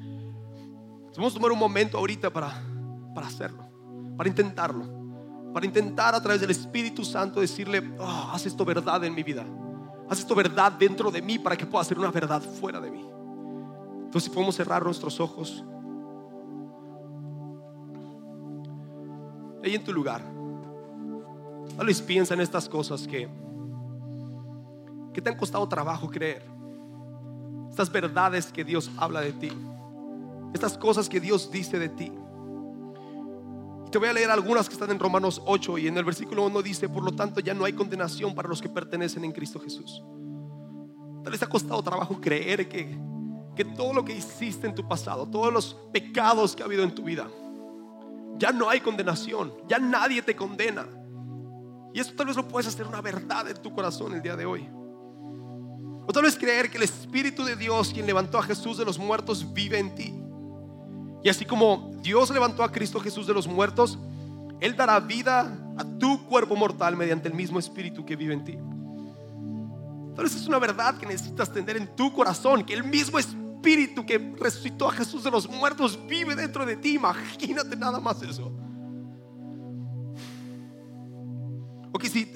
vamos 1.16 1.34
a 1.34 1.36
tomar 1.36 1.52
un 1.52 1.60
momento 1.60 1.98
ahorita 1.98 2.30
para, 2.30 2.62
para 3.14 3.28
hacerlo, 3.28 3.64
para 4.18 4.30
intentarlo, 4.30 5.52
para 5.54 5.66
intentar 5.66 6.16
a 6.16 6.22
través 6.22 6.42
del 6.42 6.52
Espíritu 6.52 7.04
Santo 7.04 7.40
decirle, 7.40 7.82
ah, 8.00 8.32
haz 8.34 8.46
esto 8.46 8.66
verdad 8.66 9.04
en 9.04 9.14
mi 9.14 9.24
vida, 9.24 9.46
haz 10.10 10.20
esto 10.20 10.36
verdad 10.36 10.72
dentro 10.74 11.12
de 11.12 11.22
mí 11.22 11.40
para 11.40 11.56
que 11.56 11.66
pueda 11.66 11.84
ser 11.84 11.98
una 11.98 12.12
verdad 12.12 12.42
fuera 12.42 12.80
de 12.80 12.92
mí. 12.92 13.06
Entonces 14.06 14.30
podemos 14.30 14.56
cerrar 14.56 14.84
nuestros 14.84 15.22
ojos. 15.22 15.64
Ahí 19.64 19.76
en 19.76 19.84
tu 19.84 19.94
lugar. 19.94 20.22
Tal 21.78 21.86
vez 21.86 22.02
piensa 22.02 22.34
en 22.34 22.42
estas 22.42 22.68
cosas 22.68 23.08
que, 23.08 23.30
que 25.14 25.22
te 25.22 25.30
han 25.30 25.38
costado 25.38 25.68
trabajo 25.68 26.10
creer. 26.10 26.44
Estas 27.70 27.92
verdades 27.92 28.52
que 28.52 28.64
Dios 28.64 28.92
habla 28.98 29.22
de 29.22 29.34
ti. 29.34 29.52
Estas 30.54 30.78
cosas 30.78 31.08
que 31.08 31.20
Dios 31.20 31.52
dice 31.52 31.80
de 31.80 31.90
ti. 31.90 32.12
Te 33.92 33.98
voy 33.98 34.08
a 34.08 34.14
leer 34.14 34.32
algunas 34.32 34.68
que 34.68 34.74
están 34.74 34.92
en 34.92 35.00
Romanos 35.00 35.42
8 35.46 35.78
y 35.78 35.88
en 35.88 35.98
el 35.98 36.06
versículo 36.06 36.46
1 36.46 36.62
dice, 36.62 36.88
por 36.88 37.04
lo 37.04 37.12
tanto 37.12 37.42
ya 37.42 37.54
no 37.54 37.66
hay 37.66 37.74
condenación 37.74 38.34
para 38.34 38.48
los 38.48 38.62
que 38.62 38.70
pertenecen 38.70 39.26
en 39.26 39.32
Cristo 39.32 39.60
Jesús. 39.60 40.02
Tal 41.24 41.32
vez 41.32 41.40
te 41.40 41.46
ha 41.46 41.50
costado 41.50 41.84
trabajo 41.84 42.20
creer 42.20 42.68
que 42.70 42.98
que 43.56 43.66
todo 43.66 43.94
lo 43.94 44.06
que 44.06 44.16
hiciste 44.16 44.68
en 44.68 44.76
tu 44.76 44.88
pasado, 44.88 45.28
todos 45.28 45.52
los 45.52 45.74
pecados 45.92 46.56
que 46.56 46.64
ha 46.64 46.66
habido 46.66 46.84
en 46.84 46.96
tu 46.96 47.04
vida, 47.04 47.28
ya 48.38 48.52
no 48.52 48.70
hay 48.70 48.80
condenación, 48.80 49.54
ya 49.68 49.78
nadie 49.78 50.22
te 50.22 50.36
condena. 50.36 50.88
Y 51.94 52.00
eso 52.00 52.14
tal 52.16 52.28
vez 52.28 52.36
lo 52.36 52.48
puedes 52.48 52.68
hacer 52.68 52.88
una 52.88 53.02
verdad 53.02 53.50
en 53.50 53.58
tu 53.58 53.74
corazón 53.74 54.14
el 54.14 54.22
día 54.22 54.36
de 54.36 54.46
hoy. 54.46 54.70
O 56.12 56.14
tal 56.14 56.24
vez 56.24 56.38
creer 56.38 56.70
que 56.70 56.76
el 56.76 56.84
Espíritu 56.84 57.46
de 57.46 57.56
Dios, 57.56 57.92
quien 57.94 58.06
levantó 58.06 58.38
a 58.38 58.44
Jesús 58.44 58.78
de 58.78 58.84
los 58.84 59.00
muertos, 59.00 59.54
vive 59.54 59.80
en 59.80 59.96
ti. 59.96 60.14
Y 61.24 61.30
así 61.30 61.46
como 61.46 61.90
Dios 62.04 62.30
levantó 62.32 62.66
a 62.66 62.70
Cristo 62.70 63.00
Jesús 63.00 63.28
de 63.28 63.34
los 63.34 63.48
muertos, 63.48 63.98
Él 64.60 64.76
dará 64.76 65.00
vida 65.00 65.58
a 65.78 65.86
tu 65.86 66.26
cuerpo 66.26 66.58
mortal 66.58 66.98
mediante 66.98 67.30
el 67.30 67.34
mismo 67.34 67.60
Espíritu 67.60 68.06
que 68.06 68.18
vive 68.18 68.34
en 68.34 68.44
ti. 68.44 68.58
Vez 70.22 70.36
es 70.36 70.48
una 70.48 70.60
verdad 70.60 70.98
que 70.98 71.06
necesitas 71.06 71.50
tener 71.50 71.78
en 71.78 71.96
tu 71.96 72.12
corazón, 72.12 72.66
que 72.66 72.74
el 72.74 72.84
mismo 72.84 73.18
espíritu 73.18 74.06
que 74.06 74.18
resucitó 74.38 74.90
a 74.90 74.92
Jesús 74.92 75.24
de 75.24 75.32
los 75.32 75.48
muertos 75.48 75.98
vive 76.08 76.36
dentro 76.36 76.66
de 76.66 76.76
ti. 76.76 76.96
Imagínate 76.96 77.78
nada 77.78 78.02
más 78.02 78.22
eso. 78.22 78.52
O 81.94 81.98
que 81.98 82.10
si, 82.10 82.34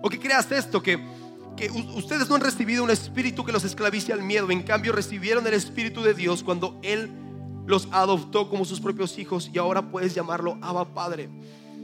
o 0.00 0.08
que 0.08 0.18
creas 0.18 0.50
esto, 0.50 0.82
que, 0.82 1.21
ustedes 1.70 2.28
no 2.28 2.34
han 2.34 2.40
recibido 2.40 2.84
un 2.84 2.90
espíritu 2.90 3.44
que 3.44 3.52
los 3.52 3.64
esclavice 3.64 4.12
al 4.12 4.22
miedo, 4.22 4.50
en 4.50 4.62
cambio 4.62 4.92
recibieron 4.92 5.46
el 5.46 5.54
espíritu 5.54 6.02
de 6.02 6.14
Dios 6.14 6.42
cuando 6.42 6.78
Él 6.82 7.10
los 7.66 7.88
adoptó 7.92 8.48
como 8.48 8.64
sus 8.64 8.80
propios 8.80 9.18
hijos 9.18 9.50
y 9.52 9.58
ahora 9.58 9.82
puedes 9.82 10.14
llamarlo 10.14 10.58
Abba 10.60 10.92
Padre. 10.92 11.28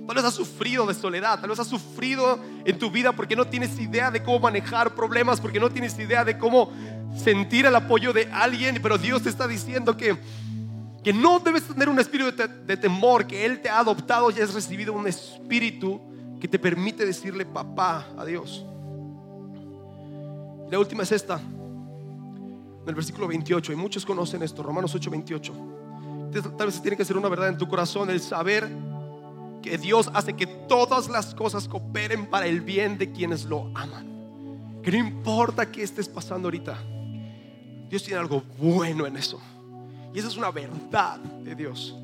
Tal 0.07 0.17
vez 0.17 0.25
has 0.25 0.35
sufrido 0.35 0.87
de 0.87 0.95
soledad, 0.95 1.39
tal 1.39 1.51
vez 1.51 1.59
has 1.59 1.67
sufrido 1.67 2.39
en 2.65 2.79
tu 2.79 2.91
vida 2.91 3.13
porque 3.13 3.37
no 3.37 3.47
tienes 3.47 3.79
idea 3.79 4.11
de 4.11 4.23
cómo 4.23 4.41
manejar 4.41 4.95
problemas, 4.95 5.39
porque 5.39 5.61
no 5.61 5.69
tienes 5.69 5.99
idea 5.99 6.25
de 6.25 6.39
cómo 6.39 6.73
sentir 7.15 7.67
el 7.67 7.77
apoyo 7.77 8.15
de 8.15 8.27
alguien, 8.33 8.81
pero 8.83 8.97
Dios 8.97 9.23
te 9.23 9.29
está 9.29 9.47
diciendo 9.47 9.99
que, 9.99 10.17
que 11.05 11.13
no 11.13 11.41
debes 11.41 11.65
tener 11.65 11.91
un 11.91 11.99
espíritu 11.99 12.33
de, 12.35 12.77
temor, 12.79 13.27
que 13.27 13.45
Él 13.45 13.61
te 13.61 13.69
ha 13.69 13.81
adoptado 13.81 14.31
y 14.31 14.41
has 14.41 14.55
recibido 14.55 14.95
un 14.95 15.07
espíritu 15.07 16.01
que 16.41 16.49
te 16.49 16.59
permite 16.59 17.05
decirle 17.05 17.45
papá 17.45 18.09
a 18.17 18.25
Dios. 18.25 18.65
La 20.71 20.79
última 20.79 21.03
es 21.03 21.13
esta, 21.13 21.41
en 21.41 22.85
el 22.87 22.95
versículo 22.95 23.27
28, 23.29 23.73
y 23.73 23.77
muchos 23.77 24.05
conocen 24.05 24.43
esto, 24.43 24.63
Romanos 24.63 24.95
8, 24.95 25.11
28. 25.11 25.53
Tal 26.57 26.67
vez 26.67 26.81
tiene 26.83 26.97
que 26.97 27.05
ser 27.05 27.17
una 27.17 27.29
verdad 27.29 27.49
en 27.49 27.59
tu 27.59 27.69
corazón 27.69 28.11
el 28.11 28.21
saber 28.21 28.69
que 29.63 29.79
Dios 29.79 30.11
hace 30.15 30.35
que 30.35 30.47
todas 30.47 31.09
las 31.09 31.35
cosas 31.35 31.69
cooperen 31.69 32.27
para 32.27 32.47
el 32.47 32.61
bien 32.61 32.99
de 32.99 33.11
quienes 33.13 33.45
lo 33.45 33.71
aman. 33.75 34.81
Que 34.83 34.93
no 34.93 34.99
importa 34.99 35.71
qué 35.71 35.83
estés 35.83 36.09
pasando 36.09 36.49
ahorita, 36.49 36.79
Dios 37.89 38.03
tiene 38.03 38.21
algo 38.21 38.43
bueno 38.59 39.07
en 39.07 39.17
eso. 39.17 39.41
Y 40.15 40.19
esa 40.19 40.29
es 40.29 40.37
una 40.37 40.51
verdad 40.51 41.19
de 41.19 41.55
Dios. 41.55 41.97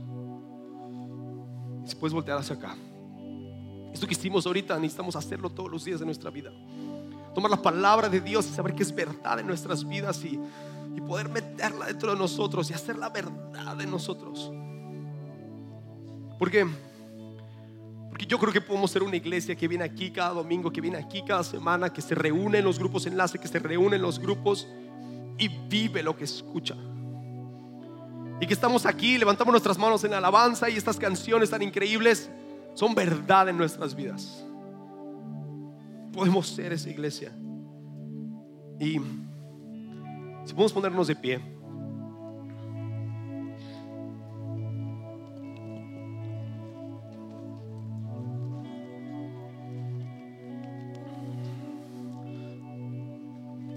Y 1.84 1.88
si 1.88 1.96
puedes 1.96 2.14
voltear 2.14 2.38
hacia 2.38 2.56
acá. 2.56 2.74
Esto 3.92 4.06
que 4.06 4.14
hicimos 4.14 4.46
ahorita 4.46 4.74
necesitamos 4.78 5.14
hacerlo 5.14 5.50
todos 5.50 5.70
los 5.70 5.84
días 5.84 6.00
de 6.00 6.06
nuestra 6.06 6.30
vida. 6.30 6.50
Tomar 7.34 7.50
la 7.50 7.60
palabra 7.60 8.08
de 8.08 8.20
Dios 8.20 8.46
y 8.46 8.54
saber 8.54 8.74
que 8.74 8.82
es 8.82 8.94
verdad 8.94 9.40
en 9.40 9.46
nuestras 9.46 9.86
vidas 9.86 10.24
y, 10.24 10.38
y 10.96 11.00
poder 11.00 11.28
meterla 11.28 11.86
dentro 11.86 12.12
de 12.12 12.18
nosotros 12.18 12.70
y 12.70 12.74
hacer 12.74 12.96
la 12.96 13.08
verdad 13.08 13.80
en 13.80 13.90
nosotros. 13.90 14.52
Porque 16.38 16.66
porque 18.14 18.26
yo 18.26 18.38
creo 18.38 18.52
que 18.52 18.60
podemos 18.60 18.92
ser 18.92 19.02
una 19.02 19.16
iglesia 19.16 19.56
que 19.56 19.66
viene 19.66 19.82
aquí 19.82 20.12
cada 20.12 20.34
domingo, 20.34 20.70
que 20.70 20.80
viene 20.80 20.96
aquí 20.96 21.24
cada 21.26 21.42
semana, 21.42 21.92
que 21.92 22.00
se 22.00 22.14
reúne 22.14 22.58
en 22.58 22.64
los 22.64 22.78
grupos 22.78 23.06
enlace, 23.06 23.40
que 23.40 23.48
se 23.48 23.58
reúne 23.58 23.96
en 23.96 24.02
los 24.02 24.20
grupos 24.20 24.68
y 25.36 25.48
vive 25.48 26.00
lo 26.00 26.16
que 26.16 26.22
escucha. 26.22 26.76
Y 28.40 28.46
que 28.46 28.54
estamos 28.54 28.86
aquí, 28.86 29.18
levantamos 29.18 29.50
nuestras 29.50 29.78
manos 29.78 30.04
en 30.04 30.14
alabanza 30.14 30.70
y 30.70 30.76
estas 30.76 30.96
canciones 30.96 31.50
tan 31.50 31.62
increíbles 31.62 32.30
son 32.74 32.94
verdad 32.94 33.48
en 33.48 33.56
nuestras 33.56 33.96
vidas. 33.96 34.44
Podemos 36.14 36.46
ser 36.46 36.72
esa 36.72 36.88
iglesia. 36.88 37.32
Y 38.78 39.00
si 40.44 40.54
podemos 40.54 40.72
ponernos 40.72 41.08
de 41.08 41.16
pie. 41.16 41.40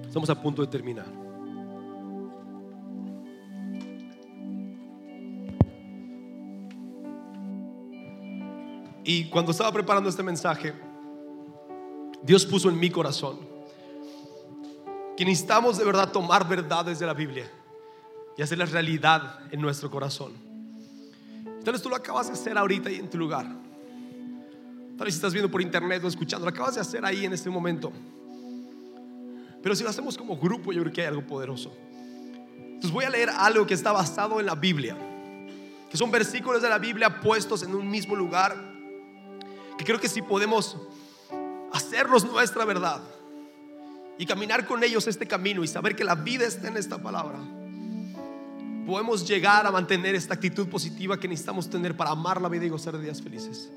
Estamos 0.06 0.30
a 0.30 0.42
punto 0.42 0.62
de 0.62 0.68
terminar. 0.68 1.06
Y 9.04 9.30
cuando 9.30 9.52
estaba 9.52 9.72
preparando 9.72 10.10
este 10.10 10.22
mensaje, 10.22 10.87
Dios 12.24 12.46
puso 12.46 12.70
en 12.70 12.80
mi 12.80 12.90
corazón 12.90 13.40
que 15.16 15.26
necesitamos 15.26 15.78
de 15.78 15.86
verdad 15.86 16.12
tomar 16.12 16.48
verdades 16.48 17.00
de 17.00 17.06
la 17.06 17.14
Biblia 17.14 17.50
y 18.38 18.42
hacerlas 18.42 18.72
realidad 18.72 19.40
en 19.52 19.60
nuestro 19.60 19.90
corazón. 19.90 20.34
Entonces 21.46 21.82
tú 21.82 21.90
lo 21.90 21.96
acabas 21.96 22.28
de 22.28 22.34
hacer 22.34 22.58
ahorita 22.58 22.92
y 22.92 22.96
en 22.96 23.10
tu 23.10 23.18
lugar. 23.18 23.46
Tal 24.98 25.06
vez 25.06 25.16
estás 25.16 25.34
viendo 25.34 25.50
por 25.50 25.62
internet 25.62 26.04
o 26.04 26.08
escuchando, 26.08 26.46
lo 26.46 26.52
acabas 26.52 26.76
de 26.76 26.82
hacer 26.82 27.04
ahí 27.04 27.26
en 27.26 27.34
este 27.34 27.50
momento. 27.50 27.92
Pero 29.62 29.76
si 29.76 29.84
lo 29.84 29.90
hacemos 29.90 30.18
como 30.18 30.38
grupo, 30.38 30.72
yo 30.72 30.82
creo 30.82 30.94
que 30.94 31.02
hay 31.02 31.08
algo 31.08 31.26
poderoso. 31.26 31.76
Entonces 32.58 32.92
voy 32.92 33.06
a 33.06 33.10
leer 33.10 33.30
algo 33.30 33.66
que 33.66 33.74
está 33.74 33.92
basado 33.92 34.40
en 34.40 34.46
la 34.46 34.56
Biblia, 34.56 34.96
que 35.90 35.98
son 35.98 36.12
versículos 36.12 36.62
de 36.62 36.70
la 36.70 36.78
Biblia 36.78 37.22
puestos 37.22 37.64
en 37.64 37.74
un 37.74 37.90
mismo 37.90 38.16
lugar, 38.16 38.56
que 39.78 39.84
creo 39.84 40.00
que 40.00 40.08
si 40.08 40.22
podemos 40.22 40.78
hacerlos 41.74 42.26
nuestra 42.26 42.66
verdad 42.66 43.02
y 44.18 44.26
caminar 44.26 44.66
con 44.66 44.84
ellos 44.84 45.08
este 45.08 45.28
camino 45.28 45.64
y 45.64 45.68
saber 45.68 45.96
que 45.96 46.04
la 46.04 46.16
vida 46.16 46.46
está 46.46 46.68
en 46.68 46.78
esta 46.78 46.98
palabra, 46.98 47.38
podemos 48.86 49.28
llegar 49.28 49.66
a 49.68 49.72
mantener 49.72 50.16
esta 50.16 50.34
actitud 50.34 50.68
positiva 50.68 51.20
que 51.20 51.28
necesitamos 51.28 51.70
tener 51.70 51.96
para 51.96 52.12
amar 52.12 52.42
la 52.42 52.50
vida 52.50 52.66
y 52.66 52.70
gozar 52.70 52.98
de 52.98 53.04
días 53.04 53.22
felices. 53.22 53.70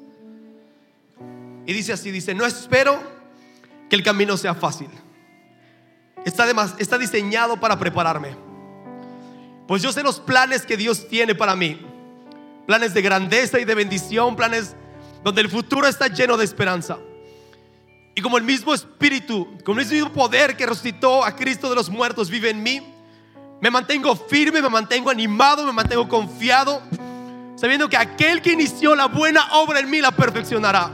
Y 1.67 1.73
dice 1.73 1.93
así, 1.93 2.11
dice, 2.11 2.35
no 2.35 2.47
espero 2.47 2.99
que 3.89 3.97
el 3.97 4.03
camino 4.03 4.37
sea 4.37 4.55
fácil 4.55 4.89
está, 6.25 6.47
está 6.79 6.99
diseñado 6.99 7.59
para 7.59 7.79
prepararme. 7.79 8.37
Pues 9.67 9.83
yo 9.83 9.93
sé 9.93 10.03
los 10.03 10.19
planes 10.19 10.67
que 10.67 10.77
Dios 10.77 11.09
tiene 11.09 11.35
para 11.35 11.55
mí. 11.55 11.81
Planes 12.67 12.95
de 12.95 13.03
grandeza 13.03 13.59
y 13.59 13.65
de 13.65 13.75
bendición, 13.75 14.37
planes 14.37 14.75
donde 15.23 15.41
el 15.41 15.49
futuro 15.49 15.87
está 15.87 16.09
lleno 16.09 16.37
de 16.37 16.45
esperanza. 16.45 16.99
Y 18.15 18.23
como 18.23 18.39
el 18.39 18.45
mismo 18.45 18.75
espíritu, 18.75 19.57
como 19.65 19.81
el 19.81 19.87
mismo 19.87 20.13
poder 20.13 20.57
que 20.57 20.67
resucitó 20.67 21.25
a 21.25 21.35
Cristo 21.35 21.69
de 21.69 21.77
los 21.77 21.89
muertos 21.89 22.29
vive 22.29 22.51
en 22.51 22.63
mí, 22.63 22.83
me 23.61 23.71
mantengo 23.71 24.17
firme, 24.17 24.61
me 24.63 24.69
mantengo 24.69 25.11
animado, 25.11 25.65
me 25.65 25.73
mantengo 25.73 26.09
confiado, 26.09 26.83
sabiendo 27.57 27.89
que 27.89 27.97
aquel 27.97 28.41
que 28.41 28.53
inició 28.53 28.95
la 28.95 29.07
buena 29.07 29.53
obra 29.53 29.81
en 29.81 29.91
mí 29.91 30.01
la 30.01 30.11
perfeccionará. 30.11 30.91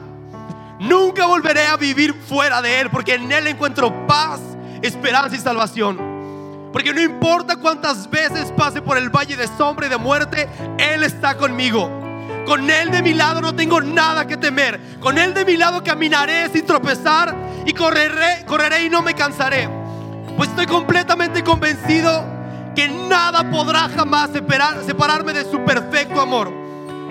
Nunca 0.80 1.26
volveré 1.26 1.66
a 1.66 1.76
vivir 1.76 2.12
fuera 2.12 2.60
de 2.60 2.80
Él, 2.80 2.90
porque 2.90 3.14
en 3.14 3.30
Él 3.32 3.46
encuentro 3.46 4.06
paz 4.06 4.40
esperanza 4.82 5.36
y 5.36 5.38
salvación. 5.38 6.70
Porque 6.72 6.92
no 6.92 7.00
importa 7.00 7.56
cuántas 7.56 8.10
veces 8.10 8.52
pase 8.52 8.82
por 8.82 8.98
el 8.98 9.08
valle 9.08 9.36
de 9.36 9.48
sombra 9.48 9.86
y 9.86 9.88
de 9.88 9.96
muerte, 9.96 10.48
Él 10.78 11.02
está 11.02 11.36
conmigo. 11.36 12.05
Con 12.46 12.70
Él 12.70 12.92
de 12.92 13.02
mi 13.02 13.12
lado 13.12 13.40
no 13.40 13.54
tengo 13.54 13.80
nada 13.80 14.26
que 14.26 14.36
temer. 14.36 14.80
Con 15.00 15.18
Él 15.18 15.34
de 15.34 15.44
mi 15.44 15.56
lado 15.56 15.82
caminaré 15.82 16.48
sin 16.50 16.64
tropezar 16.64 17.34
y 17.66 17.72
correré, 17.72 18.44
correré 18.46 18.84
y 18.84 18.88
no 18.88 19.02
me 19.02 19.14
cansaré. 19.14 19.68
Pues 20.36 20.50
estoy 20.50 20.66
completamente 20.66 21.42
convencido 21.42 22.24
que 22.76 22.88
nada 22.88 23.50
podrá 23.50 23.88
jamás 23.88 24.30
separarme 24.30 25.32
de 25.32 25.50
su 25.50 25.64
perfecto 25.64 26.20
amor. 26.20 26.52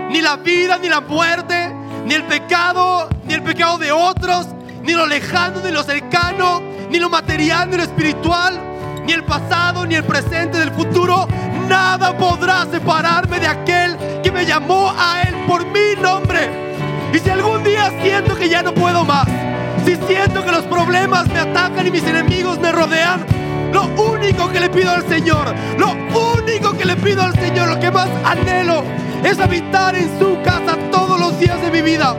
Ni 0.09 0.21
la 0.21 0.37
vida, 0.37 0.77
ni 0.77 0.87
la 0.87 1.01
muerte, 1.01 1.73
ni 2.05 2.13
el 2.13 2.23
pecado, 2.23 3.09
ni 3.25 3.33
el 3.33 3.43
pecado 3.43 3.77
de 3.77 3.91
otros, 3.91 4.47
ni 4.83 4.93
lo 4.93 5.05
lejano, 5.05 5.59
ni 5.61 5.71
lo 5.71 5.83
cercano, 5.83 6.61
ni 6.89 6.97
lo 6.97 7.09
material, 7.09 7.69
ni 7.69 7.75
lo 7.75 7.83
espiritual, 7.83 8.57
ni 9.05 9.11
el 9.11 9.23
pasado, 9.25 9.85
ni 9.85 9.95
el 9.95 10.03
presente, 10.05 10.59
del 10.59 10.71
futuro. 10.71 11.27
Nada 11.67 12.15
podrá 12.15 12.65
separarme 12.71 13.39
de 13.39 13.47
aquel 13.47 13.97
que 13.97 14.14
me 14.35 14.45
llamó 14.45 14.93
a 14.97 15.21
Él 15.21 15.33
por 15.47 15.65
mi 15.65 15.95
nombre. 16.01 16.49
Y 17.13 17.19
si 17.19 17.29
algún 17.29 17.63
día 17.63 17.89
siento 18.03 18.35
que 18.35 18.49
ya 18.49 18.61
no 18.61 18.73
puedo 18.73 19.05
más, 19.05 19.25
si 19.85 19.95
siento 20.07 20.43
que 20.43 20.51
los 20.51 20.63
problemas 20.63 21.25
me 21.29 21.39
atacan 21.39 21.87
y 21.87 21.91
mis 21.91 22.03
enemigos 22.03 22.59
me 22.59 22.73
rodean, 22.73 23.25
lo 23.71 23.85
único 23.85 24.49
que 24.49 24.59
le 24.59 24.69
pido 24.69 24.91
al 24.91 25.07
Señor, 25.07 25.55
lo 25.77 25.93
único 26.37 26.77
que 26.77 26.83
le 26.83 26.97
pido 26.97 27.23
al 27.23 27.33
Señor, 27.35 27.69
lo 27.69 27.79
que 27.79 27.89
más 27.89 28.09
anhelo 28.25 28.83
es 29.23 29.39
habitar 29.39 29.95
en 29.95 30.19
su 30.19 30.37
casa 30.43 30.75
todos 30.91 31.17
los 31.17 31.39
días 31.39 31.61
de 31.61 31.71
mi 31.71 31.81
vida. 31.81 32.17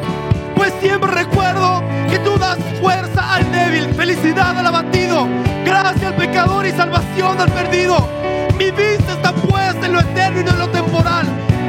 Pues 0.54 0.72
siempre 0.80 1.10
recuerdo 1.10 1.82
que 2.08 2.18
tú 2.20 2.38
das 2.38 2.56
fuerza 2.80 3.34
al 3.34 3.52
débil, 3.52 3.92
felicidad 3.94 4.58
al 4.58 4.66
abatido, 4.66 5.28
gracia 5.66 6.08
al 6.08 6.14
pecador 6.16 6.64
y 6.66 6.70
salvación 6.70 7.38
al 7.38 7.50
perdido. 7.50 8.08
Mi 8.56 8.70
vista 8.70 9.12
está 9.12 9.34
puesta 9.34 9.84
en 9.84 9.92
lo 9.92 10.00
eterno 10.00 10.40
y 10.40 10.44
no 10.44 10.50
en 10.52 10.58
lo 10.60 10.68
temporal, 10.70 11.26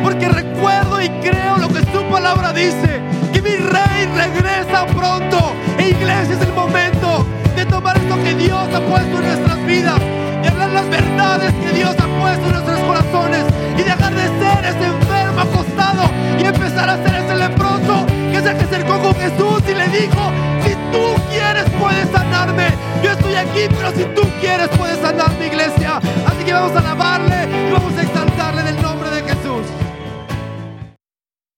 porque 0.07 0.29
recuerdo 0.29 1.01
y 1.01 1.09
creo 1.19 1.57
lo 1.57 1.67
que 1.67 1.81
su 1.91 2.01
palabra 2.09 2.53
dice, 2.53 3.01
que 3.33 3.41
mi 3.41 3.57
rey 3.57 4.05
regresa 4.15 4.85
pronto. 4.85 5.53
E 5.77 5.89
iglesia 5.89 6.33
es 6.33 6.41
el 6.47 6.53
momento 6.53 7.25
de 7.57 7.65
tomar 7.65 7.97
esto 7.97 8.15
que 8.23 8.33
Dios 8.35 8.69
ha 8.73 8.79
puesto 8.79 9.17
en 9.17 9.25
nuestras 9.25 9.65
vidas, 9.65 9.99
de 10.41 10.47
hablar 10.47 10.69
las 10.69 10.89
verdades 10.89 11.53
que 11.55 11.73
Dios 11.73 11.93
ha 11.99 12.07
puesto 12.21 12.45
en 12.45 12.51
nuestros 12.53 12.79
corazones 12.87 13.43
y 13.77 13.83
dejar 13.83 14.13
de 14.15 14.27
ser 14.39 14.63
ese 14.63 14.85
enfermo 14.85 15.41
acostado 15.41 16.03
y 16.39 16.45
empezar 16.45 16.89
a 16.89 17.03
ser 17.03 17.15
ese 17.15 17.35
leproso 17.35 18.05
que 18.31 18.39
se 18.39 18.49
acercó 18.51 18.99
con 18.99 19.13
Jesús 19.15 19.61
y 19.67 19.73
le 19.73 19.87
dijo, 19.89 20.31
si 20.63 20.71
tú 20.93 21.21
quieres 21.29 21.65
puedes 21.81 22.09
sanarme. 22.13 22.67
Yo 23.03 23.11
estoy 23.11 23.35
aquí, 23.35 23.67
pero 23.75 23.91
si 23.91 24.05
tú 24.15 24.21
quieres 24.39 24.69
puedes 24.77 24.99
sanar 24.99 25.37
mi 25.37 25.47
iglesia. 25.47 25.97
Así 26.25 26.45
que 26.45 26.53
vamos 26.53 26.71
a 26.77 26.79
alabarle 26.79 27.49
y 27.67 27.71
vamos 27.73 27.91
a 27.97 28.01
exaltarle 28.01 28.63
del 28.63 28.81
nombre. 28.81 28.96